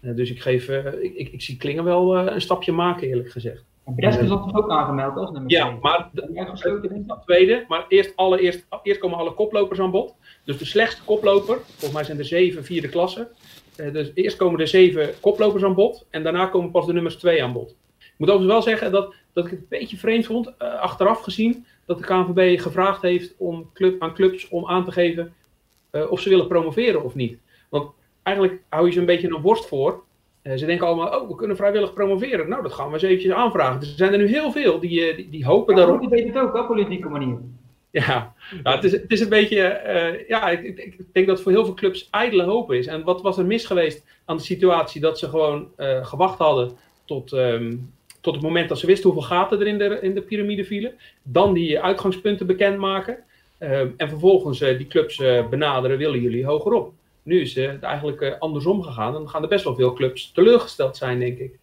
Uh, 0.00 0.16
dus 0.16 0.30
ik, 0.30 0.40
geef, 0.40 0.68
uh, 0.68 0.86
ik, 0.86 1.14
ik, 1.14 1.32
ik, 1.32 1.42
zie 1.42 1.56
Klingen 1.56 1.84
wel 1.84 2.16
een 2.16 2.40
stapje 2.40 2.72
maken 2.72 3.08
eerlijk 3.08 3.30
gezegd. 3.30 3.64
Brest 3.96 4.20
is 4.20 4.28
toch 4.28 4.54
ook 4.54 4.70
aangemeld 4.70 5.16
als 5.16 5.30
nummer 5.30 5.50
Ja, 5.50 5.78
maar 5.80 6.10
de, 6.12 6.26
de 7.06 7.16
tweede. 7.24 7.64
Maar 7.68 7.84
eerst, 7.88 8.16
allereerst, 8.16 8.66
eerst 8.82 9.00
komen 9.00 9.18
alle 9.18 9.34
koplopers 9.34 9.80
aan 9.80 9.90
bod. 9.90 10.14
Dus 10.44 10.58
de 10.58 10.64
slechtste 10.64 11.04
koploper, 11.04 11.58
volgens 11.64 11.92
mij 11.92 12.04
zijn 12.04 12.18
er 12.18 12.24
zeven 12.24 12.64
vierde 12.64 12.88
klassen. 12.88 13.28
dus 13.76 14.10
eerst 14.14 14.36
komen 14.36 14.58
de 14.58 14.66
zeven 14.66 15.10
koplopers 15.20 15.64
aan 15.64 15.74
bod. 15.74 16.06
En 16.10 16.22
daarna 16.22 16.46
komen 16.46 16.70
pas 16.70 16.86
de 16.86 16.92
nummers 16.92 17.16
twee 17.16 17.42
aan 17.42 17.52
bod. 17.52 17.74
Ik 18.16 18.22
moet 18.26 18.30
overigens 18.30 18.64
wel 18.64 18.74
zeggen 18.74 18.92
dat, 18.92 19.14
dat 19.32 19.44
ik 19.44 19.50
het 19.50 19.60
een 19.60 19.66
beetje 19.68 19.96
vreemd 19.96 20.26
vond, 20.26 20.46
uh, 20.46 20.80
achteraf 20.80 21.20
gezien, 21.20 21.66
dat 21.86 21.98
de 21.98 22.04
KNVB 22.04 22.60
gevraagd 22.60 23.02
heeft 23.02 23.34
om 23.38 23.70
club, 23.74 24.02
aan 24.02 24.14
clubs 24.14 24.48
om 24.48 24.66
aan 24.66 24.84
te 24.84 24.92
geven 24.92 25.34
uh, 25.92 26.10
of 26.10 26.20
ze 26.20 26.28
willen 26.28 26.46
promoveren 26.46 27.04
of 27.04 27.14
niet. 27.14 27.38
Want 27.68 27.90
eigenlijk 28.22 28.60
hou 28.68 28.86
je 28.86 28.92
ze 28.92 28.98
een 28.98 29.06
beetje 29.06 29.28
een 29.28 29.40
worst 29.40 29.66
voor. 29.66 30.02
Uh, 30.42 30.56
ze 30.56 30.66
denken 30.66 30.86
allemaal, 30.86 31.20
oh, 31.20 31.28
we 31.28 31.34
kunnen 31.34 31.56
vrijwillig 31.56 31.92
promoveren. 31.92 32.48
Nou, 32.48 32.62
dat 32.62 32.72
gaan 32.72 32.86
we 32.86 32.92
eens 32.92 33.02
eventjes 33.02 33.32
aanvragen. 33.32 33.80
Dus 33.80 33.90
er 33.90 33.96
zijn 33.96 34.12
er 34.12 34.18
nu 34.18 34.28
heel 34.28 34.52
veel 34.52 34.80
die, 34.80 35.14
die, 35.14 35.30
die 35.30 35.44
hopen 35.44 35.74
ja, 35.74 35.80
daarop. 35.80 36.00
Die 36.00 36.08
weten 36.08 36.28
het 36.28 36.38
ook, 36.38 36.54
op 36.54 36.66
politieke 36.66 37.08
manier. 37.08 37.38
Ja, 37.90 38.34
nou, 38.62 38.76
het, 38.76 38.84
is, 38.84 38.92
het 38.92 39.12
is 39.12 39.20
een 39.20 39.28
beetje, 39.28 39.82
uh, 39.86 40.28
ja, 40.28 40.48
ik, 40.48 40.62
ik, 40.62 40.78
ik, 40.78 41.06
denk 41.12 41.26
dat 41.26 41.34
het 41.34 41.44
voor 41.44 41.52
heel 41.52 41.64
veel 41.64 41.74
clubs 41.74 42.08
ijdele 42.10 42.42
hoop 42.42 42.72
is. 42.72 42.86
En 42.86 43.04
wat 43.04 43.22
was 43.22 43.38
er 43.38 43.46
mis 43.46 43.64
geweest 43.64 44.06
aan 44.24 44.36
de 44.36 44.42
situatie 44.42 45.00
dat 45.00 45.18
ze 45.18 45.28
gewoon 45.28 45.68
uh, 45.76 46.06
gewacht 46.06 46.38
hadden 46.38 46.76
tot, 47.04 47.32
um, 47.32 47.92
tot 48.26 48.34
het 48.34 48.44
moment 48.44 48.68
dat 48.68 48.78
ze 48.78 48.86
wisten 48.86 49.10
hoeveel 49.10 49.28
gaten 49.28 49.60
er 49.60 49.66
in 49.66 49.78
de, 49.78 49.98
in 50.00 50.14
de 50.14 50.22
piramide 50.22 50.64
vielen. 50.64 50.92
Dan 51.22 51.54
die 51.54 51.80
uitgangspunten 51.80 52.46
bekendmaken. 52.46 53.18
Uh, 53.58 53.80
en 53.80 54.08
vervolgens 54.08 54.60
uh, 54.60 54.78
die 54.78 54.86
clubs 54.86 55.18
uh, 55.18 55.48
benaderen, 55.48 55.98
willen 55.98 56.20
jullie 56.20 56.46
hogerop. 56.46 56.92
Nu 57.22 57.40
is 57.40 57.54
het 57.54 57.82
eigenlijk 57.82 58.36
andersom 58.38 58.82
gegaan. 58.82 59.06
En 59.06 59.18
dan 59.18 59.28
gaan 59.28 59.42
er 59.42 59.48
best 59.48 59.64
wel 59.64 59.74
veel 59.74 59.92
clubs 59.92 60.32
teleurgesteld 60.32 60.96
zijn, 60.96 61.18
denk 61.18 61.38
ik. 61.38 61.58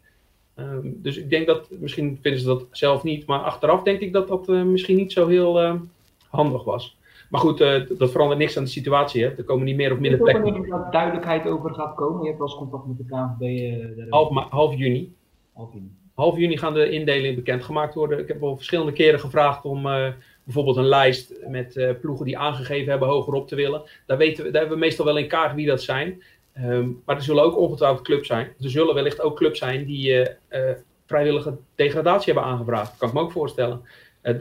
Um, 0.56 1.00
dus 1.02 1.18
ik 1.18 1.30
denk 1.30 1.48
dat, 1.48 1.68
misschien 1.70 2.20
vinden 2.22 2.42
ze 2.42 2.48
dat 2.48 2.66
zelf 2.72 3.04
niet, 3.04 3.26
maar 3.26 3.40
achteraf 3.40 3.84
denk 3.84 4.00
ik 4.00 4.14
dat 4.14 4.28
dat 4.28 4.48
misschien 4.48 4.96
niet 4.98 5.12
zo 5.12 5.28
heel 5.28 5.80
handig 6.28 6.64
was. 6.64 6.98
Maar 7.30 7.42
goed, 7.42 7.58
dat 7.98 8.12
verandert 8.12 8.40
niks 8.40 8.58
aan 8.58 8.64
de 8.64 8.70
situatie. 8.70 9.24
Hè. 9.24 9.30
Er 9.30 9.44
komen 9.44 9.66
niet 9.66 9.76
meer 9.76 9.92
of 9.92 10.00
minder 10.00 10.20
plekken. 10.20 10.56
Ik 10.56 10.74
er 10.74 10.88
duidelijkheid 10.92 11.48
over 11.48 11.74
gaat 11.74 11.96
komen. 11.96 12.22
Je 12.22 12.28
hebt 12.28 12.40
wel 12.40 12.48
eens 12.48 12.58
contact 12.58 12.88
met 12.88 12.98
de 12.98 13.06
KNVB. 13.06 14.10
half, 14.10 14.50
half 14.50 14.76
juni. 14.76 15.14
Half 15.54 15.74
juni 15.74 15.92
half 16.14 16.38
juni 16.38 16.58
gaan 16.58 16.74
de 16.74 16.90
indelingen 16.90 17.36
bekendgemaakt 17.36 17.94
worden. 17.94 18.20
Ik 18.20 18.28
heb 18.28 18.44
al 18.44 18.56
verschillende 18.56 18.92
keren 18.92 19.20
gevraagd 19.20 19.66
om 19.66 19.86
uh, 19.86 20.08
bijvoorbeeld 20.44 20.78
een 20.78 20.88
lijst 20.88 21.34
met 21.48 21.76
uh, 21.76 21.90
ploegen 22.02 22.26
die 22.26 22.38
aangegeven 22.38 22.90
hebben 22.90 23.08
hogerop 23.08 23.48
te 23.48 23.56
willen. 23.56 23.82
Daar, 24.06 24.18
weten 24.18 24.44
we, 24.44 24.52
daar 24.52 24.62
hebben 24.62 24.80
we 24.80 24.86
meestal 24.86 25.06
wel 25.06 25.18
in 25.18 25.28
kaart 25.28 25.56
wie 25.56 25.68
dat 25.68 25.82
zijn. 25.82 26.24
Um, 26.58 27.02
maar 27.06 27.16
er 27.16 27.22
zullen 27.22 27.44
ook 27.44 27.58
ongetwijfeld 27.58 28.06
clubs 28.06 28.28
zijn. 28.28 28.54
Er 28.60 28.70
zullen 28.70 28.94
wellicht 28.94 29.22
ook 29.22 29.38
clubs 29.38 29.60
zijn 29.60 29.86
die 29.86 30.12
uh, 30.12 30.28
vrijwillige 31.06 31.58
degradatie 31.76 32.34
hebben 32.34 32.52
aangevraagd. 32.52 32.90
Dat 32.90 33.00
kan 33.00 33.08
ik 33.08 33.14
me 33.14 33.20
ook 33.20 33.32
voorstellen. 33.32 33.82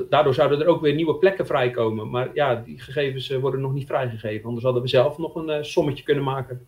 daardoor 0.09 0.35
zouden 0.35 0.61
er 0.61 0.67
ook 0.67 0.81
weer 0.81 0.95
nieuwe 0.95 1.15
plekken 1.15 1.47
vrijkomen. 1.47 2.11
Maar 2.11 2.31
ja, 2.35 2.55
die 2.55 2.81
gegevens 2.81 3.29
worden 3.29 3.61
nog 3.61 3.73
niet 3.73 3.87
vrijgegeven. 3.87 4.47
Anders 4.47 4.65
hadden 4.65 4.83
we 4.83 4.89
zelf 4.89 5.19
nog 5.19 5.35
een 5.35 5.65
sommetje 5.65 6.05
kunnen 6.05 6.25
maken. 6.25 6.67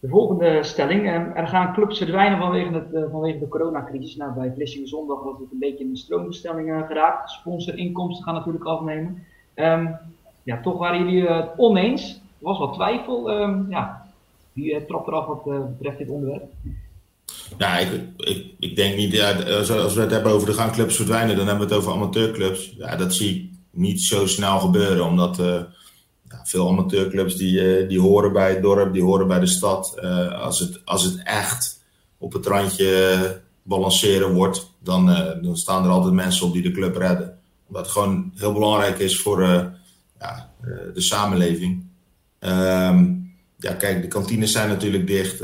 De 0.00 0.08
volgende 0.08 0.62
stelling. 0.62 1.06
Er 1.34 1.46
gaan 1.46 1.72
clubs 1.74 1.98
verdwijnen 1.98 2.38
vanwege, 2.38 2.72
het, 2.72 2.86
uh, 2.92 3.02
vanwege 3.10 3.38
de 3.38 3.48
coronacrisis. 3.48 4.16
Nou, 4.16 4.32
bij 4.32 4.52
Vlissingen 4.54 4.88
Zondag 4.88 5.22
was 5.22 5.38
het 5.38 5.52
een 5.52 5.58
beetje 5.58 5.84
in 5.84 5.90
de 5.90 5.96
stroombestelling 5.96 6.68
uh, 6.68 6.86
geraakt. 6.86 7.30
Sponsorinkomsten 7.30 8.24
gaan 8.24 8.34
natuurlijk 8.34 8.64
afnemen. 8.64 9.24
Um, 9.54 9.96
ja, 10.42 10.60
toch 10.60 10.78
waren 10.78 10.98
jullie 10.98 11.28
het 11.28 11.44
uh, 11.44 11.50
oneens. 11.56 12.12
Er 12.12 12.44
was 12.44 12.58
wat 12.58 12.74
twijfel. 12.74 13.40
Um, 13.40 13.66
ja, 13.68 14.06
wie 14.52 14.86
trapt 14.86 15.08
eraf 15.08 15.26
wat 15.26 15.44
betreft 15.78 15.98
dit 15.98 16.08
onderwerp? 16.08 16.44
Ja, 17.58 17.78
ik, 17.78 17.88
ik, 18.16 18.46
ik 18.58 18.76
denk 18.76 18.96
niet, 18.96 19.12
ja, 19.12 19.32
als 19.32 19.94
we 19.94 20.00
het 20.00 20.10
hebben 20.10 20.32
over 20.32 20.46
de 20.46 20.54
gaan 20.54 20.72
clubs 20.72 20.96
verdwijnen, 20.96 21.36
dan 21.36 21.46
hebben 21.46 21.68
we 21.68 21.74
het 21.74 21.82
over 21.82 21.96
amateurclubs. 21.96 22.74
Ja, 22.78 22.96
dat 22.96 23.14
zie 23.14 23.34
ik 23.34 23.50
niet 23.70 24.00
zo 24.00 24.26
snel 24.26 24.58
gebeuren, 24.58 25.06
omdat 25.06 25.42
veel 26.42 26.68
amateurclubs 26.68 27.36
die, 27.36 27.80
uh, 27.82 27.88
die 27.88 28.00
horen 28.00 28.32
bij 28.32 28.50
het 28.50 28.62
dorp, 28.62 28.92
die 28.92 29.02
horen 29.02 29.26
bij 29.26 29.40
de 29.40 29.46
stad. 29.46 29.94
Uh, 30.02 30.40
als, 30.42 30.58
het, 30.58 30.80
als 30.84 31.02
het 31.04 31.20
echt 31.24 31.82
op 32.18 32.32
het 32.32 32.46
randje 32.46 33.40
balanceren 33.62 34.32
wordt, 34.32 34.70
dan, 34.82 35.06
dan 35.42 35.56
staan 35.56 35.84
er 35.84 35.90
altijd 35.90 36.14
mensen 36.14 36.46
op 36.46 36.52
die 36.52 36.62
de 36.62 36.70
club 36.70 36.96
redden. 36.96 37.38
Omdat 37.68 37.82
het 37.82 37.92
gewoon 37.92 38.32
heel 38.36 38.52
belangrijk 38.52 38.98
is 38.98 39.20
voor 39.20 39.42
ja, 40.18 40.50
de 40.94 41.00
samenleving. 41.00 41.84
Um, 42.40 43.34
ja, 43.58 43.72
kijk, 43.72 44.02
de 44.02 44.08
kantines 44.08 44.52
zijn 44.52 44.68
natuurlijk 44.68 45.06
dicht. 45.06 45.42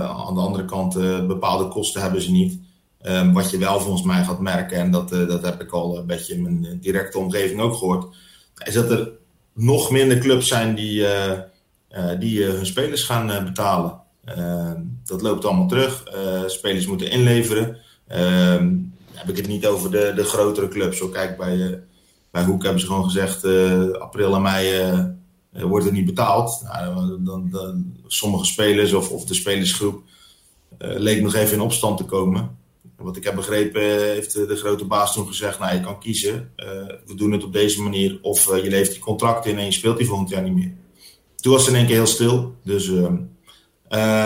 aan 0.00 0.34
de 0.34 0.40
andere 0.40 0.64
kant, 0.64 0.94
bepaalde 1.26 1.68
kosten 1.68 2.02
hebben 2.02 2.22
ze 2.22 2.30
niet. 2.30 2.60
Um, 3.02 3.32
wat 3.32 3.50
je 3.50 3.58
wel 3.58 3.80
volgens 3.80 4.02
mij 4.02 4.24
gaat 4.24 4.40
merken, 4.40 4.78
en 4.78 4.90
dat, 4.90 5.08
dat 5.08 5.42
heb 5.42 5.60
ik 5.60 5.70
al 5.70 5.98
een 5.98 6.06
beetje 6.06 6.34
in 6.34 6.42
mijn 6.42 6.78
directe 6.80 7.18
omgeving 7.18 7.60
ook 7.60 7.74
gehoord, 7.74 8.16
is 8.64 8.74
dat 8.74 8.90
er 8.90 9.17
nog 9.58 9.90
minder 9.90 10.18
clubs 10.18 10.48
zijn 10.48 10.74
die, 10.74 11.00
uh, 11.00 11.32
uh, 11.90 12.18
die 12.18 12.38
uh, 12.38 12.48
hun 12.48 12.66
spelers 12.66 13.02
gaan 13.02 13.44
betalen. 13.44 14.00
dat 15.04 15.22
loopt 15.22 15.44
allemaal 15.44 15.68
terug. 15.68 16.04
spelers 16.46 16.86
moeten 16.86 17.10
inleveren. 17.10 17.76
Ehm, 18.06 18.76
heb 19.12 19.28
ik 19.28 19.36
het 19.36 19.46
niet 19.46 19.66
over 19.66 19.90
de, 19.90 20.12
de 20.16 20.24
grotere 20.24 20.68
clubs. 20.68 20.98
Zo 20.98 21.08
kijk, 21.08 21.36
bij, 21.36 21.82
bij 22.30 22.44
Hoek 22.44 22.62
hebben 22.62 22.80
ze 22.80 22.86
gewoon 22.86 23.04
gezegd: 23.04 23.44
april 23.98 24.34
en 24.34 24.42
mei 24.42 24.92
wordt 25.52 25.86
er 25.86 25.92
niet 25.92 26.06
betaald. 26.06 26.62
Nou, 26.64 27.22
dan, 27.24 27.50
dan, 27.50 27.94
sommige 28.06 28.44
spelers 28.44 28.92
of, 28.92 29.10
of 29.10 29.24
de 29.24 29.34
spelersgroep 29.34 30.02
leek 30.78 31.22
nog 31.22 31.34
even 31.34 31.54
in 31.54 31.60
opstand 31.60 31.96
te 31.96 32.04
komen. 32.04 32.57
Wat 32.98 33.16
ik 33.16 33.24
heb 33.24 33.34
begrepen 33.34 33.82
heeft 33.82 34.32
de 34.32 34.56
grote 34.56 34.84
baas 34.84 35.12
toen 35.12 35.26
gezegd, 35.26 35.58
nou 35.58 35.74
je 35.74 35.80
kan 35.80 36.00
kiezen, 36.00 36.52
uh, 36.56 36.66
we 37.06 37.14
doen 37.14 37.32
het 37.32 37.44
op 37.44 37.52
deze 37.52 37.82
manier 37.82 38.18
of 38.22 38.50
uh, 38.50 38.64
je 38.64 38.70
levert 38.70 38.92
die 38.92 39.00
contract 39.00 39.46
in 39.46 39.58
en 39.58 39.64
je 39.64 39.72
speelt 39.72 39.96
die 39.96 40.06
volgend 40.06 40.28
jaar 40.28 40.42
niet 40.42 40.54
meer. 40.54 40.74
Toen 41.36 41.52
was 41.52 41.60
het 41.60 41.70
in 41.70 41.76
één 41.76 41.86
keer 41.86 41.96
heel 41.96 42.06
stil. 42.06 42.54
Dus, 42.64 42.88
uh, 42.88 43.08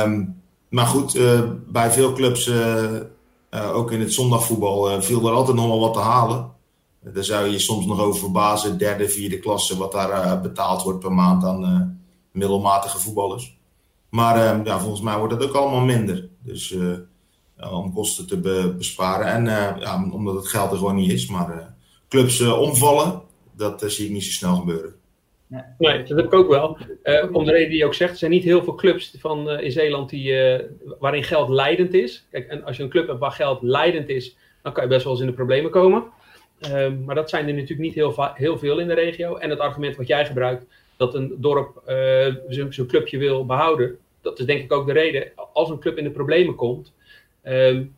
um, 0.02 0.42
maar 0.68 0.86
goed, 0.86 1.18
bij 1.66 1.90
veel 1.90 2.12
clubs, 2.12 2.50
ook 3.72 3.92
in 3.92 4.00
het 4.00 4.12
zondagvoetbal, 4.12 5.02
viel 5.02 5.26
er 5.26 5.34
altijd 5.34 5.56
nog 5.56 5.66
wel 5.66 5.80
wat 5.80 5.92
te 5.92 5.98
halen. 5.98 6.50
daar 7.00 7.24
zou 7.24 7.46
je 7.46 7.52
je 7.52 7.58
soms 7.58 7.86
nog 7.86 8.00
over 8.00 8.20
verbazen, 8.20 8.78
derde, 8.78 9.08
vierde 9.08 9.38
klasse, 9.38 9.76
wat 9.76 9.92
daar 9.92 10.40
betaald 10.40 10.82
wordt 10.82 10.98
per 10.98 11.12
maand 11.12 11.44
aan 11.44 12.00
middelmatige 12.30 12.98
voetballers. 12.98 13.58
Maar 14.08 14.46
ehm, 14.46 14.64
ja, 14.64 14.80
volgens 14.80 15.02
mij 15.02 15.18
wordt 15.18 15.38
dat 15.38 15.48
ook 15.48 15.54
allemaal 15.54 15.84
minder. 15.84 16.28
Dus 16.38 16.76
om 17.70 17.92
kosten 17.92 18.26
te 18.26 18.40
be 18.40 18.74
besparen. 18.76 19.26
En 19.26 19.44
uh, 19.44 19.76
ja, 19.80 20.08
omdat 20.12 20.34
het 20.34 20.48
geld 20.48 20.70
er 20.70 20.76
gewoon 20.76 20.94
niet 20.94 21.12
is. 21.12 21.26
Maar 21.26 21.56
uh, 21.56 21.64
clubs 22.08 22.40
omvallen, 22.40 23.20
dat 23.56 23.82
zie 23.86 24.06
ik 24.06 24.12
niet 24.12 24.24
zo 24.24 24.30
snel 24.30 24.56
gebeuren. 24.56 24.94
Nee, 25.78 26.02
dat 26.02 26.16
heb 26.16 26.26
ik 26.26 26.34
ook 26.34 26.48
wel. 26.48 26.78
om 27.32 27.44
de 27.44 27.50
reden 27.50 27.68
die 27.68 27.78
je 27.78 27.84
ook 27.84 27.94
zegt, 27.94 28.12
er 28.12 28.18
zijn 28.18 28.30
niet 28.30 28.44
heel 28.44 28.64
veel 28.64 28.74
clubs 28.74 29.14
van, 29.18 29.50
in 29.50 29.72
Zeeland 29.72 30.10
die, 30.10 30.34
waarin 30.98 31.24
geld 31.24 31.48
leidend 31.48 31.94
is. 31.94 32.26
Kijk, 32.30 32.48
en 32.48 32.64
als 32.64 32.76
je 32.76 32.82
een 32.82 32.88
club 32.88 33.06
hebt 33.06 33.18
waar 33.18 33.32
geld 33.32 33.62
leidend 33.62 34.08
is, 34.08 34.36
dan 34.62 34.72
kan 34.72 34.82
je 34.82 34.88
best 34.88 35.04
wel 35.04 35.12
eens 35.12 35.22
in 35.22 35.28
de 35.28 35.32
problemen 35.32 35.70
komen. 35.70 36.04
Ehm, 36.60 37.04
maar 37.04 37.14
dat 37.14 37.30
zijn 37.30 37.48
er 37.48 37.54
natuurlijk 37.54 37.80
niet 37.80 37.94
heel, 37.94 38.14
heel, 38.34 38.58
veel 38.58 38.78
in 38.78 38.88
de 38.88 38.94
regio. 38.94 39.36
En 39.36 39.50
het 39.50 39.58
argument 39.58 39.96
wat 39.96 40.06
jij 40.06 40.26
gebruikt, 40.26 40.66
dat 40.96 41.14
een 41.14 41.34
dorp 41.38 41.82
zo'n 42.48 42.86
clubje 42.86 43.18
wil 43.18 43.46
behouden, 43.46 43.98
dat 44.22 44.38
is 44.38 44.44
denk 44.44 44.62
ik 44.62 44.72
ook 44.72 44.86
de 44.86 44.92
reden. 44.92 45.32
Als 45.52 45.70
een 45.70 45.78
club 45.78 45.98
in 45.98 46.04
de 46.04 46.10
problemen 46.10 46.54
komt, 46.54 46.92
Um, 47.44 47.94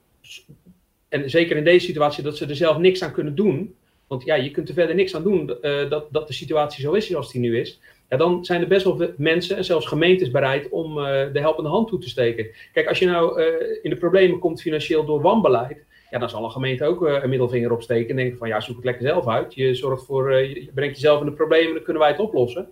en 1.09 1.31
zeker 1.31 1.57
in 1.57 1.65
deze 1.65 1.87
situatie 1.87 2.23
dat 2.23 2.37
ze 2.37 2.47
er 2.47 2.57
zelf 2.57 2.79
niks 2.79 3.03
aan 3.03 3.13
kunnen 3.13 3.35
doen. 3.35 3.75
Want 4.07 4.25
ja, 4.25 4.35
je 4.35 4.51
kunt 4.51 4.69
er 4.69 4.75
verder 4.75 4.95
niks 4.95 5.15
aan 5.15 5.23
doen 5.23 5.57
uh, 5.63 5.91
dat, 5.91 6.07
dat 6.11 6.27
de 6.27 6.33
situatie 6.33 6.83
zo 6.83 6.93
is 6.93 7.07
zoals 7.07 7.33
die 7.33 7.41
nu 7.41 7.59
is. 7.59 7.81
Ja, 8.09 8.17
dan 8.17 8.45
zijn 8.45 8.61
er 8.61 8.69
best 8.69 8.85
wel 8.85 9.09
mensen 9.17 9.57
en 9.57 9.65
zelfs 9.65 9.87
gemeentes 9.87 10.31
bereid 10.31 10.69
om 10.69 10.99
uh, 10.99 11.05
de 11.33 11.41
helpende 11.41 11.71
hand 11.71 11.89
toe 11.89 11.99
te 11.99 12.09
steken. 12.09 12.47
Kijk, 12.73 12.89
als 12.89 12.99
je 12.99 13.07
nou 13.07 13.41
uh, 13.41 13.47
in 13.83 13.91
de 13.91 13.97
problemen 13.97 14.39
komt 14.39 14.61
financieel 14.61 15.05
door 15.05 15.21
wanbeleid. 15.21 15.85
Ja, 16.11 16.19
dan 16.19 16.31
zal 16.31 16.45
een 16.45 16.51
gemeente 16.51 16.85
ook 16.85 17.03
een 17.03 17.29
middelvinger 17.29 17.73
opsteken 17.73 18.11
en 18.11 18.17
denken 18.17 18.39
van 18.39 18.49
ja, 18.49 18.61
zoek 18.61 18.77
het 18.77 18.85
lekker 18.85 19.07
zelf 19.07 19.29
uit. 19.29 19.55
Je 19.55 19.75
zorgt 19.75 20.05
voor, 20.05 20.35
je 20.35 20.71
brengt 20.75 20.95
jezelf 20.95 21.21
in 21.21 21.27
de 21.27 21.33
problemen, 21.33 21.75
dan 21.75 21.83
kunnen 21.83 22.03
wij 22.03 22.11
het 22.11 22.21
oplossen. 22.21 22.69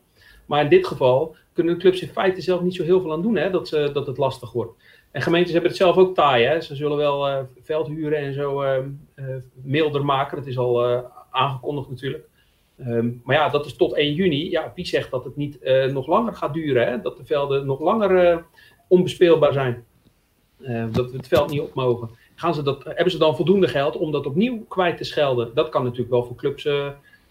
Maar 0.46 0.62
in 0.62 0.68
dit 0.68 0.86
geval 0.86 1.36
kunnen 1.52 1.74
de 1.74 1.80
clubs 1.80 2.02
in 2.02 2.08
feite 2.08 2.40
zelf 2.40 2.60
niet 2.60 2.74
zo 2.74 2.84
heel 2.84 3.00
veel 3.00 3.12
aan 3.12 3.22
doen, 3.22 3.36
hè, 3.36 3.50
dat, 3.50 3.68
dat 3.68 4.06
het 4.06 4.18
lastig 4.18 4.52
wordt. 4.52 4.72
En 5.12 5.22
gemeentes 5.22 5.52
hebben 5.52 5.70
het 5.70 5.80
zelf 5.80 5.96
ook 5.96 6.14
taai. 6.14 6.44
Hè? 6.44 6.60
Ze 6.60 6.74
zullen 6.74 6.96
wel 6.96 7.28
uh, 7.28 7.38
veld 7.62 7.86
huren 7.86 8.18
en 8.18 8.34
zo 8.34 8.62
uh, 8.62 8.76
uh, 9.16 9.26
milder 9.62 10.04
maken. 10.04 10.36
Dat 10.36 10.46
is 10.46 10.58
al 10.58 11.04
aangekondigd 11.30 11.88
natuurlijk. 11.88 12.24
Um, 12.86 13.20
maar 13.24 13.36
ja, 13.36 13.48
dat 13.48 13.66
is 13.66 13.76
tot 13.76 13.94
1 13.94 14.14
juni. 14.14 14.50
Ja, 14.50 14.72
wie 14.74 14.86
zegt 14.86 15.10
dat 15.10 15.24
het 15.24 15.36
niet 15.36 15.58
nog 15.92 16.06
langer 16.06 16.34
gaat 16.34 16.54
duren? 16.54 16.86
Hè? 16.86 17.00
Dat 17.00 17.16
de 17.16 17.24
velden 17.24 17.66
nog 17.66 17.80
langer 17.80 18.44
onbespeelbaar 18.88 19.52
zijn. 19.52 19.84
dat 20.92 21.10
we 21.10 21.16
het 21.16 21.28
veld 21.28 21.50
niet 21.50 21.60
op 21.60 21.74
mogen. 21.74 22.10
Gaan 22.34 22.54
ze 22.54 22.62
dat, 22.62 22.84
hebben 22.84 23.10
ze 23.10 23.18
dan 23.18 23.36
voldoende 23.36 23.68
geld 23.68 23.96
om 23.96 24.12
dat 24.12 24.26
opnieuw 24.26 24.64
kwijt 24.68 24.96
te 24.96 25.04
schelden? 25.04 25.54
Dat 25.54 25.68
kan 25.68 25.82
natuurlijk 25.82 26.10
wel 26.10 26.24
voor 26.24 26.36
clubs 26.36 26.68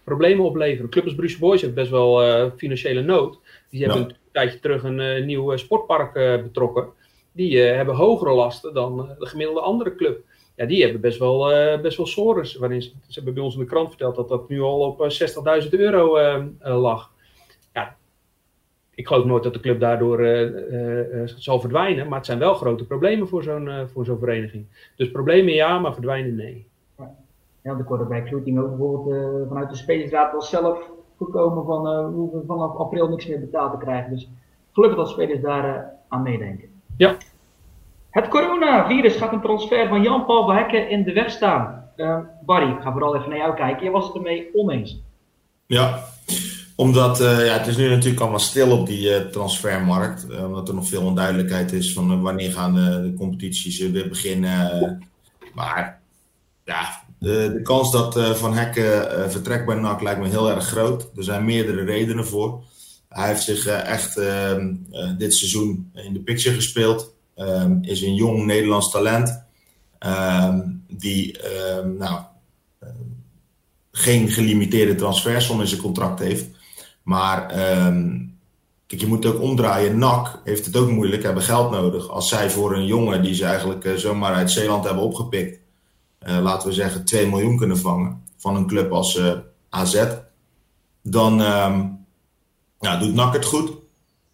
problemen 0.04 0.44
opleveren. 0.44 0.90
Club 0.90 1.04
als 1.04 1.14
Bruce 1.14 1.38
Boys 1.38 1.62
heeft 1.62 1.74
best 1.74 1.90
wel 1.90 2.50
financiële 2.56 3.02
nood. 3.02 3.38
Die 3.70 3.84
hebben 3.84 4.02
ja. 4.02 4.08
een 4.08 4.14
tijdje 4.32 4.60
terug 4.60 4.82
een 4.82 5.26
nieuw 5.26 5.56
sportpark 5.56 6.12
betrokken 6.42 6.88
die 7.32 7.52
uh, 7.52 7.74
hebben 7.74 7.94
hogere 7.94 8.32
lasten 8.32 8.74
dan 8.74 8.98
uh, 8.98 9.18
de 9.18 9.26
gemiddelde 9.26 9.60
andere 9.60 9.94
club. 9.94 10.24
Ja, 10.56 10.66
die 10.66 10.82
hebben 10.82 11.00
best 11.00 11.18
wel, 11.18 11.52
uh, 11.52 11.80
best 11.80 11.96
wel 11.96 12.06
sores. 12.06 12.56
Waarin 12.56 12.82
ze, 12.82 12.88
ze, 12.88 13.14
hebben 13.14 13.34
bij 13.34 13.42
ons 13.42 13.54
in 13.54 13.60
de 13.60 13.66
krant 13.66 13.88
verteld 13.88 14.16
dat 14.16 14.28
dat 14.28 14.48
nu 14.48 14.60
al 14.60 14.80
op 14.80 15.12
60.000 15.62 15.68
euro 15.70 16.18
lag. 16.60 17.10
Ja, 17.72 17.96
ik 18.94 19.06
geloof 19.06 19.24
nooit 19.24 19.42
dat 19.42 19.52
de 19.52 19.60
club 19.60 19.80
daardoor 19.80 20.18
zal 21.24 21.60
verdwijnen. 21.60 22.08
Maar 22.08 22.16
het 22.16 22.26
zijn 22.26 22.38
wel 22.38 22.54
grote 22.54 22.86
problemen 22.86 23.28
voor 23.28 23.42
zo'n 23.42 23.88
voor 23.92 24.04
zo'n 24.04 24.18
vereniging. 24.18 24.66
Dus 24.96 25.10
problemen 25.10 25.52
ja, 25.52 25.78
maar 25.78 25.92
verdwijnen 25.92 26.34
nee. 26.34 26.66
Ja, 27.62 27.74
de 27.74 27.84
korte 27.84 28.04
bij 28.04 28.22
Kloeting 28.22 28.58
ook 28.58 28.68
bijvoorbeeld 28.68 29.48
vanuit 29.48 29.70
de 29.70 29.76
spelersraad 29.76 30.32
was 30.32 30.50
zelf 30.50 30.90
gekomen 31.24 31.64
van 31.64 31.86
uh, 31.86 32.40
vanaf 32.46 32.76
april 32.76 33.08
niks 33.08 33.26
meer 33.26 33.40
betaald 33.40 33.72
te 33.72 33.78
krijgen. 33.78 34.10
Dus 34.10 34.30
gelukkig 34.72 34.98
dat 34.98 35.08
spelers 35.08 35.40
daar 35.40 35.92
aan 36.08 36.22
meedenken. 36.22 36.71
Ja. 36.96 37.16
Het 38.10 38.28
coronavirus 38.28 39.16
gaat 39.16 39.32
een 39.32 39.40
transfer 39.40 39.88
van 39.88 40.02
Jan-Paul 40.02 40.44
Verhekken 40.44 40.90
in 40.90 41.02
de 41.02 41.12
weg 41.12 41.30
staan. 41.30 41.90
Uh, 41.96 42.18
Barry, 42.44 42.72
ik 42.72 42.80
ga 42.80 42.92
vooral 42.92 43.16
even 43.16 43.28
naar 43.28 43.38
jou 43.38 43.54
kijken. 43.54 43.84
Je 43.84 43.90
was 43.90 44.06
het 44.06 44.14
ermee 44.14 44.48
oneens. 44.54 45.00
Ja, 45.66 46.04
omdat 46.76 47.20
uh, 47.20 47.46
ja, 47.46 47.52
het 47.52 47.66
is 47.66 47.76
nu 47.76 47.88
natuurlijk 47.88 48.20
allemaal 48.20 48.38
stil 48.38 48.78
op 48.78 48.86
die 48.86 49.08
uh, 49.08 49.16
transfermarkt. 49.16 50.26
omdat 50.44 50.68
er 50.68 50.74
nog 50.74 50.88
veel 50.88 51.02
onduidelijkheid 51.02 51.72
is 51.72 51.92
van 51.92 52.22
wanneer 52.22 52.52
gaan 52.52 52.74
de, 52.74 53.02
de 53.02 53.14
competities 53.18 53.78
weer 53.78 54.08
beginnen. 54.08 55.08
Maar 55.54 56.00
ja, 56.64 57.02
de, 57.18 57.50
de 57.52 57.62
kans 57.62 57.92
dat 57.92 58.38
Van 58.38 58.54
Hekken 58.54 59.30
vertrekt 59.30 59.66
bij 59.66 59.76
NAC 59.76 60.02
lijkt 60.02 60.20
me 60.20 60.28
heel 60.28 60.50
erg 60.50 60.64
groot. 60.64 61.10
Er 61.16 61.24
zijn 61.24 61.44
meerdere 61.44 61.84
redenen 61.84 62.26
voor. 62.26 62.62
Hij 63.12 63.28
heeft 63.28 63.42
zich 63.42 63.66
echt 63.66 64.16
ehm, 64.16 64.74
dit 65.18 65.34
seizoen 65.34 65.90
in 65.94 66.12
de 66.12 66.20
picture 66.20 66.54
gespeeld. 66.54 67.14
Ehm, 67.34 67.78
is 67.80 68.02
een 68.02 68.14
jong 68.14 68.44
Nederlands 68.44 68.90
talent. 68.90 69.44
Ehm, 69.98 70.60
die 70.88 71.38
nou, 71.98 72.20
geen 73.92 74.28
gelimiteerde 74.28 74.94
transfersom 74.94 75.60
in 75.60 75.66
zijn 75.66 75.80
contract 75.80 76.18
heeft. 76.18 76.46
Maar 77.02 77.46
kijk, 78.86 79.00
je 79.00 79.06
moet 79.06 79.24
het 79.24 79.34
ook 79.34 79.42
omdraaien. 79.42 79.98
NAC 79.98 80.40
heeft 80.44 80.66
het 80.66 80.76
ook 80.76 80.90
moeilijk, 80.90 81.22
hebben 81.22 81.42
geld 81.42 81.70
nodig. 81.70 82.08
Als 82.08 82.28
zij 82.28 82.50
voor 82.50 82.74
een 82.76 82.86
jongen 82.86 83.22
die 83.22 83.34
ze 83.34 83.44
eigenlijk 83.44 83.92
zomaar 83.96 84.34
uit 84.34 84.50
Zeeland 84.50 84.84
hebben 84.84 85.04
opgepikt, 85.04 85.58
laten 86.18 86.68
we 86.68 86.74
zeggen 86.74 87.04
2 87.04 87.26
miljoen 87.26 87.56
kunnen 87.56 87.78
vangen 87.78 88.22
van 88.42 88.56
een 88.56 88.66
club 88.66 88.92
als 88.92 89.16
eh, 89.16 89.32
AZ, 89.68 90.04
dan 91.02 91.40
nou, 92.82 92.98
doet 92.98 93.14
NAC 93.14 93.32
het 93.32 93.44
goed, 93.44 93.72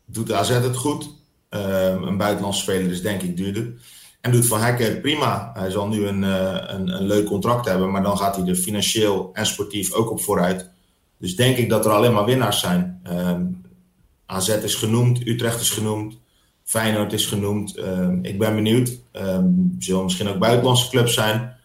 doet 0.05 0.33
AZ 0.33 0.49
het 0.49 0.77
goed. 0.77 1.11
Ehm, 1.49 2.03
een 2.03 2.17
buitenlandse 2.17 2.61
speler 2.61 2.91
is 2.91 3.03
denk 3.03 3.23
ik 3.23 3.37
duurder. 3.37 3.73
En 4.21 4.33
doet 4.33 4.47
Van 4.47 4.61
Hekken 4.61 5.01
prima. 5.01 5.51
Hij 5.55 5.71
zal 5.71 5.89
nu 5.89 6.07
een, 6.07 6.23
uh, 6.23 6.57
een, 6.67 6.89
een, 6.89 7.07
leuk 7.07 7.27
contract 7.27 7.67
hebben, 7.67 7.91
maar 7.91 8.03
dan 8.03 8.19
gaat 8.19 8.37
hij 8.37 8.47
er 8.47 8.55
financieel 8.55 9.31
en 9.33 9.47
sportief 9.47 9.93
ook 9.93 10.11
op 10.11 10.21
vooruit. 10.21 10.71
Dus 11.19 11.37
denk 11.37 11.57
ik 11.57 11.69
dat 11.69 11.85
er 11.85 11.93
alleen 11.93 12.13
maar 12.13 12.25
winnaars 12.25 12.61
zijn. 12.61 13.01
Um, 13.07 13.13
ehm, 13.13 13.47
AZ 14.27 14.49
is 14.49 14.75
genoemd, 14.75 15.27
Utrecht 15.27 15.61
is 15.61 15.71
genoemd, 15.71 16.19
Feyenoord 16.65 17.13
is 17.13 17.27
genoemd. 17.27 17.79
Um, 17.79 18.19
ik 18.25 18.39
ben 18.39 18.55
benieuwd. 18.55 18.99
Zullen 19.79 20.05
misschien 20.05 20.29
ook 20.29 20.39
buitenlandse 20.39 20.91
clubs 20.91 21.15
zijn. 21.15 21.57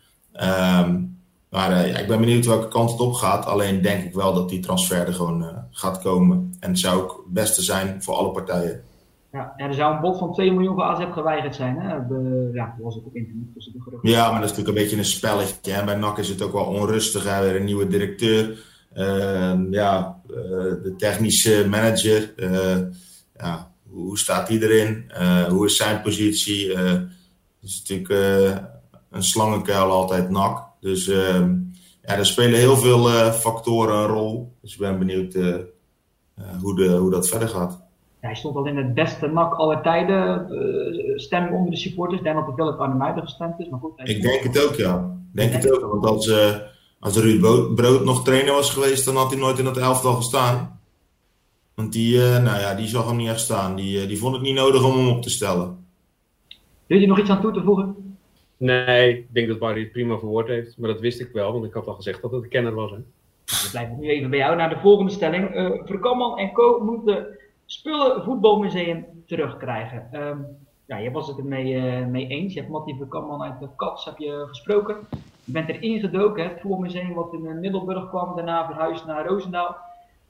Maar 1.54 1.72
uh, 1.72 1.92
ja, 1.92 1.98
ik 1.98 2.08
ben 2.08 2.20
benieuwd 2.20 2.46
welke 2.46 2.68
kant 2.68 2.92
het 2.92 3.00
op 3.00 3.13
gaat. 3.13 3.46
Alleen 3.46 3.82
denk 3.82 4.04
ik 4.04 4.13
wel 4.13 4.34
dat 4.34 4.50
die 4.50 4.60
transfer 4.60 5.08
er 5.08 5.13
gewoon 5.13 5.42
uh, 5.42 5.58
gaat 5.72 6.02
komen. 6.02 6.56
En 6.60 6.70
het 6.70 6.80
zou 6.80 7.02
ook 7.02 7.22
het 7.26 7.34
beste 7.34 7.62
zijn 7.62 8.04
voor 8.04 8.16
alle 8.16 8.32
partijen. 8.32 8.82
Ja, 9.32 9.54
er 9.58 9.74
zou 9.74 9.96
een 9.96 10.02
bod 10.02 10.18
van 10.18 10.34
2 10.34 10.52
miljoen 10.52 10.74
voor 10.74 10.84
AZ 10.84 11.06
geweigerd 11.13 11.56
zijn. 11.56 11.80
Hè? 11.80 12.00
Be, 12.00 12.50
ja, 12.54 12.66
dat 12.66 12.86
was 12.86 12.96
ook 12.96 13.06
op 13.06 13.16
internet. 13.16 13.54
Dus 13.54 13.72
ja, 14.02 14.32
maar 14.32 14.42
dat 14.42 14.50
is 14.50 14.58
natuurlijk 14.58 14.78
een 14.78 14.84
beetje 14.84 14.98
een 14.98 15.06
spelletje. 15.06 15.72
Hè? 15.72 15.84
Bij 15.84 15.96
NAC 15.96 16.18
is 16.18 16.30
het 16.30 16.42
ook 16.42 16.54
wel 16.54 16.66
onrustig. 16.66 17.24
Hè? 17.24 17.42
Weer 17.42 17.56
een 17.56 17.66
nieuwe 17.66 17.88
directeur. 17.88 18.58
Uh, 18.96 19.54
ja, 19.72 20.22
de 20.28 20.94
technische 20.98 21.66
manager. 21.70 22.34
Ja, 23.38 23.72
hoe 23.89 24.18
staat 24.18 24.48
hij 24.48 24.60
erin? 24.60 25.04
Eh, 25.08 25.44
hoe 25.44 25.66
is 25.66 25.76
zijn 25.76 26.02
positie? 26.02 26.78
het 26.78 27.10
is 27.62 27.84
natuurlijk 27.86 28.10
een 29.12 29.24
slangenkuil 29.24 29.92
altijd 29.92 30.30
NAC. 30.30 30.72
Dus 30.84 31.08
ehm, 31.08 31.56
ja, 32.02 32.17
er 32.17 32.26
spelen 32.26 32.60
heel 32.60 32.78
veel 32.78 33.08
factoren 33.32 33.96
een 33.96 34.08
rol. 34.08 34.54
Dus 34.62 34.74
ik 34.74 34.80
ben 34.80 35.00
benieuwd 35.00 35.34
hoe, 36.62 36.76
de, 36.76 36.88
hoe 36.88 37.12
dat 37.12 37.28
verder 37.28 37.48
gaat 37.48 37.84
hij 38.26 38.36
stond 38.36 38.56
al 38.56 38.65
in 38.65 38.78
het 38.78 38.93
beste 38.93 39.28
NAC 39.28 39.54
aller 39.54 39.82
tijden. 39.82 40.48
Uh, 40.52 41.17
stemming 41.17 41.56
onder 41.56 41.72
de 41.72 41.78
supporters. 41.78 42.17
Ik 42.19 42.24
denk 42.24 42.36
dat 42.36 42.48
het 42.48 42.56
wel 42.56 42.67
het 42.67 42.78
Arnhem 42.78 43.22
gestemd 43.22 43.60
is. 43.60 43.69
Maar 43.69 43.80
goed, 43.80 43.91
ik 44.04 44.22
denk 44.22 44.43
het 44.43 44.65
ook, 44.65 44.76
ja. 44.76 45.17
Denk, 45.32 45.52
denk 45.52 45.63
het 45.63 45.84
ook. 45.84 45.91
Want 45.91 46.06
als, 46.06 46.28
uh, 46.28 46.56
als 47.00 47.17
Ruud 47.17 47.76
Brood 47.76 48.04
nog 48.04 48.24
trainer 48.24 48.54
was 48.54 48.69
geweest, 48.69 49.06
dan 49.06 49.15
had 49.15 49.32
hij 49.32 49.39
nooit 49.39 49.60
in 49.60 49.65
het 49.65 49.78
elftal 49.78 50.13
gestaan. 50.13 50.80
Want 51.76 51.93
die, 51.93 52.15
uh, 52.15 52.43
nou 52.43 52.60
ja, 52.60 52.76
die 52.76 52.88
zag 52.88 53.08
hem 53.08 53.15
niet 53.15 53.28
echt 53.28 53.39
staan. 53.39 53.76
Die, 53.76 54.08
die 54.08 54.17
vond 54.17 54.34
het 54.34 54.43
niet 54.43 54.56
nodig 54.56 54.84
om 54.86 54.98
hem 54.98 55.08
op 55.08 55.22
te 55.22 55.30
stellen. 55.30 55.86
Wil 56.86 57.00
je 57.00 57.08
nog 57.08 57.19
iets 57.19 57.30
aan 57.30 57.41
toe 57.41 57.54
te 57.54 57.63
voegen? 57.63 57.96
Nee, 58.63 59.17
ik 59.17 59.34
denk 59.34 59.47
dat 59.47 59.60
Barry 59.60 59.82
het 59.82 59.91
prima 59.91 60.17
verwoord 60.17 60.47
heeft. 60.47 60.78
Maar 60.78 60.89
dat 60.89 60.99
wist 60.99 61.19
ik 61.19 61.32
wel, 61.32 61.52
want 61.54 61.65
ik 61.65 61.73
had 61.73 61.88
al 61.88 61.93
gezegd 61.93 62.21
dat 62.21 62.32
het 62.32 62.43
een 62.43 62.49
kenner 62.49 62.73
was. 62.73 62.91
Hè? 62.91 62.97
We 62.97 63.67
blijven 63.71 63.99
nu 63.99 64.10
even 64.10 64.30
bij 64.30 64.39
jou 64.39 64.56
naar 64.56 64.69
de 64.69 64.80
volgende 64.80 65.12
stelling. 65.12 65.56
Uh, 65.56 65.71
Verkamman 65.86 66.38
en 66.38 66.52
Co. 66.52 66.80
moeten 66.84 67.38
Spullen 67.65 68.23
Voetbalmuseum 68.23 69.06
terugkrijgen. 69.26 70.10
Um, 70.13 70.45
ja, 70.86 70.97
je 70.97 71.12
was 71.12 71.28
het 71.28 71.38
ermee 71.38 71.73
uh, 71.73 72.06
mee 72.06 72.28
eens. 72.28 72.54
Je 72.54 72.60
hebt 72.60 72.71
Mattie 72.71 72.95
Verkamman 72.95 73.43
uit 73.43 73.60
de 73.60 73.67
Kats 73.76 74.06
heb 74.06 74.17
je 74.17 74.45
gesproken. 74.47 74.97
Je 75.43 75.52
bent 75.52 75.69
erin 75.69 75.99
gedoken, 75.99 76.43
het 76.43 76.60
voetbalmuseum 76.62 77.13
wat 77.13 77.34
in 77.34 77.47
eh, 77.47 77.54
Middelburg 77.54 78.10
kwam, 78.10 78.36
daarna 78.36 78.65
verhuisd 78.65 79.06
naar 79.06 79.28
Roosendaal. 79.28 79.76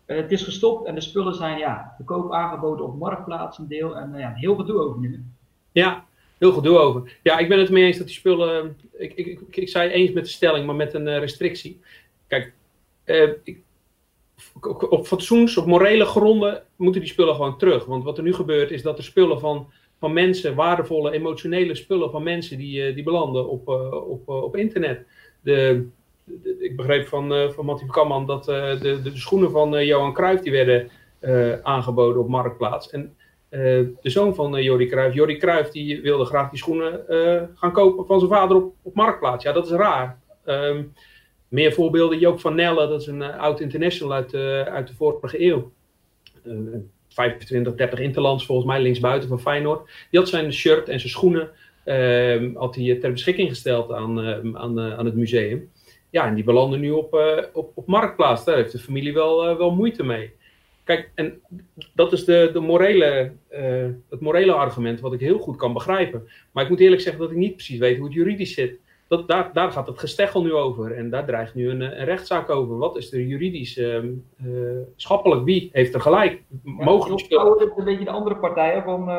Uh, 0.07 0.17
het 0.17 0.31
is 0.31 0.43
gestopt 0.43 0.87
en 0.87 0.95
de 0.95 1.01
spullen 1.01 1.35
zijn 1.35 1.57
ja, 1.57 1.93
te 1.97 2.03
koop 2.03 2.33
aangeboden 2.33 2.85
op 2.85 2.99
Marktplaats 2.99 3.57
een 3.57 3.67
deel. 3.67 3.97
En 3.97 4.13
ja, 4.17 4.33
heel 4.35 4.55
gedoe 4.55 4.79
over 4.79 4.99
nu. 4.99 5.25
Ja, 5.71 6.02
heel 6.43 6.53
gedoe 6.53 6.77
over. 6.77 7.17
Ja, 7.23 7.37
ik 7.37 7.49
ben 7.49 7.59
het 7.59 7.69
mee 7.69 7.83
eens 7.83 7.97
dat 7.97 8.07
die 8.07 8.15
spullen... 8.15 8.77
Ik, 8.97 9.13
ik, 9.13 9.25
ik, 9.25 9.39
ik 9.49 9.69
zei 9.69 9.89
eens 9.89 10.11
met 10.11 10.23
de 10.23 10.29
stelling, 10.29 10.65
maar 10.65 10.75
met 10.75 10.93
een 10.93 11.19
restrictie. 11.19 11.79
Kijk, 12.27 12.53
ik, 13.43 13.57
op 14.89 15.07
fatsoens, 15.07 15.57
op 15.57 15.65
morele 15.65 16.05
gronden 16.05 16.63
moeten 16.75 17.01
die 17.01 17.09
spullen 17.09 17.35
gewoon 17.35 17.57
terug. 17.57 17.85
Want 17.85 18.03
wat 18.03 18.17
er 18.17 18.23
nu 18.23 18.33
gebeurt 18.33 18.71
is 18.71 18.81
dat 18.81 18.97
de 18.97 19.03
spullen 19.03 19.39
van, 19.39 19.67
van 19.99 20.13
mensen, 20.13 20.55
waardevolle 20.55 21.11
emotionele 21.11 21.75
spullen 21.75 22.11
van 22.11 22.23
mensen, 22.23 22.57
die, 22.57 22.85
eh, 22.85 22.95
die 22.95 23.03
belanden 23.03 23.49
op, 23.49 23.69
uh, 23.69 24.09
op, 24.09 24.29
op 24.29 24.55
internet. 24.55 25.05
De, 25.41 25.87
ik 26.59 26.75
begreep 26.75 27.07
van, 27.07 27.51
van 27.53 27.65
Mattie 27.65 27.87
Kamman 27.87 28.25
dat 28.25 28.45
de, 28.45 28.77
de, 28.81 29.01
de, 29.01 29.17
schoenen 29.17 29.51
van 29.51 29.85
Johan 29.85 30.13
Cruijff 30.13 30.41
die 30.41 30.51
werden 30.51 30.89
aangeboden 31.63 32.21
op 32.21 32.27
Marktplaats. 32.27 32.89
En 32.89 33.15
de 33.53 34.09
zoon 34.09 34.35
van 34.35 34.51
Cruijff, 34.87 35.15
Jori 35.15 35.37
Cruijff, 35.37 35.69
die 35.69 36.01
wilde 36.01 36.25
graag 36.25 36.49
die 36.49 36.59
schoenen 36.59 37.03
gaan 37.55 37.71
kopen 37.71 38.05
van 38.05 38.19
zijn 38.19 38.31
vader 38.31 38.57
op, 38.57 38.73
op 38.81 38.95
Marktplaats. 38.95 39.43
Ja, 39.43 39.51
dat 39.51 39.65
is 39.65 39.71
raar. 39.71 40.19
Um, 40.45 40.93
meer 41.53 41.73
voorbeelden. 41.73 42.19
Joop 42.19 42.39
van 42.39 42.55
Nelle, 42.55 42.87
dat 42.87 43.01
is 43.01 43.07
een 43.07 43.21
uh, 43.21 43.39
oud 43.39 43.59
international 43.59 44.13
uit, 44.13 44.33
uh, 44.33 44.61
uit 44.61 44.87
de 44.87 44.93
vorige 44.93 45.45
eeuw. 45.45 45.71
Uh, 46.45 46.75
25, 47.09 47.75
30 47.75 47.99
interlands 47.99 48.45
volgens 48.45 48.67
mij, 48.67 48.81
linksbuiten 48.81 49.29
van 49.29 49.39
Feyenoord. 49.39 49.89
Die 50.09 50.19
had 50.19 50.29
zijn 50.29 50.53
shirt 50.53 50.89
en 50.89 50.99
zijn 50.99 51.11
schoenen 51.11 51.49
ehm, 51.83 52.55
had 52.55 52.75
hij 52.75 52.95
ter 52.95 53.11
beschikking 53.11 53.49
gesteld 53.49 53.91
aan, 53.91 54.21
ehm, 54.21 54.57
aan, 54.57 54.79
aan 54.79 55.05
het 55.05 55.15
museum. 55.15 55.71
Ja, 56.09 56.27
en 56.27 56.35
die 56.35 56.43
belanden 56.43 56.79
nu 56.79 56.91
op, 56.91 57.13
eh, 57.13 57.43
op, 57.53 57.71
op 57.73 57.87
Marktplaats. 57.87 58.45
Daar 58.45 58.55
heeft 58.55 58.71
de 58.71 58.79
familie 58.79 59.13
wel, 59.13 59.57
wel 59.57 59.71
moeite 59.71 60.03
mee. 60.03 60.33
Kijk, 60.83 61.11
en 61.15 61.41
dat 61.93 62.13
is 62.13 62.25
de, 62.25 62.49
de 62.53 62.59
morele, 62.59 63.31
het 64.09 64.19
morele 64.19 64.53
argument 64.53 64.99
wat 64.99 65.13
ik 65.13 65.19
heel 65.19 65.39
goed 65.39 65.55
kan 65.55 65.73
begrijpen. 65.73 66.27
Maar 66.51 66.63
ik 66.63 66.69
moet 66.69 66.79
eerlijk 66.79 67.01
zeggen 67.01 67.21
dat 67.21 67.31
ik 67.31 67.37
niet 67.37 67.55
precies 67.55 67.79
weet 67.79 67.97
hoe 67.97 68.05
het 68.05 68.13
juridisch 68.13 68.53
zit. 68.53 68.79
dat, 69.07 69.27
daar, 69.27 69.49
daar 69.53 69.71
gaat 69.71 69.87
het 69.87 69.99
gesteggel 69.99 70.43
nu 70.43 70.53
over. 70.53 70.91
En 70.91 71.09
daar 71.09 71.25
dreigt 71.25 71.55
nu 71.55 71.69
een, 71.69 71.81
een 71.81 72.05
rechtszaak 72.05 72.49
over. 72.49 72.77
Wat 72.77 72.97
is 72.97 73.13
er 73.13 73.21
juridisch 73.21 73.77
uh, 73.77 73.95
uh, 73.95 74.11
schappelijk? 74.95 75.43
Wie 75.43 75.69
heeft 75.71 75.93
er 75.93 76.01
gelijk? 76.01 76.41
Ja, 76.63 76.83
Mogelijk. 76.83 77.25
Ja, 77.29 77.45
een 77.75 77.83
beetje 77.83 78.05
de 78.05 78.11
andere 78.11 78.35
partijen 78.35 78.83
van 78.83 79.09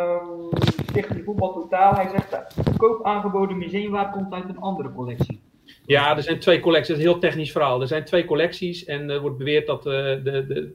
Stichting 0.95 1.25
Voetbal 1.25 1.53
Totaal. 1.53 1.95
Hij 1.95 2.09
zegt 2.09 2.31
dat 2.31 2.77
koop 2.77 3.05
aangeboden 3.05 3.59
museumwaard 3.59 4.12
komt 4.12 4.33
uit 4.33 4.49
een 4.49 4.59
andere 4.59 4.93
collectie. 4.93 5.41
Ja, 5.87 6.17
er 6.17 6.23
zijn 6.23 6.39
twee 6.39 6.61
collecties. 6.61 6.89
Dat 6.89 6.99
is 6.99 7.05
een 7.05 7.11
heel 7.11 7.21
technisch 7.21 7.53
verhaal. 7.53 7.81
Er 7.81 7.87
zijn 7.87 8.05
twee 8.05 8.25
collecties 8.25 8.85
en 8.85 9.11
er 9.11 9.21
wordt 9.21 9.39
beweerd 9.39 9.67
dat, 9.67 9.83
de, 9.83 10.21
de, 10.25 10.75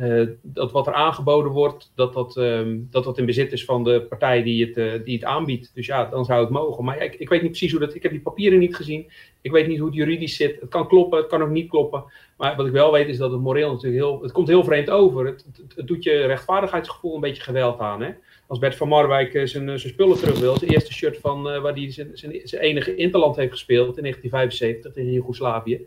uh, 0.00 0.26
dat 0.42 0.72
wat 0.72 0.86
er 0.86 0.92
aangeboden 0.92 1.52
wordt, 1.52 1.92
dat 1.94 2.12
dat, 2.12 2.36
um, 2.36 2.88
dat 2.90 3.04
dat 3.04 3.18
in 3.18 3.26
bezit 3.26 3.52
is 3.52 3.64
van 3.64 3.84
de 3.84 4.02
partij 4.02 4.42
die 4.42 4.66
het, 4.66 4.76
uh, 4.76 5.04
die 5.04 5.14
het 5.14 5.24
aanbiedt. 5.24 5.70
Dus 5.74 5.86
ja, 5.86 6.04
dan 6.04 6.24
zou 6.24 6.40
het 6.40 6.50
mogen. 6.50 6.84
Maar 6.84 7.02
ik, 7.02 7.14
ik, 7.14 7.28
weet 7.28 7.42
niet 7.42 7.50
precies 7.50 7.70
hoe 7.70 7.80
dat. 7.80 7.94
Ik 7.94 8.02
heb 8.02 8.12
die 8.12 8.20
papieren 8.20 8.58
niet 8.58 8.76
gezien. 8.76 9.10
Ik 9.40 9.50
weet 9.50 9.66
niet 9.66 9.78
hoe 9.78 9.86
het 9.86 9.96
juridisch 9.96 10.36
zit. 10.36 10.60
Het 10.60 10.70
kan 10.70 10.88
kloppen, 10.88 11.18
het 11.18 11.26
kan 11.26 11.42
ook 11.42 11.50
niet 11.50 11.68
kloppen. 11.68 12.04
Maar 12.36 12.56
wat 12.56 12.66
ik 12.66 12.72
wel 12.72 12.92
weet 12.92 13.08
is 13.08 13.18
dat 13.18 13.30
het 13.30 13.40
moreel 13.40 13.72
natuurlijk 13.72 14.02
heel. 14.02 14.22
Het 14.22 14.32
komt 14.32 14.48
heel 14.48 14.64
vreemd 14.64 14.90
over. 14.90 15.26
Het, 15.26 15.44
doet 15.86 16.02
je 16.04 16.26
rechtvaardigheidsgevoel 16.26 17.14
een 17.14 17.20
beetje 17.20 17.42
geweld 17.42 17.78
aan. 17.78 18.02
Hè? 18.02 18.10
Als 18.46 18.58
Bert 18.58 18.76
van 18.76 18.88
Marwijk 18.88 19.34
uh, 19.34 19.46
zijn, 19.46 19.78
zijn 19.78 19.92
spullen 19.92 20.18
terug 20.18 20.38
wil, 20.38 20.56
zijn 20.58 20.70
eerste 20.70 20.92
shirt 20.92 21.18
van 21.18 21.42
waar 21.42 21.74
hij 21.74 21.92
zijn, 21.92 22.10
zijn, 22.12 22.40
zijn 22.44 22.62
enige 22.62 22.94
interland 22.94 23.36
heeft 23.36 23.52
gespeeld 23.52 23.96
in 23.96 24.02
1975 24.02 24.92
tegen 24.92 25.12
Joegoslavië. 25.12 25.86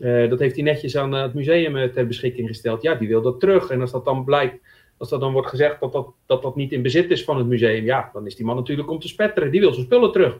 Uh, 0.00 0.30
dat 0.30 0.38
heeft 0.38 0.54
hij 0.54 0.64
netjes 0.64 0.96
aan 0.96 1.14
uh, 1.14 1.22
het 1.22 1.34
museum 1.34 1.76
uh, 1.76 1.84
ter 1.84 2.06
beschikking 2.06 2.48
gesteld. 2.48 2.82
Ja, 2.82 2.94
die 2.94 3.08
wil 3.08 3.22
dat 3.22 3.40
terug. 3.40 3.70
En 3.70 3.80
als 3.80 3.90
dat 3.90 4.04
dan 4.04 4.24
blijkt, 4.24 4.58
als 4.96 5.08
dat 5.08 5.20
dan 5.20 5.32
wordt 5.32 5.48
gezegd 5.48 5.80
dat 5.80 5.92
dat, 5.92 6.08
dat 6.26 6.42
dat 6.42 6.56
niet 6.56 6.72
in 6.72 6.82
bezit 6.82 7.10
is 7.10 7.24
van 7.24 7.38
het 7.38 7.46
museum, 7.46 7.84
ja, 7.84 8.10
dan 8.12 8.26
is 8.26 8.36
die 8.36 8.46
man 8.46 8.56
natuurlijk 8.56 8.90
om 8.90 8.98
te 8.98 9.08
spetteren. 9.08 9.50
Die 9.50 9.60
wil 9.60 9.72
zijn 9.72 9.86
spullen 9.86 10.12
terug. 10.12 10.38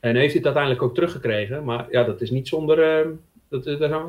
En 0.00 0.16
heeft 0.16 0.26
hij 0.26 0.36
het 0.36 0.44
uiteindelijk 0.44 0.82
ook 0.82 0.94
teruggekregen. 0.94 1.64
Maar 1.64 1.86
ja, 1.90 2.04
dat 2.04 2.20
is 2.20 2.30
niet 2.30 2.48
zonder, 2.48 3.06
dat, 3.48 3.64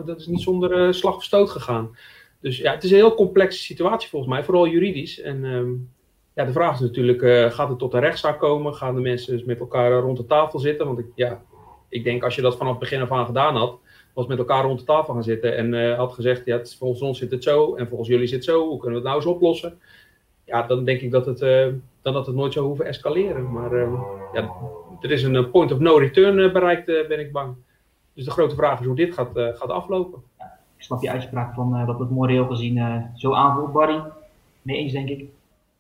dat 0.05 0.19
is 0.19 0.27
niet 0.27 0.41
zonder 0.41 0.93
slag 0.93 1.15
of 1.15 1.23
stoot 1.23 1.49
gegaan. 1.49 1.97
Dus 2.41 2.57
ja, 2.57 2.73
het 2.73 2.83
is 2.83 2.91
een 2.91 2.97
heel 2.97 3.15
complexe 3.15 3.63
situatie 3.63 4.09
volgens 4.09 4.31
mij, 4.31 4.43
vooral 4.43 4.67
juridisch. 4.67 5.21
En 5.21 5.43
um, 5.43 5.89
ja, 6.35 6.45
de 6.45 6.51
vraag 6.51 6.73
is 6.73 6.79
natuurlijk, 6.79 7.51
gaat 7.53 7.69
het 7.69 7.79
tot 7.79 7.93
een 7.93 7.99
rechtszaak 7.99 8.39
komen? 8.39 8.75
Gaan 8.75 8.95
de 8.95 9.01
mensen 9.01 9.38
dus 9.38 9.45
met 9.45 9.59
elkaar 9.59 9.91
rond 9.91 10.17
de 10.17 10.25
tafel 10.25 10.59
zitten? 10.59 10.85
Want 10.85 10.99
ik, 10.99 11.05
ja, 11.15 11.41
ik 11.89 12.03
denk 12.03 12.23
als 12.23 12.35
je 12.35 12.41
dat 12.41 12.57
vanaf 12.57 12.71
het 12.71 12.79
begin 12.79 13.01
af 13.01 13.11
aan 13.11 13.25
gedaan 13.25 13.55
had, 13.55 13.79
was 14.18 14.28
met 14.28 14.38
elkaar 14.38 14.63
rond 14.63 14.80
de 14.80 14.86
tafel 14.86 15.13
gaan 15.13 15.24
zitten 15.24 15.57
en 15.57 15.74
uh, 15.74 15.95
had 15.97 16.13
gezegd, 16.13 16.45
ja, 16.45 16.59
volgens 16.78 17.01
ons 17.01 17.18
zit 17.18 17.32
het 17.32 17.43
zo 17.43 17.76
en 17.76 17.88
volgens 17.88 18.09
jullie 18.09 18.28
zit 18.28 18.36
het 18.36 18.45
zo, 18.45 18.68
hoe 18.68 18.80
kunnen 18.80 18.89
we 18.89 18.95
het 18.95 19.03
nou 19.03 19.15
eens 19.15 19.26
oplossen? 19.26 19.80
Ja, 20.43 20.61
dan 20.61 20.84
denk 20.84 21.01
ik 21.01 21.11
dat 21.11 21.26
het, 21.26 21.41
uh, 21.41 21.68
dan 22.01 22.13
dat 22.13 22.26
het 22.26 22.36
nooit 22.36 22.53
zou 22.53 22.65
hoeven 22.65 22.86
escaleren. 22.86 23.51
Maar 23.51 23.74
uh, 23.74 24.01
ja, 24.34 24.51
er 25.01 25.11
is 25.11 25.24
een 25.24 25.49
point 25.49 25.72
of 25.72 25.80
no 25.80 25.97
return 25.97 26.53
bereikt, 26.53 26.86
ben 26.86 27.20
ik 27.20 27.32
bang. 27.32 27.55
Dus 28.13 28.26
de 28.26 28.32
grote 28.32 28.55
vraag 28.55 28.80
is 28.80 28.86
hoe 28.86 28.95
dit 28.95 29.13
gaat, 29.13 29.32
gaat 29.34 29.70
aflopen. 29.70 30.24
Ja, 30.38 30.45
ik 30.78 30.84
snap 30.84 31.01
je 31.01 31.11
uitspraak 31.11 31.53
van 31.53 31.86
dat 31.86 31.99
het 31.99 32.09
moreel 32.09 32.45
gezien 32.45 33.09
zo 33.15 33.34
aanvoelt, 33.34 33.74
Barry. 33.74 34.01
Mee 34.61 34.78
eens, 34.78 34.91
denk 34.91 35.09
ik. 35.09 35.30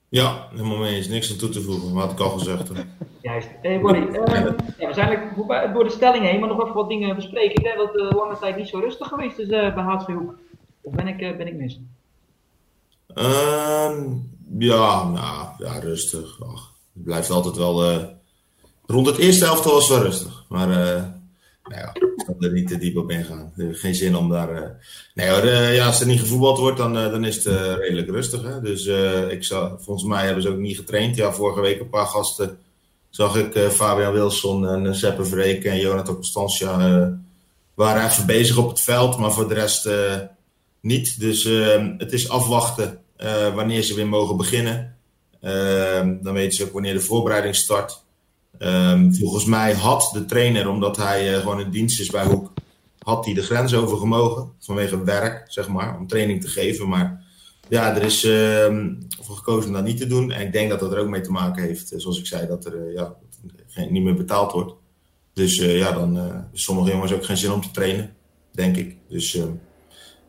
Ja, 0.09 0.47
helemaal 0.51 0.77
mee 0.77 0.95
eens. 0.95 1.07
Niks 1.07 1.31
aan 1.31 1.37
toe 1.37 1.49
te 1.49 1.61
voegen, 1.61 1.93
wat 1.93 2.11
ik 2.11 2.19
al 2.19 2.29
gezegd 2.29 2.67
heb. 2.67 2.85
Juist. 3.21 3.47
Hey, 3.61 3.79
uh, 3.79 4.13
ja, 4.77 4.87
we 4.87 4.93
zijn 4.93 5.31
door 5.73 5.83
de 5.83 5.89
stelling 5.89 6.25
heen, 6.25 6.39
maar 6.39 6.49
nog 6.49 6.61
even 6.61 6.73
wat 6.73 6.89
dingen 6.89 7.15
bespreken. 7.15 7.55
Ik 7.55 7.63
denk 7.63 7.77
dat 7.77 7.93
het 7.93 8.01
uh, 8.01 8.17
lange 8.17 8.37
tijd 8.39 8.57
niet 8.57 8.67
zo 8.67 8.79
rustig 8.79 9.07
geweest 9.07 9.37
is 9.37 9.47
uh, 9.47 9.73
bij 9.73 9.83
HSV 9.83 10.07
Hoek. 10.07 10.35
Of 10.81 10.93
ben 10.93 11.07
ik, 11.07 11.17
ben 11.17 11.47
ik 11.47 11.55
mis? 11.55 11.79
Um, 13.15 14.31
ja, 14.57 15.09
nou, 15.09 15.47
ja, 15.57 15.79
rustig. 15.79 16.41
Ach, 16.43 16.73
het 16.93 17.03
blijft 17.03 17.29
altijd 17.29 17.57
wel... 17.57 18.01
rond 18.85 19.07
het 19.07 19.17
eerste 19.17 19.45
helft 19.45 19.63
was 19.63 19.87
het 19.87 19.97
wel 19.97 20.05
rustig. 20.05 20.45
Maar 20.49 20.69
nou 21.67 21.89
ik 22.15 22.23
zal 22.25 22.35
er 22.39 22.51
niet 22.51 22.67
te 22.67 22.77
diep 22.77 22.97
op 22.97 23.11
ingaan. 23.11 23.53
Geen 23.57 23.95
zin 23.95 24.15
om 24.15 24.29
daar. 24.29 24.61
Uh... 24.61 24.69
Nee 25.13 25.29
hoor, 25.29 25.43
uh, 25.43 25.75
ja, 25.75 25.85
als 25.85 25.99
er 25.99 26.07
niet 26.07 26.19
gevoetbald 26.19 26.59
wordt, 26.59 26.77
dan, 26.77 26.97
uh, 26.97 27.09
dan 27.11 27.25
is 27.25 27.35
het 27.35 27.45
redelijk 27.79 28.09
rustig. 28.09 28.41
Hè? 28.41 28.61
Dus 28.61 28.85
ik 29.29 29.43
zal, 29.43 29.77
volgens 29.79 30.07
mij 30.07 30.25
hebben 30.25 30.43
ze 30.43 30.49
ook 30.49 30.57
niet 30.57 30.77
getraind. 30.77 31.15
Ja, 31.15 31.33
vorige 31.33 31.61
week 31.61 31.79
een 31.79 31.89
paar 31.89 32.05
gasten 32.05 32.57
zag 33.09 33.35
ik 33.35 33.71
Fabian 33.71 34.13
Wilson 34.13 34.67
en 34.67 34.95
Seppe 34.95 35.25
Vreken 35.25 35.71
en 35.71 35.79
Jonathan 35.79 36.15
Constantia 36.15 37.17
waren 37.73 38.05
even 38.05 38.25
bezig 38.25 38.57
op 38.57 38.69
het 38.69 38.81
veld, 38.81 39.17
maar 39.17 39.31
voor 39.31 39.47
de 39.47 39.53
rest 39.53 39.89
niet. 40.81 41.19
Dus 41.19 41.43
het 41.97 42.13
is 42.13 42.29
afwachten 42.29 42.99
wanneer 43.55 43.81
ze 43.81 43.95
weer 43.95 44.07
mogen 44.07 44.37
beginnen. 44.37 44.95
dan 46.21 46.33
weten 46.33 46.57
ze 46.57 46.63
ook 46.63 46.73
wanneer 46.73 46.93
de 46.93 46.99
voorbereiding 46.99 47.55
start. 47.55 48.05
Um, 48.59 49.15
volgens 49.15 49.45
mij 49.45 49.73
had 49.73 50.09
de 50.13 50.25
trainer, 50.25 50.69
omdat 50.69 50.97
hij 50.97 51.31
uh, 51.33 51.37
gewoon 51.37 51.59
in 51.59 51.69
dienst 51.69 51.99
is 51.99 52.09
bij 52.09 52.25
Hoek, 52.25 52.53
had 52.99 53.25
hij 53.25 53.33
de 53.33 53.41
grens 53.41 53.75
over 53.75 53.97
gemogen. 53.97 54.51
Vanwege 54.59 55.03
werk, 55.03 55.45
zeg 55.47 55.67
maar, 55.67 55.97
om 55.97 56.07
training 56.07 56.41
te 56.41 56.47
geven. 56.47 56.89
Maar 56.89 57.23
ja, 57.69 57.95
er 57.95 58.03
is 58.03 58.23
uh, 58.23 58.85
voor 59.21 59.35
gekozen 59.35 59.67
om 59.67 59.75
dat 59.75 59.83
niet 59.83 59.97
te 59.97 60.07
doen. 60.07 60.31
En 60.31 60.41
ik 60.41 60.51
denk 60.51 60.69
dat 60.69 60.79
dat 60.79 60.91
er 60.91 60.99
ook 60.99 61.07
mee 61.07 61.21
te 61.21 61.31
maken 61.31 61.63
heeft, 61.63 61.91
eh, 61.91 61.99
zoals 61.99 62.19
ik 62.19 62.25
zei, 62.25 62.47
dat 62.47 62.65
er 62.65 62.87
uh, 62.87 62.93
ja, 62.93 63.15
geen, 63.67 63.91
niet 63.91 64.03
meer 64.03 64.15
betaald 64.15 64.51
wordt. 64.51 64.73
Dus 65.33 65.57
ja, 65.57 65.91
dan 65.91 66.15
hebben 66.15 66.49
sommige 66.53 66.91
jongens 66.91 67.13
ook 67.13 67.25
geen 67.25 67.37
zin 67.37 67.51
om 67.51 67.61
te 67.61 67.71
trainen, 67.71 68.15
denk 68.51 68.77
ik. 68.77 68.97
Dus 69.07 69.35
ehm, 69.35 69.51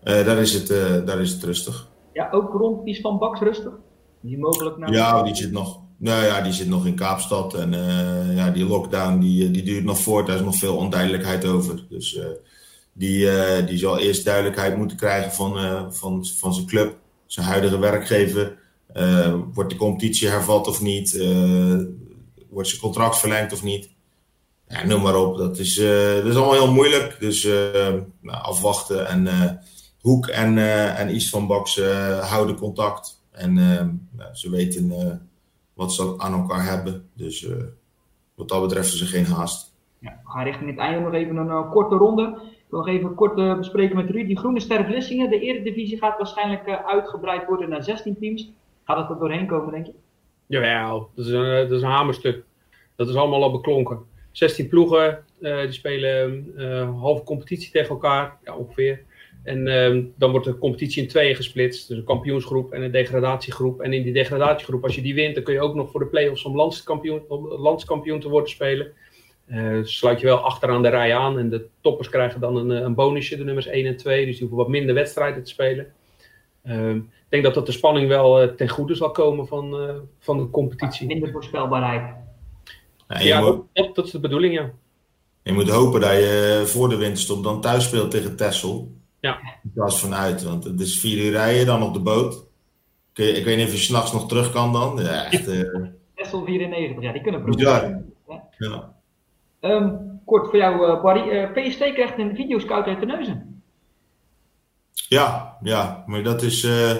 daar, 0.02 0.38
is 0.38 0.52
het, 0.52 0.68
daar 1.06 1.20
is 1.20 1.32
het 1.32 1.42
rustig. 1.42 1.88
Ja, 2.12 2.28
ook 2.30 2.52
rond 2.52 2.84
Pies 2.84 3.00
van 3.00 3.18
Baks 3.18 3.40
rustig? 3.40 3.72
Die 4.20 4.38
mogelijk 4.38 4.76
naar 4.76 4.92
ja, 4.92 5.22
die 5.22 5.34
zit 5.34 5.52
nog 5.52 5.80
nou 5.98 6.24
ja, 6.24 6.40
die 6.40 6.52
zit 6.52 6.68
nog 6.68 6.86
in 6.86 6.94
Kaapstad. 6.94 7.54
En 7.54 7.72
uh, 7.72 8.36
ja, 8.36 8.50
die 8.50 8.64
lockdown 8.64 9.18
die, 9.18 9.50
die 9.50 9.62
duurt 9.62 9.84
nog 9.84 10.00
voort. 10.00 10.26
Daar 10.26 10.36
is 10.36 10.42
nog 10.42 10.56
veel 10.56 10.76
onduidelijkheid 10.76 11.44
over. 11.44 11.84
Dus 11.88 12.14
uh, 12.14 12.24
die, 12.92 13.28
die 13.64 13.78
zal 13.78 13.98
eerst 13.98 14.24
duidelijkheid 14.24 14.76
moeten 14.76 14.96
krijgen 14.96 15.32
van, 15.32 15.54
van, 15.94 16.26
van 16.38 16.54
zijn 16.54 16.66
club. 16.66 16.96
Zijn 17.26 17.46
huidige 17.46 17.78
werkgever. 17.78 18.58
wordt 19.52 19.70
de 19.70 19.76
competitie 19.76 20.28
hervat 20.28 20.66
of 20.66 20.80
niet? 20.80 21.26
wordt 22.50 22.68
zijn 22.68 22.80
contract 22.80 23.18
verlengd 23.18 23.52
of 23.52 23.62
niet? 23.62 23.90
Ja, 24.68 24.86
noem 24.86 25.02
maar 25.02 25.16
op. 25.16 25.36
Dat 25.36 25.58
is, 25.58 25.74
dat 25.74 26.24
is 26.24 26.34
allemaal 26.34 26.52
heel 26.52 26.72
moeilijk. 26.72 27.16
Dus 27.20 27.44
nou, 28.20 28.42
afwachten. 28.42 29.08
En 29.08 29.28
Hoek 30.00 30.26
en, 30.26 30.58
en 30.96 31.08
Is 31.08 31.28
van 31.28 31.46
Baks 31.46 31.80
houden 32.20 32.56
contact. 32.56 33.22
En 33.30 33.54
nou, 34.12 34.34
ze 34.34 34.50
weten 34.50 35.27
wat 35.78 35.92
ze 35.92 36.14
aan 36.16 36.32
elkaar 36.32 36.64
hebben. 36.64 37.08
Dus 37.14 37.42
uh, 37.42 37.56
wat 38.34 38.48
dat 38.48 38.62
betreft 38.62 38.94
is 38.94 39.00
er 39.00 39.06
geen 39.06 39.24
haast. 39.24 39.74
Ja, 39.98 40.20
we 40.24 40.30
gaan 40.30 40.44
richting 40.44 40.70
het 40.70 40.78
einde 40.78 41.00
nog 41.00 41.12
even 41.12 41.36
een 41.36 41.46
uh, 41.46 41.70
korte 41.70 41.94
ronde. 41.94 42.22
Ik 42.42 42.64
wil 42.68 42.78
nog 42.78 42.88
even 42.88 43.14
kort 43.14 43.38
uh, 43.38 43.56
bespreken 43.56 43.96
met 43.96 44.10
Ruud. 44.10 44.26
Die 44.26 44.38
Groene 44.38 44.60
Ster 44.60 44.84
Vlissingen, 44.84 45.30
de 45.30 45.40
Eredivisie 45.40 45.98
gaat 45.98 46.16
waarschijnlijk 46.16 46.68
uitgebreid 46.68 47.46
worden 47.46 47.68
naar 47.68 47.82
16 47.82 48.18
teams. 48.18 48.50
Gaat 48.84 48.96
het 48.98 49.10
er 49.10 49.18
doorheen 49.18 49.46
komen, 49.46 49.72
denk 49.72 49.86
je? 49.86 49.92
Jawel, 50.46 51.10
dat 51.14 51.26
is 51.26 51.32
een, 51.32 51.68
dat 51.68 51.70
is 51.70 51.82
een 51.82 51.88
hamerstuk. 51.88 52.44
Dat 52.96 53.08
is 53.08 53.14
allemaal 53.14 53.42
al 53.42 53.50
beklonken. 53.52 53.98
16 54.30 54.68
ploegen, 54.68 55.24
die 55.40 55.72
spelen 55.72 56.52
halve 57.00 57.22
competitie 57.22 57.70
tegen 57.70 57.88
elkaar, 57.88 58.38
ja, 58.44 58.56
ongeveer. 58.56 59.04
En 59.42 59.66
uh, 59.66 60.04
dan 60.16 60.30
wordt 60.30 60.46
de 60.46 60.58
competitie 60.58 61.02
in 61.02 61.08
tweeën 61.08 61.36
gesplitst. 61.36 61.88
Dus 61.88 61.96
een 61.96 62.04
kampioensgroep 62.04 62.72
en 62.72 62.82
een 62.82 62.90
degradatiegroep. 62.90 63.80
En 63.80 63.92
in 63.92 64.02
die 64.02 64.12
degradatiegroep, 64.12 64.84
als 64.84 64.94
je 64.94 65.02
die 65.02 65.14
wint, 65.14 65.34
dan 65.34 65.44
kun 65.44 65.54
je 65.54 65.60
ook 65.60 65.74
nog 65.74 65.90
voor 65.90 66.00
de 66.00 66.06
play-offs 66.06 66.44
om 66.44 66.56
landskampioen, 66.56 67.22
om 67.28 67.48
landskampioen 67.48 68.20
te 68.20 68.28
worden 68.28 68.50
spelen. 68.50 68.92
Uh, 69.46 69.78
sluit 69.82 70.20
je 70.20 70.26
wel 70.26 70.38
achteraan 70.38 70.82
de 70.82 70.88
rij 70.88 71.16
aan. 71.16 71.38
En 71.38 71.48
de 71.48 71.66
toppers 71.80 72.08
krijgen 72.08 72.40
dan 72.40 72.56
een, 72.56 72.70
een 72.70 72.94
bonusje, 72.94 73.36
de 73.36 73.44
nummers 73.44 73.66
1 73.66 73.86
en 73.86 73.96
2. 73.96 74.24
Dus 74.24 74.32
die 74.32 74.40
hoeven 74.40 74.58
wat 74.58 74.68
minder 74.68 74.94
wedstrijden 74.94 75.42
te 75.42 75.50
spelen. 75.50 75.92
Uh, 76.64 76.94
ik 76.94 77.04
denk 77.28 77.44
dat 77.44 77.54
dat 77.54 77.66
de 77.66 77.72
spanning 77.72 78.08
wel 78.08 78.42
uh, 78.42 78.48
ten 78.48 78.68
goede 78.68 78.94
zal 78.94 79.10
komen 79.10 79.46
van, 79.46 79.82
uh, 79.82 79.94
van 80.18 80.38
de 80.38 80.50
competitie. 80.50 81.06
Minder 81.06 81.30
voorspelbaarheid. 81.30 82.14
Ja, 83.08 83.18
ja 83.18 83.40
moet, 83.40 83.62
dat, 83.72 83.94
dat, 83.94 84.04
is 84.04 84.10
de 84.10 84.20
bedoeling, 84.20 84.54
ja. 84.54 84.70
Je 85.42 85.52
moet 85.52 85.68
hopen 85.68 86.00
dat 86.00 86.10
je 86.10 86.62
voor 86.66 86.88
de 86.88 86.96
winterstop 86.96 87.42
dan 87.42 87.60
thuis 87.60 87.84
speelt 87.84 88.10
tegen 88.10 88.36
Tessel. 88.36 88.97
Ja. 89.20 89.38
In 89.62 89.72
plaats 89.74 90.00
van 90.00 90.14
uit, 90.14 90.42
want 90.42 90.64
het 90.64 90.80
is 90.80 91.00
vier 91.00 91.24
uur 91.24 91.30
rijden, 91.30 91.66
dan 91.66 91.82
op 91.82 91.92
de 91.94 92.00
boot. 92.00 92.46
Je, 93.12 93.32
ik 93.32 93.44
weet 93.44 93.56
niet 93.56 93.66
of 93.66 93.72
je 93.72 93.78
s'nachts 93.78 94.12
nog 94.12 94.28
terug 94.28 94.52
kan 94.52 94.72
dan. 94.72 94.98
Ja, 95.02 95.30
echt. 95.30 95.48
Uh... 95.48 95.86
Tessel 96.14 96.44
94, 96.44 97.02
ja, 97.02 97.12
die 97.12 97.22
kunnen 97.22 97.42
proberen. 97.42 98.12
Ja. 98.28 98.48
ja. 98.58 98.94
Um, 99.60 100.20
kort 100.24 100.48
voor 100.48 100.58
jou, 100.58 100.86
uh, 100.86 101.02
Barry. 101.02 101.28
Uh, 101.28 101.50
PST 101.52 101.78
krijgt 101.78 102.18
een 102.18 102.34
videoscout 102.36 102.86
uit 102.86 103.00
de 103.00 103.06
neuzen. 103.06 103.62
Ja, 104.92 105.56
ja, 105.62 106.04
maar 106.06 106.22
dat 106.22 106.42
is, 106.42 106.64
uh, 106.64 106.92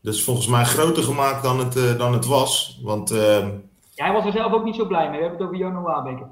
dat 0.00 0.14
is 0.14 0.24
volgens 0.24 0.46
mij 0.46 0.64
groter 0.64 1.02
gemaakt 1.02 1.42
dan 1.42 1.58
het, 1.58 1.76
uh, 1.76 1.98
dan 1.98 2.12
het 2.12 2.26
was. 2.26 2.80
Want, 2.82 3.12
uh, 3.12 3.48
ja, 3.94 4.04
hij 4.04 4.12
was 4.12 4.24
er 4.24 4.32
zelf 4.32 4.52
ook 4.52 4.64
niet 4.64 4.76
zo 4.76 4.86
blij 4.86 5.10
mee. 5.10 5.18
We 5.18 5.24
hebben 5.24 5.38
het 5.38 5.48
over 5.48 5.56
Jono 5.56 5.82
Wabeker. 5.82 6.26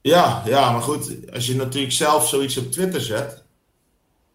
Ja, 0.00 0.42
ja, 0.44 0.72
maar 0.72 0.82
goed, 0.82 1.32
als 1.32 1.46
je 1.46 1.56
natuurlijk 1.56 1.92
zelf 1.92 2.28
zoiets 2.28 2.58
op 2.58 2.70
Twitter 2.70 3.00
zet 3.00 3.44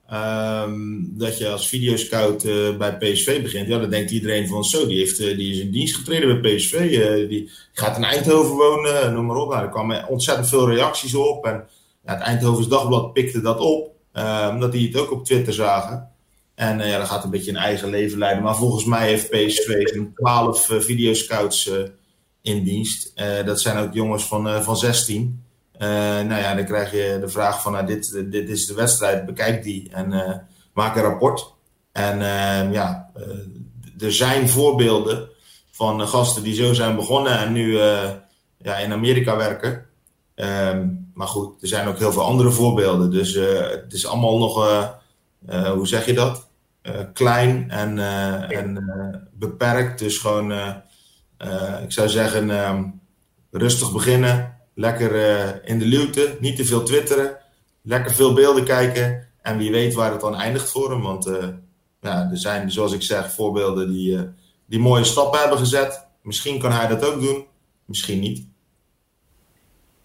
ehm, 0.07 0.99
dat 1.01 1.37
je 1.37 1.49
als 1.49 1.67
videoscout 1.67 2.45
uh, 2.45 2.77
bij 2.77 2.97
PSV 2.97 3.41
begint, 3.41 3.67
ja, 3.67 3.79
dan 3.79 3.89
denkt 3.89 4.11
iedereen 4.11 4.47
van 4.47 4.63
zo, 4.63 4.87
die, 4.87 4.97
heeft, 4.97 5.17
die 5.17 5.51
is 5.51 5.59
in 5.59 5.71
dienst 5.71 5.95
getreden 5.95 6.41
bij 6.41 6.55
PSV, 6.55 6.89
die 7.29 7.49
gaat 7.73 7.97
in 7.97 8.03
Eindhoven 8.03 8.55
wonen, 8.55 9.13
noem 9.13 9.25
maar 9.25 9.35
op. 9.35 9.49
Nou, 9.49 9.63
er 9.63 9.69
kwamen 9.69 10.07
ontzettend 10.07 10.49
veel 10.49 10.69
reacties 10.69 11.15
op 11.15 11.45
en 11.45 11.67
ja, 12.05 12.13
het 12.13 12.21
Eindhovens 12.21 12.67
Dagblad 12.67 13.13
pikte 13.13 13.41
dat 13.41 13.59
op, 13.59 13.91
omdat 14.49 14.71
die 14.71 14.87
het 14.87 14.97
ook 14.97 15.11
op 15.11 15.25
Twitter 15.25 15.53
zagen. 15.53 16.09
En 16.55 16.87
ja, 16.87 16.97
dan 16.97 17.07
gaat 17.07 17.23
een 17.23 17.29
beetje 17.29 17.51
een 17.51 17.57
eigen 17.57 17.89
leven 17.89 18.17
leiden. 18.17 18.43
Maar 18.43 18.55
volgens 18.55 18.85
mij 18.85 19.07
heeft 19.07 19.29
PSV 19.29 19.67
een 19.67 20.11
12 20.15 20.69
videoscouts 20.71 21.71
in 22.41 22.63
dienst. 22.63 23.13
dat 23.45 23.61
zijn 23.61 23.77
ook 23.77 23.93
jongens 23.93 24.23
van, 24.23 24.63
van 24.63 24.77
16. 24.77 25.46
Uh, 25.79 25.87
nou 26.27 26.41
ja, 26.41 26.55
dan 26.55 26.65
krijg 26.65 26.91
je 26.91 27.17
de 27.21 27.29
vraag 27.29 27.61
van, 27.61 27.71
nou, 27.71 27.85
dit, 27.85 28.23
dit 28.31 28.49
is 28.49 28.65
de 28.65 28.73
wedstrijd, 28.73 29.25
bekijk 29.25 29.63
die 29.63 29.89
en 29.91 30.11
uh, 30.11 30.33
maak 30.73 30.95
een 30.95 31.01
rapport. 31.01 31.53
En 31.91 32.19
uh, 32.19 32.73
ja, 32.73 33.11
er 33.99 34.13
zijn 34.13 34.49
voorbeelden 34.49 35.29
van 35.71 36.07
gasten 36.07 36.43
die 36.43 36.55
zo 36.55 36.73
zijn 36.73 36.95
begonnen 36.95 37.39
en 37.39 37.51
nu 37.51 37.77
ja, 38.57 38.77
in 38.77 38.91
Amerika 38.91 39.35
werken. 39.35 39.85
Ehm, 40.35 40.87
maar 41.13 41.27
goed, 41.27 41.61
er 41.61 41.67
zijn 41.67 41.87
ook 41.87 41.97
heel 41.97 42.11
veel 42.11 42.23
andere 42.23 42.51
voorbeelden. 42.51 43.11
Dus 43.11 43.33
het 43.33 43.93
is 43.93 44.05
allemaal 44.05 44.37
nog, 44.37 44.55
hoe 45.73 45.87
zeg 45.87 46.05
je 46.05 46.13
dat? 46.13 46.47
klein 47.13 47.69
en, 47.69 47.99
en 48.49 49.29
beperkt. 49.33 49.99
Dus 49.99 50.17
gewoon, 50.17 50.51
ik 51.83 51.91
zou 51.91 52.09
zeggen, 52.09 52.49
um, 52.49 53.01
rustig 53.51 53.91
beginnen 53.91 54.56
Lekker 54.79 55.15
uh, 55.15 55.69
in 55.69 55.79
de 55.79 55.85
luwte, 55.85 56.37
niet 56.39 56.55
te 56.55 56.65
veel 56.65 56.83
twitteren. 56.83 57.37
Lekker 57.81 58.13
veel 58.13 58.33
beelden 58.33 58.63
kijken. 58.63 59.27
En 59.41 59.57
wie 59.57 59.71
weet 59.71 59.93
waar 59.93 60.11
het 60.11 60.21
dan 60.21 60.35
eindigt 60.35 60.71
voor 60.71 60.91
hem. 60.91 61.01
Want 61.01 61.27
uh, 61.27 61.47
ja, 62.01 62.29
er 62.31 62.37
zijn, 62.37 62.71
zoals 62.71 62.93
ik 62.93 63.01
zeg, 63.01 63.31
voorbeelden 63.31 63.91
die, 63.91 64.11
uh, 64.11 64.21
die 64.65 64.79
mooie 64.79 65.03
stappen 65.03 65.39
hebben 65.39 65.57
gezet. 65.57 66.07
Misschien 66.21 66.59
kan 66.59 66.71
hij 66.71 66.87
dat 66.87 67.05
ook 67.05 67.21
doen, 67.21 67.45
misschien 67.85 68.19
niet. 68.19 68.47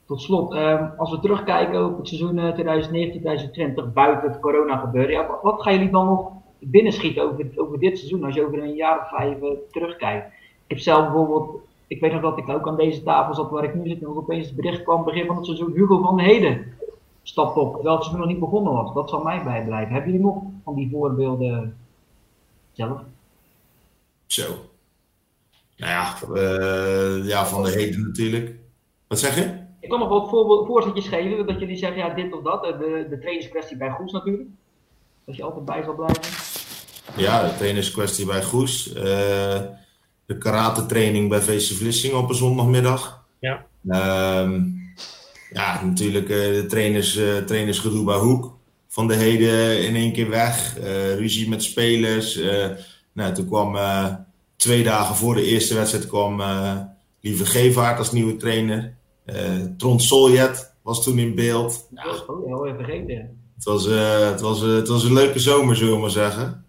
Tot 0.07 0.23
slot, 0.23 0.55
ehm, 0.55 0.89
als 0.97 1.11
we 1.11 1.21
terugkijken 1.21 1.87
op 1.87 1.99
het 1.99 2.09
seizoen 2.09 2.55
2019-2020 2.55 3.93
buiten 3.93 4.31
het 4.31 4.41
corona 4.41 4.77
gebeuren. 4.77 5.27
Wat 5.43 5.63
gaan 5.63 5.73
jullie 5.73 5.91
dan 5.91 6.07
nog 6.07 6.33
binnenschieten 6.59 7.23
over, 7.23 7.47
over 7.57 7.79
dit 7.79 7.99
seizoen 7.99 8.25
als 8.25 8.35
je 8.35 8.47
over 8.47 8.63
een 8.63 8.75
jaar 8.75 9.01
of 9.01 9.09
vijf 9.09 9.37
terugkijkt? 9.71 10.27
Ik 10.27 10.69
heb 10.69 10.79
zelf 10.79 11.03
bijvoorbeeld 11.03 11.61
ik 11.93 12.01
weet 12.01 12.13
nog 12.13 12.23
dat 12.23 12.39
ik 12.39 12.49
ook 12.49 12.69
aan 12.69 12.77
deze 12.77 13.03
tafel 13.03 13.35
zat 13.35 13.51
waar 13.51 13.65
ik 13.65 13.75
nu 13.75 13.89
zit 13.89 14.01
en 14.01 14.07
opeens 14.07 14.47
het 14.47 14.57
bericht 14.57 14.83
kwam 14.83 15.05
begin 15.05 15.27
van 15.27 15.37
het 15.37 15.45
seizoen 15.45 15.73
Hugo 15.73 16.03
van 16.03 16.19
Heden 16.19 16.75
stapt 17.23 17.57
op, 17.57 17.75
terwijl 17.75 17.95
het 17.95 18.05
seizoen 18.05 18.25
nog 18.25 18.33
niet 18.33 18.45
begonnen 18.45 18.73
was. 18.73 18.95
Dat 18.95 19.11
zal 19.11 19.23
mij 19.23 19.45
bijblijven. 19.45 19.93
Hebben 19.93 20.11
jullie 20.13 20.27
nog 20.27 20.43
van 20.65 20.75
die 20.75 20.91
voorbeelden 20.91 21.77
zelf? 22.73 23.01
Zo. 24.27 24.43
Nou 25.77 25.93
ja, 25.93 26.15
uh, 26.35 27.29
ja 27.29 27.47
van 27.47 27.63
de 27.63 27.71
Heden 27.71 28.03
natuurlijk. 28.07 28.55
Wat 29.07 29.19
zeg 29.19 29.35
je? 29.35 29.61
Ik 29.81 29.89
kan 29.89 29.99
nog 29.99 30.09
wat 30.09 30.29
voor, 30.29 30.67
voorzetjes 30.67 31.09
geven, 31.09 31.47
dat 31.47 31.59
jullie 31.59 31.77
zeggen 31.77 31.99
ja, 31.99 32.15
dit 32.15 32.33
of 32.33 32.43
dat. 32.43 32.63
De, 32.63 33.07
de 33.11 33.19
trainingskwestie 33.19 33.77
bij 33.77 33.91
Goes 33.91 34.13
natuurlijk. 34.13 34.49
Dat 35.25 35.37
je 35.37 35.43
altijd 35.43 35.65
bij 35.65 35.83
zal 35.83 35.95
blijven. 35.95 36.23
Ja, 37.17 37.49
de 37.49 37.57
trainingskwestie 37.57 38.27
bij 38.27 38.43
Goes. 38.43 38.95
Uh, 38.95 39.61
de 40.33 40.39
karate 40.39 40.87
training 40.87 41.29
bij 41.29 41.41
VC 41.41 41.77
Vlissingen 41.77 42.19
op 42.19 42.29
een 42.29 42.35
zondagmiddag. 42.35 43.25
Ja. 43.41 43.65
Uh, 43.85 44.53
ja, 45.53 45.85
natuurlijk 45.85 46.29
uh, 46.29 46.37
de 46.37 46.67
trainers, 46.69 47.17
uh, 47.17 47.37
trainersgedoe 47.37 48.05
bij 48.05 48.19
Hoek. 48.19 48.57
Van 48.89 49.07
de 49.07 49.15
heden 49.15 49.87
in 49.87 49.97
één 49.97 50.13
keer 50.13 50.29
weg. 50.29 50.79
Uh, 50.79 51.15
ruzie 51.15 51.49
met 51.49 51.63
spelers. 51.63 52.41
nou, 53.13 53.35
toen 53.35 53.47
kwam 53.47 53.77
twee 54.57 54.83
dagen 54.83 55.15
voor 55.15 55.35
de 55.35 55.45
eerste 55.45 55.75
wedstrijd 55.75 56.07
kwam 56.07 56.43
Lieve 57.21 57.47
Gevaart 57.47 57.99
als 57.99 58.13
nieuwe 58.13 58.37
trainer. 58.37 58.95
Tron 59.77 60.01
Soljet 60.01 60.75
was 60.83 61.05
toen 61.05 61.19
in 61.19 61.35
beeld. 61.35 61.89
Ja, 61.95 62.05
oh, 62.27 62.47
heel 62.47 62.67
even 62.67 62.85
vergeten. 62.85 63.41
Het 63.55 63.65
was, 63.65 63.85
het, 63.85 64.41
was, 64.41 64.61
het 64.61 64.89
was 64.89 65.05
een 65.05 65.13
leuke 65.13 65.39
zomer, 65.39 65.77
zullen 65.77 65.95
we 65.95 66.01
maar 66.01 66.11
zeggen. 66.11 66.65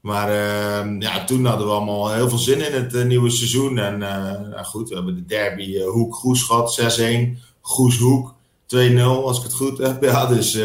Maar 0.00 0.28
uh, 0.28 1.00
ja, 1.00 1.24
toen 1.24 1.44
hadden 1.44 1.66
we 1.66 1.72
allemaal 1.72 2.12
heel 2.12 2.28
veel 2.28 2.38
zin 2.38 2.66
in 2.66 2.82
het 2.82 2.94
uh, 2.94 3.04
nieuwe 3.04 3.30
seizoen. 3.30 3.78
En 3.78 3.94
uh, 3.94 4.40
nou 4.50 4.64
goed, 4.64 4.88
we 4.88 4.94
hebben 4.94 5.14
de 5.14 5.24
derby 5.24 5.62
uh, 5.62 5.88
Hoek-Goes 5.88 6.42
gehad, 6.42 6.98
6-1. 7.00 7.38
Goes-Hoek, 7.60 8.34
2-0 8.76 9.00
als 9.02 9.38
ik 9.38 9.42
het 9.42 9.54
goed 9.54 9.78
heb. 9.78 10.02
Ja, 10.04 10.26
dus 10.26 10.58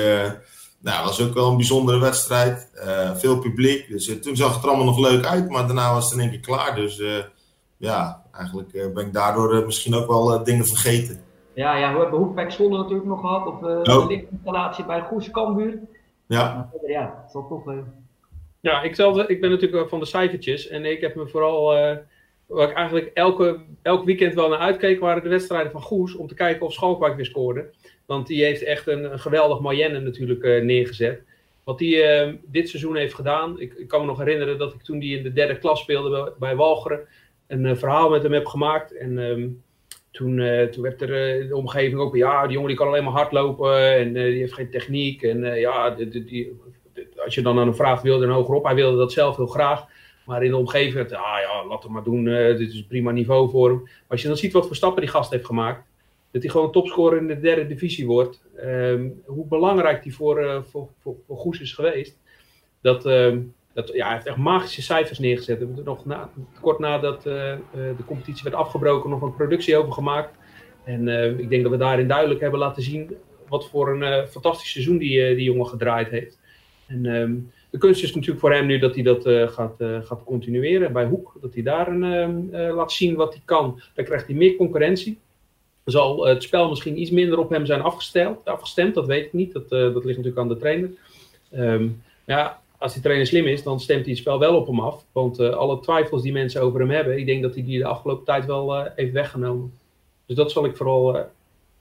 nou, 0.80 1.06
was 1.06 1.22
ook 1.22 1.34
wel 1.34 1.50
een 1.50 1.58
bijzondere 1.58 2.00
wedstrijd. 2.00 2.70
veel 3.16 3.40
publiek. 3.40 3.90
Dus 3.90 4.22
toen 4.22 4.36
zag 4.36 4.54
het 4.54 4.64
er 4.64 4.70
allemaal 4.70 4.86
nog 4.86 5.00
leuk 5.00 5.26
uit. 5.26 5.50
Maar 5.50 5.66
daarna 5.66 5.94
was 5.94 6.04
het 6.04 6.14
in 6.14 6.20
één 6.20 6.30
keer 6.30 6.40
klaar. 6.40 6.76
Dus 6.76 7.02
ja, 7.78 8.24
eigenlijk 8.32 8.94
ben 8.94 9.06
ik 9.06 9.14
daardoor 9.14 9.66
misschien 9.66 9.96
ook 9.96 10.08
wel 10.08 10.44
dingen 10.44 10.66
vergeten. 10.66 11.20
Ja, 11.54 11.78
ja, 11.78 11.94
we 11.94 12.00
hebben 12.00 12.20
Hoekpek 12.20 12.52
Zwolle 12.52 12.78
natuurlijk 12.78 13.08
nog 13.08 13.20
gehad. 13.20 13.48
Of 13.48 13.54
oh. 13.54 13.84
de 13.84 14.06
lichtinstallatie 14.08 14.86
bij 14.86 15.02
Goes 15.02 15.32
Kambuur. 15.32 15.80
Ja. 16.28 16.70
ja, 16.88 17.22
het 17.24 17.32
zal 17.32 17.48
toch... 17.48 17.64
Ja, 18.64 18.82
ik, 18.82 18.95
zelf, 18.95 19.28
ik 19.28 19.41
ben 19.41 19.49
natuurlijk 19.49 19.89
van 19.89 19.99
de 19.99 20.05
cijfertjes. 20.05 20.68
En 20.68 20.86
ik 20.86 21.01
heb 21.01 21.16
me 21.16 21.28
vooral. 21.28 21.78
Uh, 21.78 21.95
waar 22.45 22.70
ik 22.70 22.76
eigenlijk 22.76 23.11
elke, 23.14 23.59
elk 23.82 24.05
weekend 24.05 24.34
wel 24.34 24.49
naar 24.49 24.59
uitkeek, 24.59 24.99
waren 24.99 25.24
de 25.24 25.30
wedstrijden 25.30 25.72
van 25.72 25.82
Goes. 25.82 26.16
Om 26.16 26.28
te 26.28 26.34
kijken 26.34 26.66
of 26.66 26.74
Schalkwijk 26.74 27.16
weer 27.16 27.26
scoorde. 27.26 27.70
Want 28.05 28.28
die 28.28 28.43
heeft 28.43 28.64
echt 28.64 28.88
een, 28.88 29.20
geweldig 29.20 29.59
Mayenne 29.59 29.99
natuurlijk 29.99 30.43
uh, 30.43 30.64
neergezet. 30.64 31.22
Wat 31.64 31.80
hij 31.80 32.28
uh, 32.28 32.34
dit 32.45 32.70
seizoen 32.70 32.95
heeft 32.95 33.14
gedaan. 33.14 33.59
Ik, 33.59 33.74
ik, 33.74 33.88
kan 33.88 33.99
me 33.99 34.05
nog 34.05 34.18
herinneren 34.18 34.57
dat 34.57 34.74
ik 34.74 34.82
toen 34.82 34.99
die 34.99 35.18
in 35.18 35.24
de 35.24 35.34
derde 35.34 35.57
klas 35.57 35.80
speelde 35.80 36.09
bij, 36.09 36.32
bij 36.39 36.55
Walcheren. 36.55 37.07
Een 37.47 37.78
verhaal 37.78 38.09
met 38.09 38.24
hem 38.24 38.34
heb 38.34 38.45
gemaakt. 38.45 38.97
En 38.97 39.18
um, 39.18 39.64
toen, 40.11 40.36
toen 40.72 40.84
werd 40.84 41.01
er 41.01 41.47
de 41.47 41.55
omgeving 41.55 41.99
ook. 41.99 42.16
Ja, 42.16 42.43
die 42.43 42.51
jongen 42.51 42.68
die 42.68 42.78
kan 42.78 42.88
alleen 42.88 43.03
maar 43.03 43.14
hardlopen. 43.14 43.97
En 43.97 44.14
die 44.14 44.24
heeft 44.24 44.53
geen 44.53 44.70
techniek. 44.70 45.24
En 45.24 45.59
ja, 45.59 45.89
die, 45.89 46.24
die, 46.24 46.51
als 47.24 47.36
je 47.36 47.41
dan 47.41 47.60
aan 47.60 47.66
hem 47.66 47.76
vraagt, 47.76 48.04
wilde 48.04 48.26
hij 48.26 48.36
hoger 48.36 48.56
op? 48.56 48.64
Hij 48.64 48.76
wilde 48.76 48.97
dat 48.97 49.12
zelf 49.12 49.36
heel 49.36 49.47
graag. 49.47 49.86
Maar 50.26 50.43
in 50.43 50.51
de 50.51 50.58
omgeving, 50.58 51.12
ah 51.12 51.39
ja, 51.41 51.66
laat 51.68 51.84
hem 51.84 51.91
maar 51.91 52.04
doen. 52.04 52.26
Uh, 52.26 52.58
dit 52.58 52.70
is 52.70 52.78
een 52.78 52.88
prima 52.88 53.12
niveau 53.12 53.49
voor 53.49 53.70
hem. 53.70 53.89
als 54.08 54.22
je 54.22 54.28
dan 54.28 54.38
ziet 54.38 54.54
wat 54.54 54.68
voor 54.68 54.76
stappen 54.76 55.01
die 55.01 55.12
gast 55.12 55.32
heeft 55.32 55.45
gemaakt. 55.45 55.84
Dat 56.32 56.41
hij 56.41 56.51
gewoon 56.51 56.72
topscorer 56.72 57.18
in 57.18 57.28
de 57.28 57.39
derde 57.39 57.68
divisie 57.68 58.06
wordt. 58.06 58.41
Um, 58.66 59.22
hoe 59.26 59.45
belangrijk 59.47 60.04
die 60.04 60.16
voor, 60.16 60.43
uh, 60.43 60.62
voor, 60.70 60.88
voor, 61.01 61.38
Goes 61.38 61.60
is 61.60 61.74
geweest. 61.74 62.20
Dat, 62.82 63.06
uh, 63.06 63.38
dat, 63.74 63.88
ja, 63.93 64.06
hij 64.06 64.14
heeft 64.14 64.26
echt 64.26 64.38
magische 64.38 64.82
cijfers 64.82 65.20
neergezet. 65.20 65.60
We 65.60 65.66
hebben 65.66 65.84
nog 65.84 66.06
na, 66.06 66.30
kort 66.62 66.80
nadat 66.80 67.18
uh, 67.18 67.34
de 67.74 68.06
competitie 68.06 68.43
werd 68.43 68.56
afgebroken 68.56 69.10
nog 69.10 69.22
een 69.22 69.36
productie 69.36 69.78
over 69.78 69.91
gemaakt. 69.91 70.38
En 70.84 71.08
ik 71.39 71.49
denk 71.49 71.64
dat 71.64 71.72
we 71.72 71.78
daarin 71.78 72.08
duidelijk 72.08 72.39
hebben 72.39 72.60
laten 72.60 72.84
zien 72.84 73.16
wat 73.47 73.70
voor 73.70 74.01
een 74.01 74.28
fantastisch 74.28 74.72
seizoen 74.72 74.97
die, 74.97 75.36
die 75.36 75.43
jongen 75.43 75.68
gedraaid 75.68 76.10
heeft. 76.10 76.39
En 76.88 77.06
um, 77.06 77.52
de 77.70 77.78
kunst 77.78 78.04
is 78.04 78.14
natuurlijk 78.14 78.40
voor 78.40 78.54
hem 78.54 78.66
nu 78.66 78.80
dat 78.80 78.94
hij 78.94 79.04
dat 79.04 79.26
uh, 79.26 79.48
gaat, 79.48 79.76
uh, 79.78 79.98
gaat 80.04 80.24
continueren 80.24 80.94
bij 80.94 81.06
Hoek. 81.06 81.36
Dat 81.42 81.54
hij 81.54 81.64
daar 81.64 81.88
een, 81.88 82.50
uh, 82.54 82.76
laat 82.76 82.92
zien 82.92 83.16
wat 83.16 83.34
hij 83.34 83.42
kan. 83.46 83.82
Dan 83.94 84.06
krijgt 84.06 84.28
hij 84.28 84.36
meer 84.36 84.56
concurrentie. 84.56 85.18
Zal 85.86 86.26
het 86.26 86.44
spel 86.44 86.70
misschien 86.70 87.00
iets 87.02 87.12
minder 87.12 87.40
op 87.40 87.50
hem 87.50 87.66
zijn 87.66 87.82
afgesteld, 87.82 88.46
afgestemd. 88.46 88.96
Dat 88.96 89.06
weet 89.06 89.26
ik 89.26 89.34
niet. 89.34 89.54
Dat, 89.54 89.70
dat 89.70 90.06
ligt 90.06 90.18
natuurlijk 90.18 90.38
aan 90.38 90.48
de 90.48 90.58
trainer. 90.58 90.90
Um, 91.52 92.02
ja, 92.26 92.62
als 92.78 92.94
die 92.94 93.02
trainer 93.02 93.28
slim 93.28 93.46
is, 93.46 93.64
dan 93.64 93.80
stemt 93.80 94.02
hij 94.02 94.10
het 94.10 94.22
spel 94.22 94.40
wel 94.40 94.56
op 94.56 94.68
hem 94.68 94.80
af. 94.80 95.06
Want 95.12 95.40
alle 95.40 95.80
twijfels 95.80 96.22
die 96.22 96.32
mensen 96.32 96.62
over 96.62 96.80
hem 96.80 96.90
hebben, 96.90 97.18
ik 97.18 97.26
denk 97.26 97.42
dat 97.42 97.54
hij 97.54 97.64
die 97.64 97.78
de 97.78 97.86
afgelopen 97.86 98.26
tijd 98.26 98.46
wel 98.46 98.84
heeft 98.96 99.12
weggenomen. 99.12 99.74
Dus 100.26 100.36
dat 100.36 100.52
zal 100.52 100.66
ik, 100.66 100.78
vooral, 100.78 101.26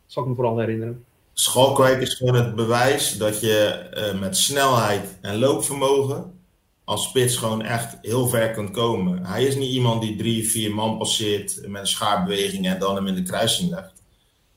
zal 0.06 0.22
ik 0.22 0.28
me 0.28 0.34
vooral 0.34 0.58
herinneren. 0.58 1.04
Schalkwijk 1.32 2.00
is 2.00 2.14
gewoon 2.14 2.34
het 2.34 2.54
bewijs 2.54 3.18
dat 3.18 3.40
je 3.40 3.88
uh, 3.96 4.20
met 4.20 4.36
snelheid 4.36 5.18
en 5.20 5.38
loopvermogen 5.38 6.40
als 6.84 7.02
spits 7.04 7.36
gewoon 7.36 7.62
echt 7.62 7.96
heel 8.02 8.28
ver 8.28 8.50
kunt 8.50 8.70
komen. 8.70 9.26
Hij 9.26 9.44
is 9.44 9.54
niet 9.54 9.72
iemand 9.72 10.02
die 10.02 10.16
drie, 10.16 10.50
vier 10.50 10.74
man 10.74 10.98
passeert 10.98 11.60
met 11.66 11.80
een 11.80 11.86
schaarbeweging 11.86 12.66
en 12.66 12.78
dan 12.78 12.94
hem 12.94 13.06
in 13.06 13.14
de 13.14 13.22
kruising 13.22 13.70
legt. 13.70 13.92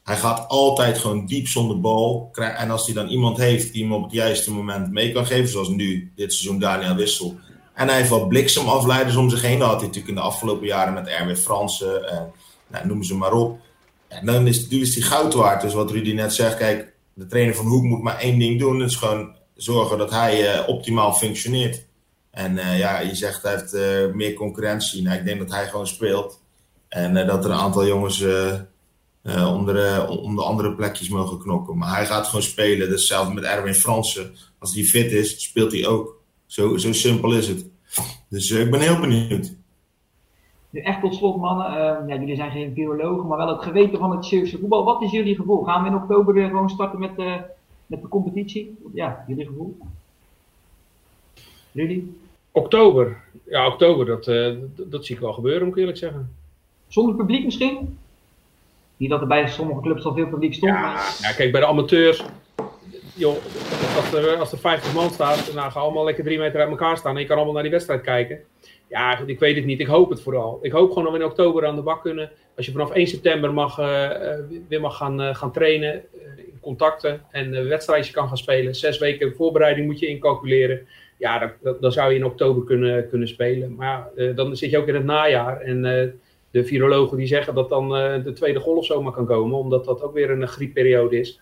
Hij 0.04 0.18
gaat 0.18 0.48
altijd 0.48 0.98
gewoon 0.98 1.26
diep 1.26 1.48
zonder 1.48 1.82
bal. 1.82 2.30
En 2.34 2.70
als 2.72 2.86
hij 2.86 2.96
dan 2.96 3.08
iemand 3.08 3.38
heeft 3.38 3.74
die 3.74 3.84
hem 3.84 3.94
op 3.94 4.04
het 4.04 4.12
juiste 4.12 4.52
moment 4.52 4.92
mee 4.92 5.12
kan 5.12 5.26
geven, 5.26 5.50
zoals 5.50 5.68
nu, 5.68 6.12
dit 6.16 6.34
seizoen 6.34 6.60
Daniel 6.60 6.96
Wissel. 6.96 7.36
En 7.74 7.88
hij 7.88 7.98
heeft 7.98 8.10
wat 8.10 8.28
bliksemafleiders 8.28 9.16
om 9.16 9.30
zich 9.30 9.42
heen. 9.42 9.60
Dat 9.60 9.68
had 9.68 9.78
hij 9.78 9.88
natuurlijk 9.88 10.16
in 10.16 10.22
de 10.22 10.28
afgelopen 10.28 10.68
jaren 10.68 10.94
met 10.94 11.08
Erwin 11.08 11.38
Fransen 11.38 12.10
en 12.10 12.32
nou, 12.68 12.88
noem 12.88 13.04
ze 13.04 13.16
maar 13.16 13.34
op. 13.34 13.60
En 14.08 14.26
dan 14.26 14.48
is, 14.48 14.68
die 14.68 15.04
goud 15.04 15.34
waard. 15.34 15.62
Dus 15.62 15.74
wat 15.74 15.92
Rudy 15.92 16.14
net 16.14 16.34
zegt, 16.34 16.58
kijk, 16.58 16.94
de 17.14 17.26
trainer 17.26 17.56
van 17.56 17.66
Hoek 17.66 17.84
moet 17.84 18.02
maar 18.02 18.20
één 18.20 18.40
ding 18.40 18.60
doen. 18.60 18.80
Dat 18.80 18.90
is 18.90 18.96
gewoon 18.96 19.36
zorgen 19.56 19.98
dat 19.98 20.10
hij 20.10 20.56
uh, 20.56 20.68
optimaal 20.68 21.14
functioneert. 21.14 21.86
En 22.32 22.56
uh, 22.56 22.80
ja, 22.80 23.00
je 23.00 23.16
zegt 23.16 23.44
hij 23.44 23.52
heeft 23.52 23.74
uh, 23.74 24.14
meer 24.14 24.34
concurrentie. 24.34 25.02
Nou, 25.02 25.18
ik 25.18 25.26
denk 25.26 25.40
dat 25.40 25.52
hij 25.52 25.68
gewoon 25.68 25.88
speelt. 25.88 26.42
En 26.88 27.28
dat 27.28 27.46
er 27.46 27.52
een 27.52 27.58
aantal 27.58 27.88
jongens 27.88 28.22
om, 29.24 29.66
de, 29.66 30.06
om 30.10 30.36
de 30.36 30.44
andere 30.44 30.76
plekjes 30.76 31.10
mogen 31.10 31.40
knokken. 31.40 31.78
Maar 31.78 31.96
hij 31.96 32.06
gaat 32.06 32.26
gewoon 32.26 32.42
spelen. 32.42 32.90
Dus 32.90 33.14
met 33.34 33.44
Erwin 33.44 33.76
Fransen, 33.76 34.36
als 34.60 34.76
hij 34.76 34.84
fit 34.84 35.12
is, 35.12 35.44
speelt 35.44 35.72
hij 35.72 35.86
ook. 35.86 36.22
Zo, 36.46 36.78
zo 36.78 36.94
simpel 36.94 37.34
is 37.34 37.48
het. 37.48 37.66
Dus 38.30 38.52
ik 38.52 38.72
ben 38.72 38.80
heel 38.80 39.00
benieuwd. 39.00 39.54
Nu 40.76 40.82
echt 40.82 41.02
tot 41.02 41.16
slot, 41.16 41.38
mannen. 41.38 41.72
Uh, 41.72 42.08
ja, 42.08 42.20
jullie 42.20 42.36
zijn 42.36 42.52
geen 42.52 42.74
virologen, 42.74 43.28
maar 43.28 43.38
wel 43.38 43.48
het 43.48 43.64
geweten 43.64 44.00
van 44.00 44.12
het 44.12 44.26
Zeeuwse 44.26 44.58
voetbal. 44.58 44.84
Wat 44.84 45.02
is 45.02 45.12
jullie 45.12 45.36
gevoel? 45.36 45.64
Gaan 45.64 45.84
we 45.84 45.90
in 45.90 45.96
oktober 45.96 46.34
weer 46.34 46.48
gewoon 46.48 46.70
starten 46.70 47.00
met, 47.00 47.12
uh, 47.18 47.36
met 47.86 48.02
de 48.02 48.08
competitie? 48.08 48.78
Ja, 48.94 49.26
jullie 49.28 49.46
gevoel? 49.46 49.78
Jullie? 51.72 52.18
Oktober. 52.52 53.22
Ja, 53.44 53.68
oktober, 53.68 54.06
dat, 54.06 54.28
uh, 54.28 54.56
dat 54.76 55.06
zie 55.06 55.16
ik 55.16 55.22
wel 55.22 55.34
gebeuren, 55.34 55.64
moet 55.64 55.74
ik 55.74 55.80
eerlijk 55.80 55.98
zeggen. 55.98 56.36
Zonder 56.88 57.16
publiek 57.16 57.46
misschien? 57.46 57.98
Niet 58.98 59.10
dat 59.10 59.22
er 59.22 59.28
bij 59.28 59.48
sommige 59.48 59.82
clubs 59.82 60.06
al 60.06 60.14
veel 60.14 60.28
publiek 60.28 60.54
stond. 60.54 60.72
Ja, 60.72 60.82
maar... 60.82 61.18
ja 61.22 61.32
kijk, 61.32 61.52
bij 61.52 61.62
de 61.62 61.68
amateurs. 61.68 62.24
Joh, 63.14 63.36
als 63.96 64.14
er, 64.14 64.38
als 64.38 64.52
er 64.52 64.58
50 64.58 64.94
man 64.94 65.10
staat, 65.10 65.54
dan 65.54 65.72
gaan 65.72 65.82
allemaal 65.82 66.06
lekker 66.06 66.24
drie 66.24 66.40
meter 66.40 66.60
uit 66.60 66.70
elkaar 66.70 66.98
staan 66.98 67.16
en 67.16 67.22
je 67.22 67.28
kan 67.28 67.36
allemaal 67.36 67.54
naar 67.54 67.64
die 67.64 67.72
wedstrijd 67.72 68.02
kijken. 68.02 68.40
Ja, 68.88 69.20
ik 69.26 69.40
weet 69.40 69.56
het 69.56 69.66
niet. 69.66 69.80
Ik 69.80 69.88
hoop 69.88 70.10
het 70.10 70.22
vooral. 70.22 70.60
Ik 70.62 70.72
hoop 70.72 70.90
gewoon 70.90 71.04
dat 71.04 71.14
we 71.14 71.20
in 71.20 71.26
oktober 71.26 71.66
aan 71.66 71.76
de 71.76 71.82
bak 71.82 72.02
kunnen. 72.02 72.32
Als 72.56 72.66
je 72.66 72.72
vanaf 72.72 72.92
1 72.92 73.08
september 73.08 73.54
mag, 73.54 73.80
uh, 73.80 74.10
weer 74.68 74.82
mag 74.82 74.98
gaan, 74.98 75.22
uh, 75.22 75.36
gaan 75.36 75.52
trainen, 75.52 76.04
in 76.38 76.60
contacten 76.62 77.22
en 77.32 77.68
wedstrijdje 77.68 78.14
kan 78.14 78.28
gaan 78.28 78.38
spelen. 78.38 78.76
Zes 78.76 78.98
weken 78.98 79.36
voorbereiding 79.36 79.88
moet 79.88 80.00
je 80.00 80.08
incalculeren. 80.08 80.88
Ja, 81.18 81.54
dan, 81.62 81.78
dan 81.80 81.92
zou 81.92 82.12
je 82.12 82.18
in 82.18 82.26
oktober 82.26 82.64
kunnen, 82.64 83.10
kunnen 83.10 83.28
spelen. 83.28 83.76
Maar 83.76 84.10
dan 84.36 84.56
zit 84.56 84.70
je 84.70 84.78
ook 84.78 84.88
in 84.88 84.96
het 84.96 85.04
najaar. 85.04 85.62
En 85.62 85.82
de 86.52 86.66
virologen 86.66 87.18
die 87.18 87.28
zeggen 87.28 87.56
dat 87.56 87.70
dan 87.70 87.90
de 88.24 88.32
tweede 88.34 88.60
golf 88.60 88.86
zomaar 88.86 89.12
kan 89.12 89.26
komen, 89.26 89.58
omdat 89.58 89.86
dat 89.86 90.02
ook 90.02 90.14
weer 90.14 90.30
een 90.30 90.48
griepperiode 90.48 91.20
is. 91.20 91.40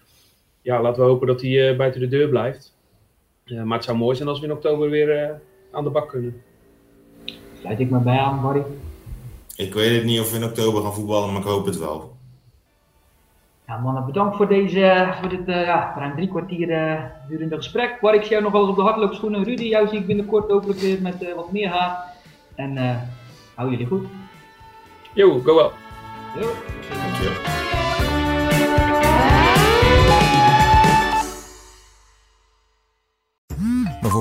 Ja, 0.61 0.81
laten 0.81 1.03
we 1.03 1.09
hopen 1.09 1.27
dat 1.27 1.39
die 1.39 1.75
buiten 1.75 2.01
de 2.01 2.07
deur 2.07 2.29
blijft. 2.29 2.77
maar 3.45 3.77
het 3.77 3.83
zou 3.83 3.97
mooi 3.97 4.15
zijn 4.15 4.29
als 4.29 4.39
we 4.39 4.45
in 4.45 4.51
oktober 4.51 4.89
weer 4.89 5.39
aan 5.71 5.83
de 5.83 5.89
bak 5.89 6.09
kunnen. 6.09 6.41
Sluit 7.64 7.80
ik 7.80 7.89
me 7.89 7.99
bij 7.99 8.20
aan, 8.20 8.41
Barry? 8.41 8.64
Ik 9.55 9.74
weet 9.74 9.95
het 9.95 10.03
niet 10.03 10.20
of 10.20 10.32
we 10.32 10.38
in 10.38 10.43
oktober 10.43 10.82
gaan 10.82 10.93
voetballen, 10.93 11.32
maar 11.32 11.41
ik 11.41 11.47
hoop 11.47 11.66
het 11.66 11.78
wel. 11.78 12.16
Ja, 13.68 13.78
mannen, 13.78 14.05
bedankt 14.05 14.36
voor, 14.36 14.47
deze, 14.47 15.14
voor 15.20 15.30
dit 15.30 15.47
uh, 15.47 15.66
ja, 15.66 15.93
ruim 15.97 16.16
drie 16.16 16.28
kwartier 16.28 16.70
uh, 16.70 17.03
durende 17.30 17.55
gesprek. 17.55 17.97
Barry, 18.01 18.18
ik 18.18 18.24
zie 18.24 18.32
jou 18.32 18.43
nog 18.43 18.51
wel 18.51 18.61
eens 18.61 18.70
op 18.70 18.76
de 18.76 18.82
hardloopschoenen. 18.82 19.43
Rudy, 19.43 19.64
jou 19.64 19.88
zie 19.88 19.99
ik 19.99 20.05
binnenkort 20.05 20.51
hopelijk 20.51 20.80
weer 20.80 21.01
met 21.01 21.24
uh, 21.24 21.36
wat 21.36 21.51
meer 21.51 21.70
haar. 21.70 22.05
En 22.55 22.78
uh, 22.78 22.95
hou 23.55 23.70
jullie 23.70 23.88
goed. 23.88 24.05
Yo, 25.14 25.39
go 25.39 25.55
well. 25.55 25.70
Yo. 26.41 26.49
Dankjewel. 26.89 27.53